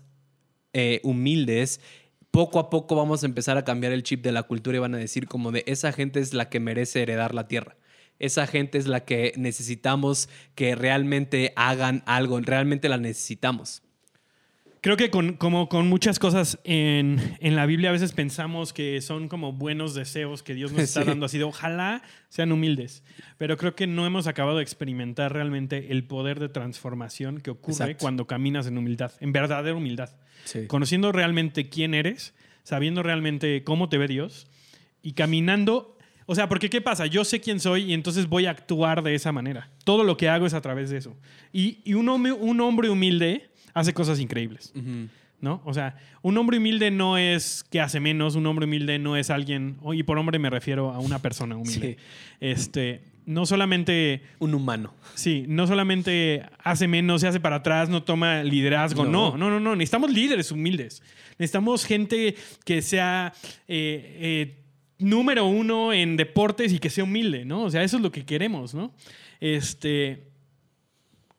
eh, 0.72 1.01
humildes, 1.05 1.81
poco 2.31 2.59
a 2.59 2.70
poco 2.70 2.97
vamos 2.97 3.22
a 3.22 3.27
empezar 3.27 3.59
a 3.59 3.64
cambiar 3.64 3.93
el 3.93 4.03
chip 4.03 4.22
de 4.22 4.33
la 4.33 4.45
cultura 4.45 4.77
y 4.77 4.81
van 4.81 4.95
a 4.95 4.99
decir 4.99 5.27
como 5.27 5.53
de 5.53 5.64
esa 5.66 5.93
gente 5.93 6.20
es 6.20 6.35
la 6.35 6.49
que 6.49 6.61
merece 6.61 7.03
heredar 7.03 7.35
la 7.35 7.49
tierra. 7.49 7.77
Esa 8.18 8.47
gente 8.47 8.79
es 8.79 8.87
la 8.87 9.05
que 9.05 9.33
necesitamos 9.37 10.29
que 10.55 10.74
realmente 10.74 11.53
hagan 11.57 12.03
algo, 12.07 12.41
realmente 12.41 12.89
la 12.89 12.97
necesitamos. 12.97 13.83
Creo 14.87 14.97
que 14.97 15.11
con, 15.11 15.32
como 15.32 15.68
con 15.68 15.89
muchas 15.89 16.20
cosas 16.20 16.61
en, 16.62 17.20
la 17.41 17.66
Biblia 17.66 17.89
a 17.89 17.93
veces 17.93 18.12
pensamos 18.12 18.72
que 18.72 19.01
son 19.01 19.26
como 19.26 19.53
buenos 19.53 19.97
deseos 19.97 20.45
que 20.45 20.55
Dios 20.55 20.70
nos 20.70 20.82
está 20.82 21.03
dando, 21.03 21.26
así 21.26 21.39
de 21.39 21.43
ojalá 21.43 22.05
sean 22.28 22.53
humildes, 22.53 23.03
pero 23.37 23.57
creo 23.57 23.74
que 23.74 23.89
no 23.89 24.07
hemos 24.07 24.28
acabado 24.28 24.59
de 24.59 24.62
experimentar 24.62 25.32
realmente 25.32 25.91
el 25.91 26.05
poder 26.05 26.39
de 26.39 26.49
transformación 26.49 27.41
que 27.41 27.51
ocurre 27.51 27.97
cuando 27.97 28.28
caminas 28.28 28.68
en 28.68 28.78
humildad, 28.78 29.11
en 29.18 29.32
verdadera 29.32 29.74
humildad, 29.74 30.11
conociendo 30.68 31.11
realmente 31.11 31.68
quién 31.68 31.93
eres, 31.93 32.32
sabiendo 32.62 33.03
realmente 33.03 33.64
cómo 33.64 33.89
te 33.89 33.99
ve 33.99 34.07
Dios 34.07 34.47
y 35.03 35.14
caminando 35.14 35.99
o 36.28 36.37
sea, 36.37 36.49
porque 36.49 36.70
¿qué 36.70 36.80
pasa? 36.80 37.07
Yo 37.07 37.24
sé 37.24 37.41
quién 37.41 37.59
soy 37.59 37.91
y 37.91 37.93
entonces 37.93 38.28
voy 38.28 38.47
a 38.47 38.51
actuar 38.51 39.03
de 39.03 39.16
esa 39.16 39.32
manera. 39.32 39.70
Todo 39.84 40.05
lo 40.05 40.16
que 40.16 40.28
hago 40.28 40.47
es 40.47 40.55
a 40.55 40.61
través 40.61 40.91
de 40.91 40.99
eso. 40.99 41.16
Y, 41.53 41.78
y 41.84 41.95
un, 41.95 42.09
hombre, 42.09 42.32
un 42.32 42.61
hombre 42.61 42.89
humilde 42.89 43.49
hace 43.77 43.93
cosas 43.93 44.18
increíbles. 44.20 44.72
¿No? 45.39 45.61
O 45.66 45.74
sea, 45.74 45.99
un 46.22 46.39
hombre 46.39 46.57
humilde 46.57 46.91
no 46.91 47.18
es 47.18 47.62
que 47.70 47.79
hace 47.79 48.01
menos, 48.01 48.37
un 48.37 48.47
hombre 48.47 48.64
humilde 48.64 48.99
no 48.99 49.18
es 49.18 49.29
alguien, 49.29 49.77
y 49.93 50.03
por 50.03 50.16
hombre 50.16 50.39
me 50.39 50.49
refiero 50.49 50.93
a 50.93 50.99
una 50.99 51.18
persona 51.18 51.57
humilde. 51.59 51.99
Este, 52.41 53.03
no 53.27 53.45
solamente... 53.45 54.22
Un 54.39 54.55
humano. 54.55 54.95
Sí, 55.14 55.45
no 55.47 55.66
solamente 55.66 56.43
hace 56.64 56.89
menos, 56.89 57.20
se 57.20 57.29
hace 57.29 57.39
para 57.39 57.57
atrás, 57.57 57.91
no 57.91 58.03
toma 58.03 58.43
liderazgo, 58.45 59.05
no, 59.05 59.37
no, 59.37 59.51
no, 59.51 59.61
no, 59.61 59.77
necesitamos 59.77 60.11
líderes 60.11 60.51
humildes. 60.51 61.03
Necesitamos 61.39 61.85
gente 61.85 62.35
que 62.64 62.81
sea 62.81 63.35
eh, 63.68 64.16
eh, 64.20 64.64
número 64.99 65.45
uno 65.45 65.93
en 65.93 66.16
deportes 66.16 66.72
y 66.72 66.79
que 66.79 66.89
sea 66.89 67.05
humilde, 67.05 67.45
¿no? 67.45 67.64
O 67.64 67.70
sea, 67.70 67.83
eso 67.83 67.99
es 67.99 68.03
lo 68.03 68.11
que 68.11 68.24
queremos, 68.24 68.74
¿no? 68.74 68.95
Este, 69.39 70.36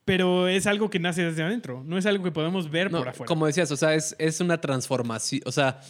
pero 0.08 0.48
es 0.48 0.68
algo 0.68 0.90
que 0.90 1.00
nace 1.00 1.22
desde 1.22 1.44
adentro, 1.44 1.84
no 1.86 1.98
es 1.98 2.06
algo 2.06 2.24
que 2.24 2.32
podemos 2.32 2.72
ver 2.72 2.90
por 2.90 3.10
afuera. 3.10 3.28
Como 3.28 3.46
decías, 3.46 3.70
o 3.72 3.76
sea, 3.76 3.94
es, 3.94 4.16
es, 4.20 4.40
una 4.40 4.62
transformación, 4.62 5.42
o 5.46 5.52
sea, 5.52 5.82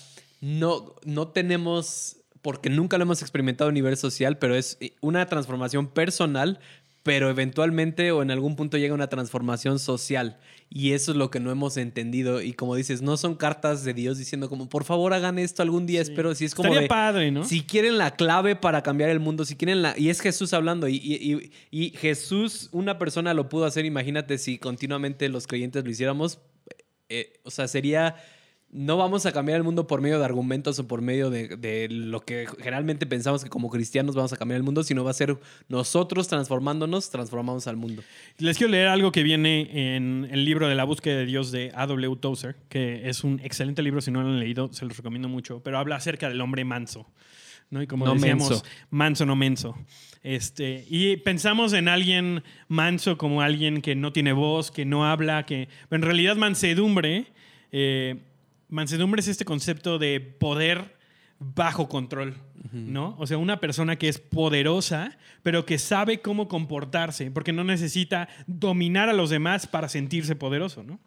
no, 0.42 0.96
no 1.06 1.28
tenemos, 1.28 2.18
porque 2.42 2.72
nunca 2.72 2.98
lo 2.98 3.04
hemos 3.04 3.22
experimentado 3.22 3.70
a 3.70 3.74
nivel 3.74 3.96
social, 3.96 4.40
pero 4.40 4.56
es 4.56 4.80
una 5.02 5.28
transformación 5.28 5.86
personal, 5.86 6.60
pero 7.04 7.30
eventualmente 7.30 8.12
o 8.12 8.24
en 8.24 8.32
algún 8.32 8.56
punto 8.56 8.80
llega 8.80 8.96
una 8.96 9.06
transformación 9.06 9.78
social. 9.78 10.40
Y 10.70 10.92
eso 10.92 11.12
es 11.12 11.18
lo 11.18 11.32
que 11.32 11.40
no 11.40 11.50
hemos 11.50 11.78
entendido. 11.78 12.42
Y 12.42 12.54
como 12.54 12.76
dices, 12.76 13.02
no 13.02 13.16
son 13.16 13.36
cartas 13.36 13.84
de 13.84 13.94
Dios 13.94 14.18
diciendo 14.18 14.50
como, 14.50 14.68
por 14.68 14.84
favor 14.84 15.14
hagan 15.14 15.40
esto 15.40 15.64
algún 15.64 15.86
día, 15.86 16.02
espero. 16.02 16.36
Si 16.36 16.46
es 16.46 16.54
como... 16.54 16.70
Estaría 16.70 16.90
padre, 16.90 17.32
¿no? 17.32 17.46
Si 17.46 17.64
quieren 17.64 17.98
la 17.98 18.12
clave 18.12 18.56
para 18.56 18.84
cambiar 18.84 19.10
el 19.10 19.20
mundo, 19.20 19.46
si 19.46 19.56
quieren 19.56 19.82
la... 19.82 19.98
Y 19.98 20.10
es 20.10 20.20
Jesús 20.20 20.54
hablando. 20.54 20.88
Y, 20.90 21.52
y 21.72 21.90
Jesús, 21.92 22.70
una 22.74 22.98
persona 22.98 23.34
lo 23.34 23.48
pudo 23.48 23.66
hacer, 23.66 23.86
imagínate 23.86 24.38
si 24.38 24.58
continuamente 24.58 25.30
los 25.30 25.48
creyentes 25.48 25.84
lo 25.84 25.90
hiciéramos. 25.90 26.40
Eh, 27.10 27.40
o 27.44 27.52
sea, 27.52 27.68
sería 27.68 28.16
no 28.70 28.98
vamos 28.98 29.26
a 29.26 29.32
cambiar 29.32 29.58
el 29.58 29.64
mundo 29.64 29.88
por 29.88 30.02
medio 30.02 30.20
de 30.20 30.26
argumentos 30.26 30.78
o 30.80 30.88
por 30.88 31.02
medio 31.02 31.30
de, 31.30 31.88
lo 31.90 32.20
que 32.22 32.48
generalmente 32.58 33.06
pensamos 33.06 33.44
que 33.44 33.50
como 33.50 33.70
cristianos 33.70 34.16
vamos 34.16 34.34
a 34.34 34.38
cambiar 34.38 34.58
el 34.58 34.64
mundo, 34.64 34.84
sino 34.84 35.04
va 35.04 35.12
a 35.12 35.14
ser 35.14 35.38
nosotros 35.70 36.28
transformándonos, 36.28 37.10
transformamos 37.10 37.68
al 37.68 37.78
mundo. 37.78 38.04
Les 38.38 38.58
quiero 38.58 38.72
leer 38.72 38.88
algo 38.88 39.12
que 39.12 39.24
viene 39.24 39.96
en 39.96 40.28
el 40.30 40.44
libro 40.44 40.68
de 40.68 40.76
la 40.76 40.84
búsqueda 40.84 41.18
de 41.18 41.26
Dios 41.26 41.52
de 41.52 41.72
A.W. 41.76 42.18
Tozer, 42.18 42.58
que 42.68 43.10
es 43.10 43.24
un 43.24 43.40
excelente 43.42 43.82
libro, 43.82 44.02
si 44.02 44.12
no 44.12 44.22
lo 44.22 44.30
han 44.30 44.40
leído, 44.40 44.72
se 44.74 44.86
los 44.86 44.98
recomiendo 44.98 45.30
mucho, 45.30 45.62
pero 45.64 45.78
habla 45.78 45.96
acerca 45.96 46.28
del 46.28 46.42
hombre 46.42 46.66
manso. 46.66 47.08
¿no? 47.70 47.82
Y 47.82 47.88
como 47.88 48.06
no 48.06 48.16
decíamos, 48.16 48.64
manso. 48.90 49.26
no 49.26 49.36
menso. 49.36 49.78
Este, 50.24 50.86
y 50.90 51.18
pensamos 51.18 51.72
en 51.74 51.88
alguien 51.88 52.44
manso 52.68 53.18
como 53.18 53.42
alguien 53.42 53.82
que 53.82 53.96
no 53.96 54.12
tiene 54.12 54.34
voz, 54.34 54.72
que 54.72 54.84
no 54.84 55.06
habla, 55.06 55.46
que 55.46 55.70
en 55.90 56.02
realidad 56.02 56.36
mansedumbre 56.36 57.28
eh, 57.72 58.27
mansedumbre 58.70 59.22
es 59.22 59.28
este 59.28 59.46
concepto 59.46 60.00
de 60.00 60.20
poder 60.20 60.96
bajo 61.40 61.88
control, 61.88 62.36
¿no? 62.72 63.16
O 63.20 63.28
sea, 63.28 63.38
una 63.38 63.60
persona 63.60 63.98
que 63.98 64.10
es 64.10 64.18
poderosa, 64.18 65.18
pero 65.44 65.66
que 65.66 65.78
sabe 65.78 66.22
cómo 66.22 66.48
comportarse, 66.48 67.30
porque 67.30 67.54
no 67.54 67.64
necesita 67.64 68.28
dominar 68.48 69.10
a 69.10 69.14
los 69.14 69.30
demás 69.30 69.68
para 69.68 69.88
sentirse 69.88 70.36
poderoso, 70.36 70.84
¿no? 70.84 71.00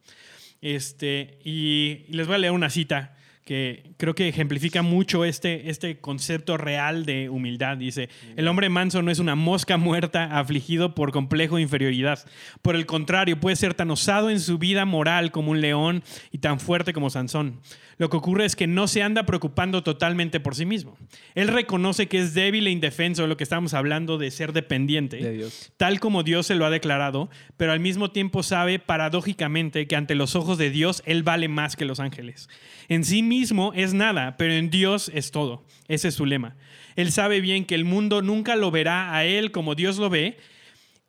Este, 0.61 1.39
y 1.45 2.05
les 2.09 2.27
voy 2.27 2.37
a 2.37 2.39
leer 2.39 2.53
una 2.53 2.71
cita 2.71 3.17
que 3.51 3.95
creo 3.97 4.15
que 4.15 4.29
ejemplifica 4.29 4.81
mucho 4.83 5.25
este, 5.25 5.71
este 5.71 5.99
concepto 5.99 6.57
real 6.57 7.05
de 7.05 7.29
humildad. 7.29 7.79
Dice, 7.79 8.09
el 8.37 8.47
hombre 8.47 8.69
manso 8.69 9.03
no 9.03 9.11
es 9.11 9.19
una 9.19 9.35
mosca 9.35 9.77
muerta 9.77 10.39
afligido 10.39 10.95
por 10.95 11.11
complejo 11.11 11.57
de 11.57 11.63
inferioridad. 11.63 12.21
Por 12.63 12.77
el 12.77 12.87
contrario, 12.87 13.41
puede 13.41 13.57
ser 13.57 13.75
tan 13.75 13.91
osado 13.91 14.31
en 14.31 14.39
su 14.39 14.59
vida 14.59 14.85
moral 14.85 15.33
como 15.33 15.51
un 15.51 15.61
león 15.61 16.05
y 16.31 16.39
tan 16.39 16.61
fuerte 16.61 16.93
como 16.93 17.11
Sansón. 17.11 17.59
Lo 18.01 18.09
que 18.09 18.17
ocurre 18.17 18.47
es 18.47 18.57
que 18.57 18.67
no 18.67 18.89
se 18.89 19.03
anda 19.03 19.27
preocupando 19.27 19.83
totalmente 19.83 20.41
por 20.41 20.55
sí 20.55 20.65
mismo. 20.65 20.97
Él 21.35 21.49
reconoce 21.49 22.07
que 22.07 22.19
es 22.19 22.33
débil 22.33 22.67
e 22.67 22.71
indefenso, 22.71 23.27
lo 23.27 23.37
que 23.37 23.45
estamos 23.45 23.75
hablando 23.75 24.17
de 24.17 24.31
ser 24.31 24.55
dependiente, 24.55 25.19
de 25.19 25.33
Dios. 25.33 25.71
tal 25.77 26.01
como 26.01 26.23
Dios 26.23 26.47
se 26.47 26.55
lo 26.55 26.65
ha 26.65 26.71
declarado, 26.71 27.29
pero 27.59 27.73
al 27.73 27.81
mismo 27.81 28.11
tiempo 28.11 28.43
sabe 28.43 28.79
paradójicamente 28.79 29.87
que 29.87 29.97
ante 29.97 30.15
los 30.15 30.35
ojos 30.35 30.57
de 30.57 30.71
Dios 30.71 31.03
Él 31.05 31.23
vale 31.23 31.49
más 31.49 31.77
que 31.77 31.85
los 31.85 32.01
ángeles. 32.01 32.49
En 32.89 33.05
sí 33.05 33.23
mismo 33.23 33.73
es 33.75 33.93
nada, 33.93 34.39
pero 34.39 34.55
en 34.55 34.71
Dios 34.71 35.11
es 35.13 35.31
todo. 35.31 35.67
Ese 35.87 36.09
es 36.09 36.15
su 36.15 36.25
lema. 36.25 36.57
Él 36.97 37.13
sabe 37.13 37.43
bien 37.43 37.67
que 37.67 37.75
el 37.75 37.85
mundo 37.85 38.23
nunca 38.23 38.57
lo 38.57 38.71
verá 38.71 39.15
a 39.15 39.27
Él 39.27 39.53
como 39.53 39.75
Dios 39.75 39.99
lo 39.99 40.09
ve 40.09 40.39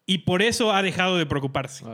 y 0.05 0.17
por 0.17 0.41
eso 0.41 0.73
ha 0.73 0.83
dejado 0.83 1.17
de 1.17 1.25
preocuparse. 1.25 1.85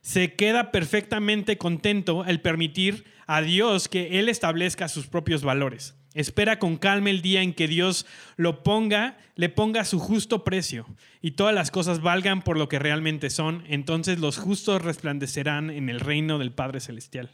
Se 0.00 0.34
queda 0.34 0.70
perfectamente 0.70 1.58
contento 1.58 2.22
al 2.22 2.40
permitir 2.40 3.04
a 3.26 3.42
Dios 3.42 3.88
que 3.88 4.18
Él 4.18 4.28
establezca 4.28 4.88
sus 4.88 5.06
propios 5.06 5.42
valores. 5.42 5.94
Espera 6.14 6.58
con 6.58 6.78
calma 6.78 7.10
el 7.10 7.22
día 7.22 7.42
en 7.42 7.52
que 7.52 7.68
Dios 7.68 8.06
lo 8.36 8.62
ponga, 8.62 9.18
le 9.36 9.48
ponga 9.50 9.84
su 9.84 9.98
justo 9.98 10.42
precio 10.42 10.86
y 11.20 11.32
todas 11.32 11.54
las 11.54 11.70
cosas 11.70 12.00
valgan 12.00 12.42
por 12.42 12.56
lo 12.56 12.68
que 12.68 12.78
realmente 12.78 13.30
son. 13.30 13.62
Entonces 13.68 14.18
los 14.18 14.38
justos 14.38 14.82
resplandecerán 14.82 15.70
en 15.70 15.88
el 15.88 16.00
reino 16.00 16.38
del 16.38 16.50
Padre 16.50 16.80
Celestial. 16.80 17.30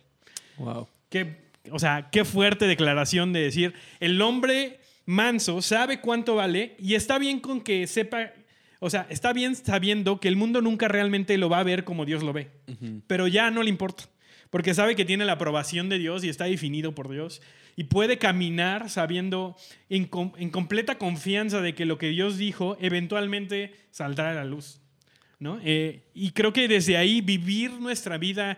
Wow. 0.59 0.89
Qué, 1.09 1.45
o 1.71 1.79
sea, 1.79 2.09
qué 2.11 2.25
fuerte 2.25 2.67
declaración 2.67 3.33
de 3.33 3.41
decir, 3.41 3.75
el 4.01 4.21
hombre 4.21 4.81
manso 5.07 5.63
sabe 5.63 6.01
cuánto 6.01 6.35
vale 6.35 6.77
y 6.79 6.95
está 6.95 7.19
bien 7.19 7.41
con 7.41 7.61
que 7.61 7.87
sepa, 7.87 8.33
o 8.85 8.91
sea, 8.91 9.07
está 9.11 9.33
bien 9.33 9.57
sabiendo 9.57 10.21
que 10.21 10.29
el 10.29 10.37
mundo 10.37 10.61
nunca 10.61 10.89
realmente 10.89 11.39
lo 11.39 11.49
va 11.49 11.61
a 11.61 11.65
ver 11.65 11.85
como 11.85 12.05
Dios 12.05 12.23
lo 12.23 12.33
ve, 12.33 12.51
pero 13.07 13.27
ya 13.29 13.51
no 13.51 13.63
le 13.63 13.71
importa 13.71 14.05
porque 14.55 14.73
sabe 14.73 14.95
que 14.95 15.05
tiene 15.05 15.25
la 15.25 15.33
aprobación 15.33 15.89
de 15.89 15.99
Dios 15.99 16.23
y 16.23 16.29
está 16.29 16.45
definido 16.45 16.95
por 16.95 17.11
Dios. 17.11 17.43
Y 17.75 17.85
puede 17.85 18.19
caminar 18.19 18.89
sabiendo 18.89 19.57
en, 19.89 20.09
en 20.37 20.51
completa 20.51 20.97
confianza 20.97 21.61
de 21.61 21.75
que 21.75 21.87
lo 21.87 21.99
que 21.99 22.11
Dios 22.11 22.39
dijo 22.39 22.77
eventualmente 22.81 23.75
saldrá 23.91 24.31
a 24.31 24.35
la 24.35 24.45
luz. 24.45 24.81
¿no? 25.41 25.59
Eh, 25.65 26.05
y 26.15 26.31
creo 26.31 26.53
que 26.53 26.69
desde 26.69 26.97
ahí 26.97 27.21
vivir 27.21 27.73
nuestra 27.81 28.17
vida 28.17 28.57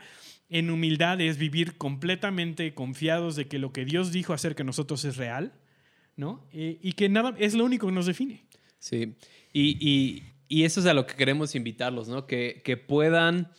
en 0.51 0.69
humildad 0.69 1.19
es 1.23 1.39
vivir 1.39 1.79
completamente 1.79 2.75
confiados 2.75 3.35
de 3.35 3.49
que 3.49 3.59
lo 3.59 3.73
que 3.73 3.87
Dios 3.87 4.13
dijo 4.13 4.35
acerca 4.35 4.59
de 4.59 4.67
nosotros 4.67 5.03
es 5.07 5.17
real, 5.17 5.55
¿no? 6.15 6.47
Eh, 6.53 6.79
y 6.83 6.93
que 6.93 7.09
nada 7.09 7.35
es 7.39 7.55
lo 7.55 7.65
único 7.65 7.87
que 7.87 7.95
nos 7.95 8.05
define. 8.05 8.45
Sí, 8.79 9.15
y, 9.63 10.23
eso 10.65 10.81
es 10.81 10.87
a 10.87 10.95
lo 10.95 11.07
que 11.07 11.15
queremos 11.15 11.55
invitarlos, 11.55 12.09
¿no? 12.09 12.27
Que, 12.27 12.63
que 12.65 12.77
puedan 12.77 13.51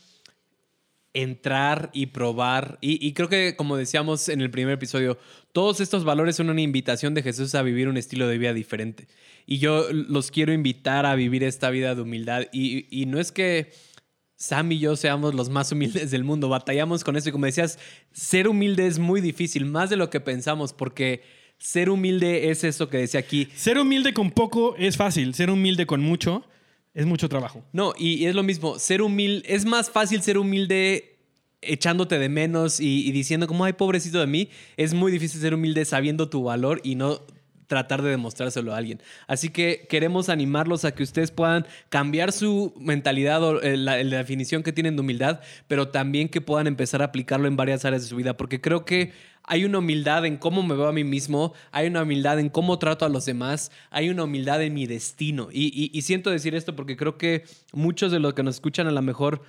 entrar 1.13 1.89
y 1.93 2.07
probar. 2.07 2.77
Y, 2.81 3.13
creo 3.13 3.29
que, 3.29 3.55
como 3.55 3.75
decíamos 3.75 4.29
en 4.29 4.41
el 4.41 4.51
primer 4.51 4.75
episodio, 4.75 5.17
todos 5.51 5.79
estos 5.79 6.03
valores 6.03 6.35
son 6.35 6.49
una 6.49 6.61
invitación 6.61 7.13
de 7.13 7.23
Jesús 7.23 7.55
a 7.55 7.63
vivir 7.63 7.87
un 7.87 7.97
estilo 7.97 8.27
de 8.27 8.37
vida 8.37 8.53
diferente. 8.53 9.07
Y 9.45 9.57
yo 9.57 9.87
los 9.91 10.29
quiero 10.29 10.53
invitar 10.53 11.05
a 11.05 11.15
vivir 11.15 11.43
esta 11.43 11.69
vida 11.71 11.95
de 11.95 12.01
humildad. 12.01 12.43
Y, 12.51 12.85
y 12.91 13.07
no 13.07 13.19
es 13.19 13.31
que 13.31 13.71
Sam 14.35 14.71
y 14.73 14.79
yo 14.79 14.95
seamos 14.95 15.33
los 15.33 15.49
más 15.49 15.71
humildes 15.71 16.11
del 16.11 16.23
mundo, 16.23 16.49
batallamos 16.49 17.03
con 17.03 17.17
eso. 17.17 17.29
Y 17.29 17.31
como 17.31 17.47
decías, 17.47 17.79
ser 18.11 18.47
humilde 18.47 18.85
es 18.85 18.99
muy 18.99 19.19
difícil, 19.19 19.65
más 19.65 19.89
de 19.89 19.97
lo 19.97 20.11
que 20.11 20.19
pensamos, 20.19 20.73
porque 20.73 21.23
ser 21.57 21.89
humilde 21.89 22.49
es 22.49 22.63
eso 22.63 22.89
que 22.89 22.97
decía 22.97 23.19
aquí. 23.19 23.47
Ser 23.55 23.77
humilde 23.77 24.13
con 24.13 24.31
poco 24.31 24.75
es 24.77 24.97
fácil, 24.97 25.33
ser 25.33 25.49
humilde 25.49 25.85
con 25.85 26.01
mucho 26.01 26.45
es 26.97 27.05
mucho 27.05 27.29
trabajo. 27.29 27.63
No, 27.73 27.93
y, 27.95 28.25
es 28.25 28.33
lo 28.33 28.41
mismo, 28.41 28.79
ser 28.79 29.03
humilde, 29.03 29.45
es 29.53 29.65
más 29.65 29.91
fácil 29.91 30.23
ser 30.23 30.39
humilde 30.39 31.19
echándote 31.61 32.17
de 32.17 32.27
menos 32.27 32.79
y, 32.79 33.07
y, 33.07 33.11
diciendo 33.11 33.45
como, 33.45 33.65
ay, 33.65 33.73
pobrecito 33.73 34.19
de 34.19 34.25
mí. 34.25 34.49
Es 34.77 34.95
muy 34.95 35.11
difícil 35.11 35.39
ser 35.39 35.53
humilde 35.53 35.85
sabiendo 35.85 36.27
tu 36.27 36.43
valor 36.43 36.81
y 36.83 36.95
no 36.95 37.21
tratar 37.67 38.01
de 38.01 38.09
demostrárselo 38.09 38.73
a 38.73 38.77
alguien. 38.77 39.01
Así 39.27 39.49
que 39.49 39.85
queremos 39.89 40.29
animarlos 40.29 40.85
a 40.85 40.95
que 40.95 41.03
ustedes 41.03 41.29
puedan 41.29 41.67
cambiar 41.89 42.31
su 42.31 42.73
mentalidad 42.79 43.43
o 43.43 43.61
eh, 43.61 43.77
la, 43.77 44.01
la, 44.03 44.17
definición 44.17 44.63
que 44.63 44.73
tienen 44.73 44.95
de 44.95 45.01
humildad, 45.01 45.41
pero 45.67 45.89
también 45.89 46.29
que 46.29 46.41
puedan 46.41 46.65
empezar 46.65 47.01
a 47.01 47.05
aplicarlo 47.05 47.47
en 47.47 47.57
varias 47.57 47.85
áreas 47.85 48.01
de 48.01 48.07
su 48.07 48.15
vida, 48.15 48.37
porque 48.37 48.59
creo 48.59 48.85
que 48.85 49.11
hay 49.47 49.63
una 49.63 49.79
humildad 49.79 50.25
en 50.25 50.37
cómo 50.37 50.61
me 50.61 50.75
veo 50.75 50.87
a 50.87 50.93
mí 50.93 51.05
mismo, 51.05 51.53
hay 51.71 51.87
una 51.87 52.03
humildad 52.03 52.37
en 52.37 52.49
cómo 52.49 52.77
trato 52.77 53.05
a 53.05 53.09
los 53.09 53.25
demás, 53.25 53.71
hay 53.89 54.09
una 54.09 54.25
humildad 54.25 54.61
en 54.61 54.73
mi 54.73 54.85
destino. 54.85 55.47
Y, 55.51 55.99
siento 56.01 56.29
decir 56.29 56.53
esto 56.53 56.75
porque 56.75 56.97
creo 56.97 57.17
que 57.17 57.45
muchos 57.73 58.11
de 58.11 58.19
los 58.19 58.33
que 58.33 58.43
nos 58.43 58.55
escuchan 58.55 58.87
a 58.87 58.91
lo 58.91 59.01
mejor, 59.01 59.41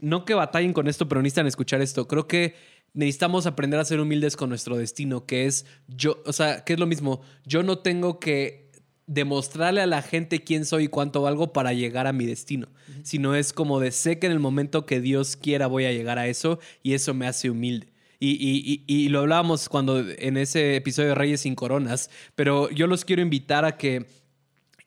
no 0.00 0.24
que 0.24 0.34
batallen 0.34 0.72
con 0.72 0.88
esto, 0.88 1.08
pero 1.08 1.22
necesitan 1.22 1.46
escuchar 1.46 1.80
esto. 1.80 2.08
Creo 2.08 2.26
que 2.26 2.56
necesitamos 2.94 3.46
aprender 3.46 3.78
a 3.78 3.84
ser 3.84 4.00
humildes 4.00 4.36
con 4.36 4.48
nuestro 4.48 4.76
destino, 4.76 5.24
que 5.24 5.46
es 5.46 5.66
yo, 5.86 6.20
o 6.26 6.32
sea, 6.32 6.64
que 6.64 6.72
es 6.72 6.80
lo 6.80 6.86
mismo, 6.86 7.20
yo 7.46 7.62
no 7.62 7.78
tengo 7.78 8.18
que 8.18 8.72
demostrarle 9.06 9.80
a 9.80 9.86
la 9.86 10.02
gente 10.02 10.42
quién 10.42 10.64
soy 10.64 10.84
y 10.84 10.88
cuánto 10.88 11.22
valgo 11.22 11.52
para 11.52 11.72
llegar 11.72 12.06
a 12.06 12.12
mi 12.12 12.26
destino, 12.26 12.68
sino 13.04 13.34
es 13.34 13.52
como 13.52 13.78
de 13.80 13.92
sé 13.92 14.18
que 14.18 14.26
en 14.26 14.32
el 14.32 14.40
momento 14.40 14.84
que 14.84 15.00
Dios 15.00 15.36
quiera 15.36 15.66
voy 15.68 15.84
a 15.84 15.92
llegar 15.92 16.18
a 16.18 16.26
eso 16.26 16.58
y 16.82 16.94
eso 16.94 17.14
me 17.14 17.26
hace 17.26 17.50
humilde. 17.50 17.97
Y, 18.20 19.08
lo 19.10 19.20
hablábamos 19.20 19.68
cuando 19.68 20.00
en 20.00 20.36
ese 20.36 20.76
episodio 20.76 21.10
de 21.10 21.14
Reyes 21.14 21.42
sin 21.42 21.54
Coronas, 21.54 22.10
pero 22.34 22.68
yo 22.70 22.86
los 22.86 23.04
quiero 23.04 23.22
invitar 23.22 23.64
a 23.64 23.76
que 23.76 24.06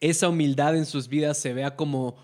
esa 0.01 0.29
humildad 0.29 0.75
en 0.75 0.85
sus 0.85 1.07
vidas 1.07 1.37
se 1.37 1.53
vea 1.53 1.75
como, 1.75 2.17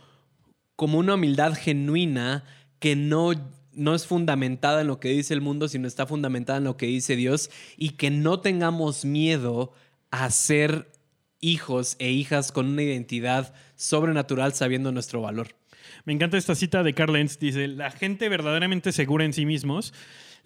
como 0.75 0.97
una 0.97 1.13
humildad 1.15 1.53
genuina 1.53 2.43
que 2.79 2.95
no 2.95 3.31
no 3.77 3.93
es 3.93 4.07
fundamentada 4.07 4.81
en 4.81 4.87
lo 4.87 4.99
que 4.99 5.09
dice 5.09 5.35
el 5.35 5.41
mundo, 5.41 5.67
sino 5.67 5.87
está 5.87 6.07
fundamentada 6.07 6.57
en 6.57 6.63
lo 6.63 6.77
que 6.77 6.87
dice 6.87 7.15
Dios 7.15 7.51
y 7.77 7.91
que 7.91 8.09
no 8.09 8.39
tengamos 8.39 9.05
miedo 9.05 9.71
a 10.09 10.31
ser 10.31 10.91
hijos 11.39 11.95
e 11.99 12.09
hijas 12.09 12.51
con 12.51 12.65
una 12.65 12.81
identidad 12.81 13.53
sobrenatural 13.75 14.53
sabiendo 14.53 14.91
nuestro 14.91 15.21
valor. 15.21 15.49
Me 16.05 16.13
encanta 16.13 16.39
esta 16.39 16.55
cita 16.55 16.81
de 16.81 16.95
Carl 16.95 17.13
Lenz, 17.13 17.37
dice, 17.37 17.67
la 17.67 17.91
gente 17.91 18.29
verdaderamente 18.29 18.91
segura 18.91 19.25
en 19.25 19.33
sí 19.33 19.45
mismos 19.45 19.93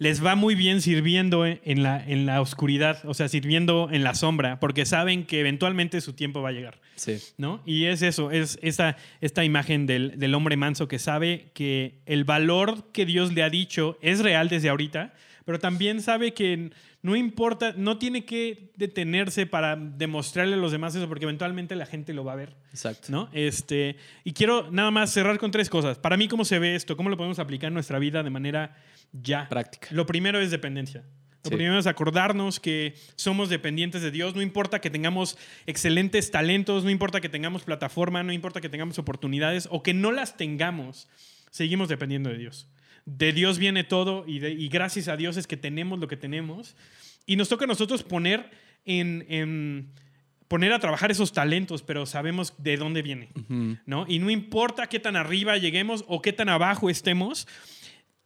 les 0.02 0.24
va 0.24 0.34
muy 0.34 0.56
bien 0.56 0.82
sirviendo 0.82 1.46
en 1.46 1.82
la, 1.84 2.04
en 2.04 2.26
la 2.26 2.40
oscuridad, 2.40 2.98
o 3.04 3.14
sea, 3.14 3.28
sirviendo 3.28 3.88
en 3.92 4.02
la 4.02 4.16
sombra, 4.16 4.58
porque 4.58 4.84
saben 4.84 5.24
que 5.24 5.38
eventualmente 5.38 6.00
su 6.00 6.12
tiempo 6.12 6.42
va 6.42 6.48
a 6.48 6.52
llegar. 6.52 6.80
Sí. 6.96 7.18
¿no? 7.38 7.62
Y 7.64 7.84
es 7.84 8.02
eso, 8.02 8.32
es 8.32 8.58
esta, 8.62 8.96
esta 9.20 9.44
imagen 9.44 9.86
del, 9.86 10.18
del 10.18 10.34
hombre 10.34 10.56
manso 10.56 10.88
que 10.88 10.98
sabe 10.98 11.52
que 11.54 12.00
el 12.04 12.24
valor 12.24 12.90
que 12.90 13.06
Dios 13.06 13.32
le 13.32 13.44
ha 13.44 13.48
dicho 13.48 13.96
es 14.02 14.18
real 14.18 14.48
desde 14.48 14.70
ahorita, 14.70 15.14
pero 15.44 15.58
también 15.58 16.00
sabe 16.02 16.34
que 16.34 16.70
no 17.02 17.16
importa, 17.16 17.74
no 17.76 17.98
tiene 17.98 18.24
que 18.24 18.70
detenerse 18.76 19.46
para 19.46 19.76
demostrarle 19.76 20.54
a 20.54 20.58
los 20.58 20.72
demás 20.72 20.94
eso, 20.94 21.08
porque 21.08 21.24
eventualmente 21.24 21.74
la 21.74 21.86
gente 21.86 22.12
lo 22.12 22.24
va 22.24 22.34
a 22.34 22.36
ver. 22.36 22.54
Exacto. 22.70 23.08
¿no? 23.10 23.28
Este, 23.32 23.96
y 24.24 24.32
quiero 24.32 24.70
nada 24.70 24.90
más 24.90 25.10
cerrar 25.12 25.38
con 25.38 25.50
tres 25.50 25.68
cosas. 25.68 25.98
Para 25.98 26.16
mí, 26.16 26.28
¿cómo 26.28 26.44
se 26.44 26.58
ve 26.58 26.74
esto? 26.74 26.96
¿Cómo 26.96 27.10
lo 27.10 27.16
podemos 27.16 27.38
aplicar 27.38 27.68
en 27.68 27.74
nuestra 27.74 27.98
vida 27.98 28.22
de 28.22 28.30
manera 28.30 28.76
ya? 29.12 29.48
Práctica. 29.48 29.88
Lo 29.90 30.06
primero 30.06 30.40
es 30.40 30.50
dependencia. 30.50 31.04
Lo 31.44 31.50
primero 31.50 31.76
es 31.76 31.88
acordarnos 31.88 32.60
que 32.60 32.94
somos 33.16 33.48
dependientes 33.48 34.00
de 34.00 34.12
Dios. 34.12 34.36
No 34.36 34.42
importa 34.42 34.80
que 34.80 34.90
tengamos 34.90 35.36
excelentes 35.66 36.30
talentos, 36.30 36.84
no 36.84 36.90
importa 36.90 37.20
que 37.20 37.28
tengamos 37.28 37.64
plataforma, 37.64 38.22
no 38.22 38.32
importa 38.32 38.60
que 38.60 38.68
tengamos 38.68 39.00
oportunidades 39.00 39.66
o 39.72 39.82
que 39.82 39.92
no 39.92 40.12
las 40.12 40.36
tengamos, 40.36 41.08
seguimos 41.50 41.88
dependiendo 41.88 42.30
de 42.30 42.38
Dios 42.38 42.68
de 43.04 43.32
Dios 43.32 43.58
viene 43.58 43.84
todo 43.84 44.24
y, 44.26 44.68
gracias 44.68 45.08
a 45.08 45.16
Dios 45.16 45.36
es 45.36 45.46
que 45.46 45.56
tenemos 45.56 45.98
lo 45.98 46.08
que 46.08 46.16
tenemos. 46.16 46.76
Y 47.26 47.36
nos 47.36 47.48
toca 47.48 47.64
a 47.64 47.68
nosotros 47.68 48.02
poner 48.02 48.50
en, 48.84 49.92
poner 50.48 50.72
a 50.72 50.78
trabajar 50.78 51.10
esos 51.10 51.32
talentos, 51.32 51.82
pero 51.82 52.06
sabemos 52.06 52.54
de 52.58 52.76
dónde 52.76 53.02
viene, 53.02 53.30
¿no? 53.86 54.06
Y 54.08 54.18
no 54.18 54.30
importa 54.30 54.88
qué 54.88 54.98
tan 54.98 55.16
arriba 55.16 55.56
lleguemos 55.56 56.04
o 56.08 56.20
qué 56.20 56.32
tan 56.32 56.48
abajo 56.48 56.90
estemos, 56.90 57.46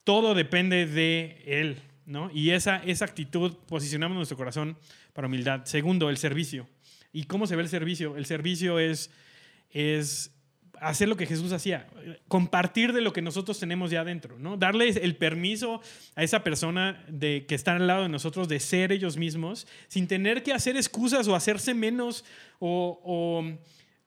todo 0.05 0.35
depende 0.35 0.87
de 0.87 1.43
Él, 1.47 1.83
¿no? 2.07 2.31
Y 2.33 2.51
esa, 2.51 2.77
esa 2.85 3.05
actitud 3.05 3.55
posicionamos 3.67 4.17
nuestro 4.17 4.37
corazón 4.37 4.79
para 5.13 5.27
humildad. 5.27 5.65
Segundo, 5.65 6.11
el 6.11 6.17
servicio. 6.17 6.69
¿Y 7.13 7.25
cómo 7.25 7.47
se 7.47 7.57
ve 7.57 7.63
el 7.63 7.69
servicio? 7.69 8.17
El 8.17 8.27
servicio 8.27 8.79
es, 8.79 9.11
es 9.71 10.36
hacer 10.81 11.09
lo 11.09 11.17
que 11.17 11.27
Jesús 11.27 11.53
hacía, 11.53 11.87
compartir 12.29 12.93
de 12.93 13.01
lo 13.01 13.13
que 13.13 13.23
nosotros 13.23 13.59
tenemos 13.59 13.91
ya 13.91 14.01
adentro, 14.01 14.39
¿no? 14.39 14.57
Darle 14.57 14.89
el 14.89 15.17
permiso 15.17 15.81
a 16.15 16.23
esa 16.23 16.45
persona 16.45 17.05
de 17.09 17.47
que 17.47 17.55
está 17.55 17.77
al 17.77 17.87
lado 17.87 18.03
de 18.03 18.09
nosotros 18.09 18.49
de 18.49 18.61
ser 18.61 18.93
ellos 18.93 19.17
mismos, 19.17 19.67
sin 19.89 20.07
tener 20.07 20.43
que 20.43 20.53
hacer 20.53 20.77
excusas 20.77 21.29
o 21.29 21.35
hacerse 21.35 21.75
menos 21.75 22.25
o, 22.59 23.45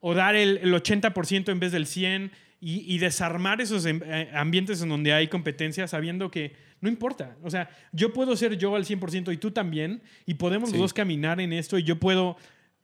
dar 0.01 0.36
el, 0.36 0.61
80% 0.61 1.51
en 1.51 1.59
vez 1.59 1.72
del 1.72 1.86
100% 1.86 2.32
y, 2.61 2.97
desarmar 2.97 3.61
esos 3.61 3.86
em, 3.86 4.01
eh, 4.03 4.30
ambientes 4.34 4.82
en 4.82 4.89
donde 4.89 5.13
hay 5.13 5.30
competencia 5.30 5.88
sabiendo 5.88 6.30
que 6.30 6.53
no 6.82 6.89
importa. 6.89 7.38
O 7.43 7.49
sea, 7.49 7.70
yo 7.91 8.13
puedo 8.13 8.36
ser 8.36 8.57
yo 8.57 8.76
al 8.76 8.86
100% 8.86 9.34
y 9.34 9.38
tú 9.38 9.51
también 9.51 10.01
y 10.26 10.36
podemos 10.36 10.72
los 10.72 10.80
dos 10.80 10.93
caminar 10.93 11.39
en 11.39 11.53
esto 11.53 11.78
y 11.78 11.84
yo 11.84 11.99
puedo 11.99 12.38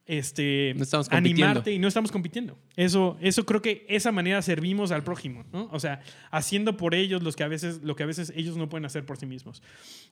este, 0.08 0.76
animarte 1.10 1.72
y 1.72 1.80
no 1.80 1.88
estamos 1.88 2.12
compitiendo. 2.12 2.58
Eso, 2.76 3.18
eso 3.22 3.46
creo 3.46 3.62
que 3.62 3.86
esa 3.90 4.12
manera 4.12 4.42
servimos 4.42 4.92
al 4.92 5.04
prójimo, 5.04 5.46
¿no? 5.52 5.68
O 5.72 5.80
sea, 5.80 6.02
haciendo 6.32 6.78
por 6.78 6.94
ellos 6.94 7.24
los 7.24 7.36
que 7.36 7.44
a 7.44 7.48
veces, 7.48 7.82
lo 7.82 7.96
que 7.96 8.04
a 8.04 8.06
veces 8.06 8.32
ellos 8.36 8.56
no 8.56 8.70
pueden 8.70 8.86
hacer 8.86 9.06
por 9.06 9.18
sí 9.18 9.26
mismos. 9.26 9.64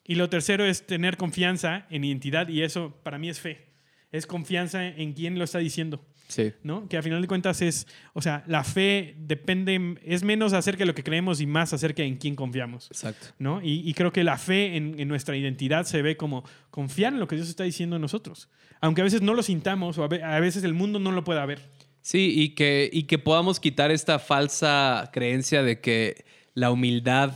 Y 0.04 0.16
lo 0.16 0.30
tercero 0.30 0.66
es 0.66 0.86
tener 0.88 1.18
confianza 1.18 1.86
en 1.90 2.04
identidad 2.04 2.48
y 2.48 2.64
eso 2.64 3.00
para 3.04 3.20
mí 3.20 3.30
es 3.30 3.40
fe. 3.40 3.68
Es 4.12 4.26
confianza 4.26 4.86
en 4.88 5.14
quien 5.14 5.38
lo 5.38 5.44
está 5.44 5.60
diciendo. 5.60 6.04
Sí. 6.28 6.54
¿no? 6.64 6.88
Que 6.88 6.98
a 6.98 7.04
final 7.04 7.22
de 7.22 7.28
cuentas 7.28 7.62
es, 7.62 7.88
o 8.14 8.22
sea, 8.22 8.44
la 8.48 8.64
fe 8.64 9.16
depende, 9.20 9.98
es 10.04 10.24
menos 10.24 10.54
acerca 10.54 10.80
de 10.80 10.86
lo 10.86 10.96
que 10.96 11.04
creemos 11.04 11.42
y 11.42 11.46
más 11.46 11.74
acerca 11.74 12.02
de 12.02 12.08
en 12.08 12.18
quién 12.18 12.36
confiamos. 12.36 12.88
Exacto. 12.88 13.28
¿no? 13.40 13.60
Y, 13.62 13.94
creo 13.94 14.12
que 14.12 14.24
la 14.24 14.38
fe 14.38 14.76
en, 14.76 15.00
en, 15.00 15.08
nuestra 15.08 15.36
identidad 15.36 15.86
se 15.86 16.02
ve 16.02 16.18
como 16.18 16.44
confiar 16.72 17.14
en 17.14 17.20
lo 17.20 17.28
que 17.28 17.36
Dios 17.36 17.50
está 17.50 17.64
diciendo 17.64 17.98
en 17.98 18.02
nosotros. 18.02 18.50
Aunque 18.82 19.02
a 19.02 19.04
veces 19.04 19.22
no 19.22 19.34
lo 19.34 19.44
sintamos 19.44 19.98
o 19.98 20.04
a 20.04 20.40
veces 20.40 20.64
el 20.64 20.74
mundo 20.74 21.00
no 21.00 21.12
lo 21.12 21.24
pueda 21.24 21.46
ver. 21.46 21.62
Sí, 22.02 22.34
y 22.36 22.50
que, 22.50 22.90
y 22.92 23.04
que 23.04 23.18
podamos 23.18 23.60
quitar 23.60 23.92
esta 23.92 24.20
falsa 24.20 25.10
creencia 25.14 25.64
de 25.64 25.80
que 25.80 26.26
la 26.54 26.70
humildad 26.70 27.34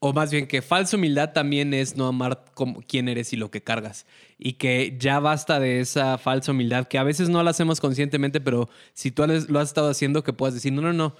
o 0.00 0.12
más 0.12 0.30
bien 0.30 0.46
que 0.46 0.62
falsa 0.62 0.96
humildad 0.96 1.32
también 1.32 1.74
es 1.74 1.96
no 1.96 2.06
amar 2.06 2.44
como 2.54 2.82
quién 2.82 3.08
eres 3.08 3.32
y 3.32 3.36
lo 3.36 3.50
que 3.50 3.62
cargas. 3.62 4.06
Y 4.38 4.54
que 4.54 4.96
ya 4.98 5.18
basta 5.18 5.58
de 5.58 5.80
esa 5.80 6.18
falsa 6.18 6.52
humildad 6.52 6.86
que 6.86 6.98
a 6.98 7.02
veces 7.02 7.28
no 7.28 7.42
la 7.42 7.50
hacemos 7.50 7.80
conscientemente, 7.80 8.40
pero 8.40 8.68
si 8.94 9.10
tú 9.10 9.24
lo 9.26 9.58
has 9.58 9.68
estado 9.68 9.90
haciendo, 9.90 10.22
que 10.22 10.32
puedas 10.32 10.54
decir, 10.54 10.72
no, 10.72 10.82
no, 10.82 10.92
no, 10.92 11.16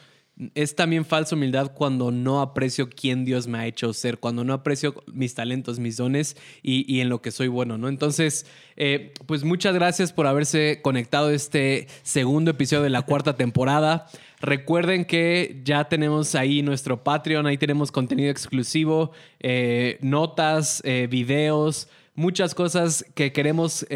es 0.54 0.76
también 0.76 1.04
falsa 1.04 1.34
humildad 1.34 1.72
cuando 1.74 2.10
no 2.12 2.40
aprecio 2.40 2.88
quién 2.88 3.24
Dios 3.24 3.48
me 3.48 3.58
ha 3.58 3.66
hecho 3.66 3.92
ser, 3.92 4.18
cuando 4.18 4.44
no 4.44 4.52
aprecio 4.52 5.02
mis 5.12 5.34
talentos, 5.34 5.78
mis 5.78 5.96
dones 5.96 6.36
y, 6.62 7.00
en 7.00 7.08
lo 7.08 7.20
que 7.20 7.30
soy 7.30 7.48
bueno, 7.48 7.76
¿no? 7.76 7.88
Entonces, 7.88 8.46
eh, 8.76 9.12
pues 9.26 9.42
muchas 9.42 9.74
gracias 9.74 10.12
por 10.12 10.26
haberse 10.26 10.80
conectado 10.82 11.28
a 11.28 11.34
este 11.34 11.88
segundo 12.02 12.52
episodio 12.52 12.84
de 12.84 12.90
la 12.90 13.02
cuarta 13.02 13.36
temporada. 13.36 14.06
Recuerden 14.40 15.04
que 15.04 15.60
ya 15.64 15.88
tenemos 15.88 16.36
ahí 16.36 16.62
nuestro 16.62 17.02
Patreon, 17.02 17.46
ahí 17.46 17.58
tenemos 17.58 17.90
contenido 17.90 18.30
exclusivo, 18.30 19.10
eh, 19.40 19.98
notas, 20.00 20.82
eh, 20.84 21.08
videos 21.10 21.88
muchas 22.14 22.52
cosas 22.52 23.04
que 23.14 23.30
queremos 23.30 23.86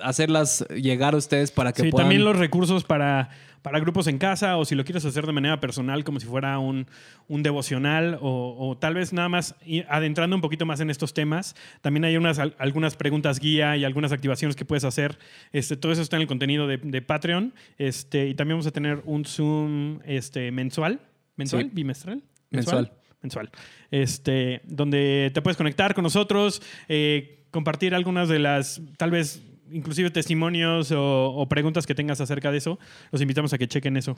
hacerlas 0.00 0.66
llegar 0.74 1.14
a 1.14 1.18
ustedes 1.18 1.52
para 1.52 1.72
que 1.72 1.82
sí, 1.82 1.90
puedan... 1.90 2.06
también 2.06 2.24
los 2.24 2.36
recursos 2.36 2.82
para 2.82 3.30
para 3.68 3.80
grupos 3.80 4.06
en 4.06 4.16
casa 4.16 4.56
o 4.56 4.64
si 4.64 4.74
lo 4.74 4.82
quieres 4.82 5.04
hacer 5.04 5.26
de 5.26 5.32
manera 5.32 5.60
personal 5.60 6.02
como 6.02 6.20
si 6.20 6.26
fuera 6.26 6.58
un, 6.58 6.86
devocional 7.28 8.18
o, 8.22 8.78
tal 8.80 8.94
vez 8.94 9.12
nada 9.12 9.28
más 9.28 9.54
adentrando 9.88 10.34
un 10.34 10.40
poquito 10.40 10.64
más 10.64 10.80
en 10.80 10.88
estos 10.88 11.12
temas. 11.12 11.54
También 11.82 12.06
hay 12.06 12.16
unas, 12.16 12.38
algunas 12.38 12.96
preguntas 12.96 13.40
guía 13.40 13.76
y 13.76 13.84
algunas 13.84 14.12
activaciones 14.12 14.56
que 14.56 14.64
puedes 14.64 14.84
hacer. 14.84 15.18
Este, 15.52 15.76
todo 15.76 15.92
eso 15.92 16.00
está 16.00 16.16
en 16.16 16.22
el 16.22 16.28
contenido 16.28 16.66
de, 16.66 17.02
Patreon. 17.02 17.52
Este, 17.76 18.28
y 18.28 18.34
también 18.34 18.56
vamos 18.56 18.66
a 18.66 18.70
tener 18.70 19.02
un 19.04 19.26
Zoom 19.26 20.00
este, 20.06 20.50
mensual. 20.50 21.00
¿Mensual? 21.36 21.70
¿Bimestral? 21.70 22.22
Mensual. 22.50 22.90
Mensual. 23.20 23.50
Este, 23.90 24.62
donde 24.64 25.30
te 25.34 25.42
puedes 25.42 25.58
conectar 25.58 25.94
con 25.94 26.04
nosotros, 26.04 26.62
eh, 26.88 27.44
compartir 27.50 27.94
algunas 27.94 28.30
de 28.30 28.38
las, 28.38 28.80
tal 28.96 29.10
vez 29.10 29.42
inclusive 29.72 30.10
testimonios 30.10 30.92
o, 30.94 31.46
preguntas 31.48 31.86
que 31.86 31.94
tengas 31.94 32.20
acerca 32.20 32.50
de 32.50 32.58
eso, 32.58 32.78
los 33.10 33.20
invitamos 33.20 33.52
a 33.52 33.58
que 33.58 33.68
chequen 33.68 33.96
eso. 33.96 34.16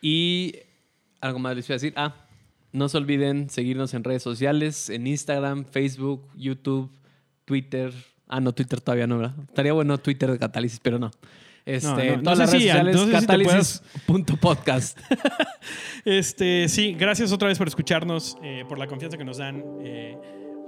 Y 0.00 0.54
algo 1.20 1.38
más 1.38 1.56
les 1.56 1.66
voy 1.66 1.74
a 1.74 1.76
decir. 1.76 1.92
Ah, 1.96 2.14
no 2.72 2.88
se 2.88 2.98
olviden 2.98 3.48
seguirnos 3.48 3.94
en 3.94 4.04
redes 4.04 4.22
sociales, 4.22 4.90
en 4.90 5.06
Instagram, 5.06 5.64
Facebook, 5.64 6.28
YouTube, 6.36 6.90
Twitter. 7.44 7.92
Ah, 8.28 8.40
no, 8.40 8.52
Twitter 8.52 8.80
todavía 8.80 9.06
no, 9.06 9.18
¿verdad? 9.18 9.34
Estaría 9.48 9.72
bueno 9.72 9.98
Twitter 9.98 10.30
de 10.30 10.38
Catálisis, 10.38 10.80
pero 10.80 10.98
no. 10.98 11.10
Este, 11.64 12.12
en 12.12 12.22
todas 12.22 12.38
las 12.38 12.52
redes 12.52 12.64
sociales, 12.64 12.96
catálisis.podcast. 13.10 15.00
este, 16.04 16.68
sí, 16.68 16.94
gracias 16.94 17.32
otra 17.32 17.48
vez 17.48 17.58
por 17.58 17.66
escucharnos, 17.66 18.36
eh, 18.42 18.64
por 18.68 18.78
la 18.78 18.86
confianza 18.86 19.18
que 19.18 19.24
nos 19.24 19.38
dan. 19.38 19.64
Eh, 19.82 20.16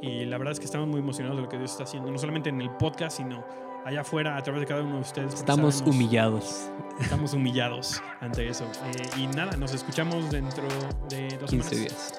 y 0.02 0.24
la 0.24 0.38
verdad 0.38 0.52
es 0.52 0.58
que 0.58 0.64
estamos 0.64 0.88
muy 0.88 0.98
emocionados 0.98 1.36
de 1.36 1.42
lo 1.42 1.48
que 1.48 1.56
Dios 1.56 1.70
está 1.70 1.84
haciendo, 1.84 2.10
no 2.10 2.18
solamente 2.18 2.50
en 2.50 2.60
el 2.60 2.70
podcast, 2.70 3.16
sino 3.16 3.44
allá 3.88 4.02
afuera 4.02 4.36
a 4.36 4.42
través 4.42 4.60
de 4.60 4.66
cada 4.66 4.82
uno 4.82 4.96
de 4.96 5.00
ustedes. 5.00 5.34
Estamos 5.34 5.82
humillados. 5.86 6.70
Estamos 7.00 7.32
humillados 7.32 8.02
ante 8.20 8.48
eso. 8.48 8.64
Eh, 8.64 9.20
y 9.20 9.26
nada, 9.28 9.56
nos 9.56 9.72
escuchamos 9.72 10.30
dentro 10.30 10.64
de 11.08 11.28
dos 11.38 11.50
15 11.50 11.76
días. 11.76 12.12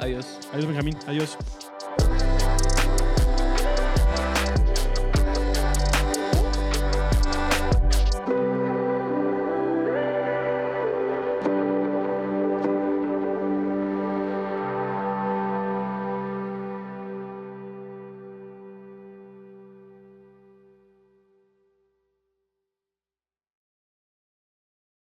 Adiós. 0.00 0.40
Adiós, 0.52 0.66
Benjamín. 0.66 0.96
Adiós. 1.06 1.38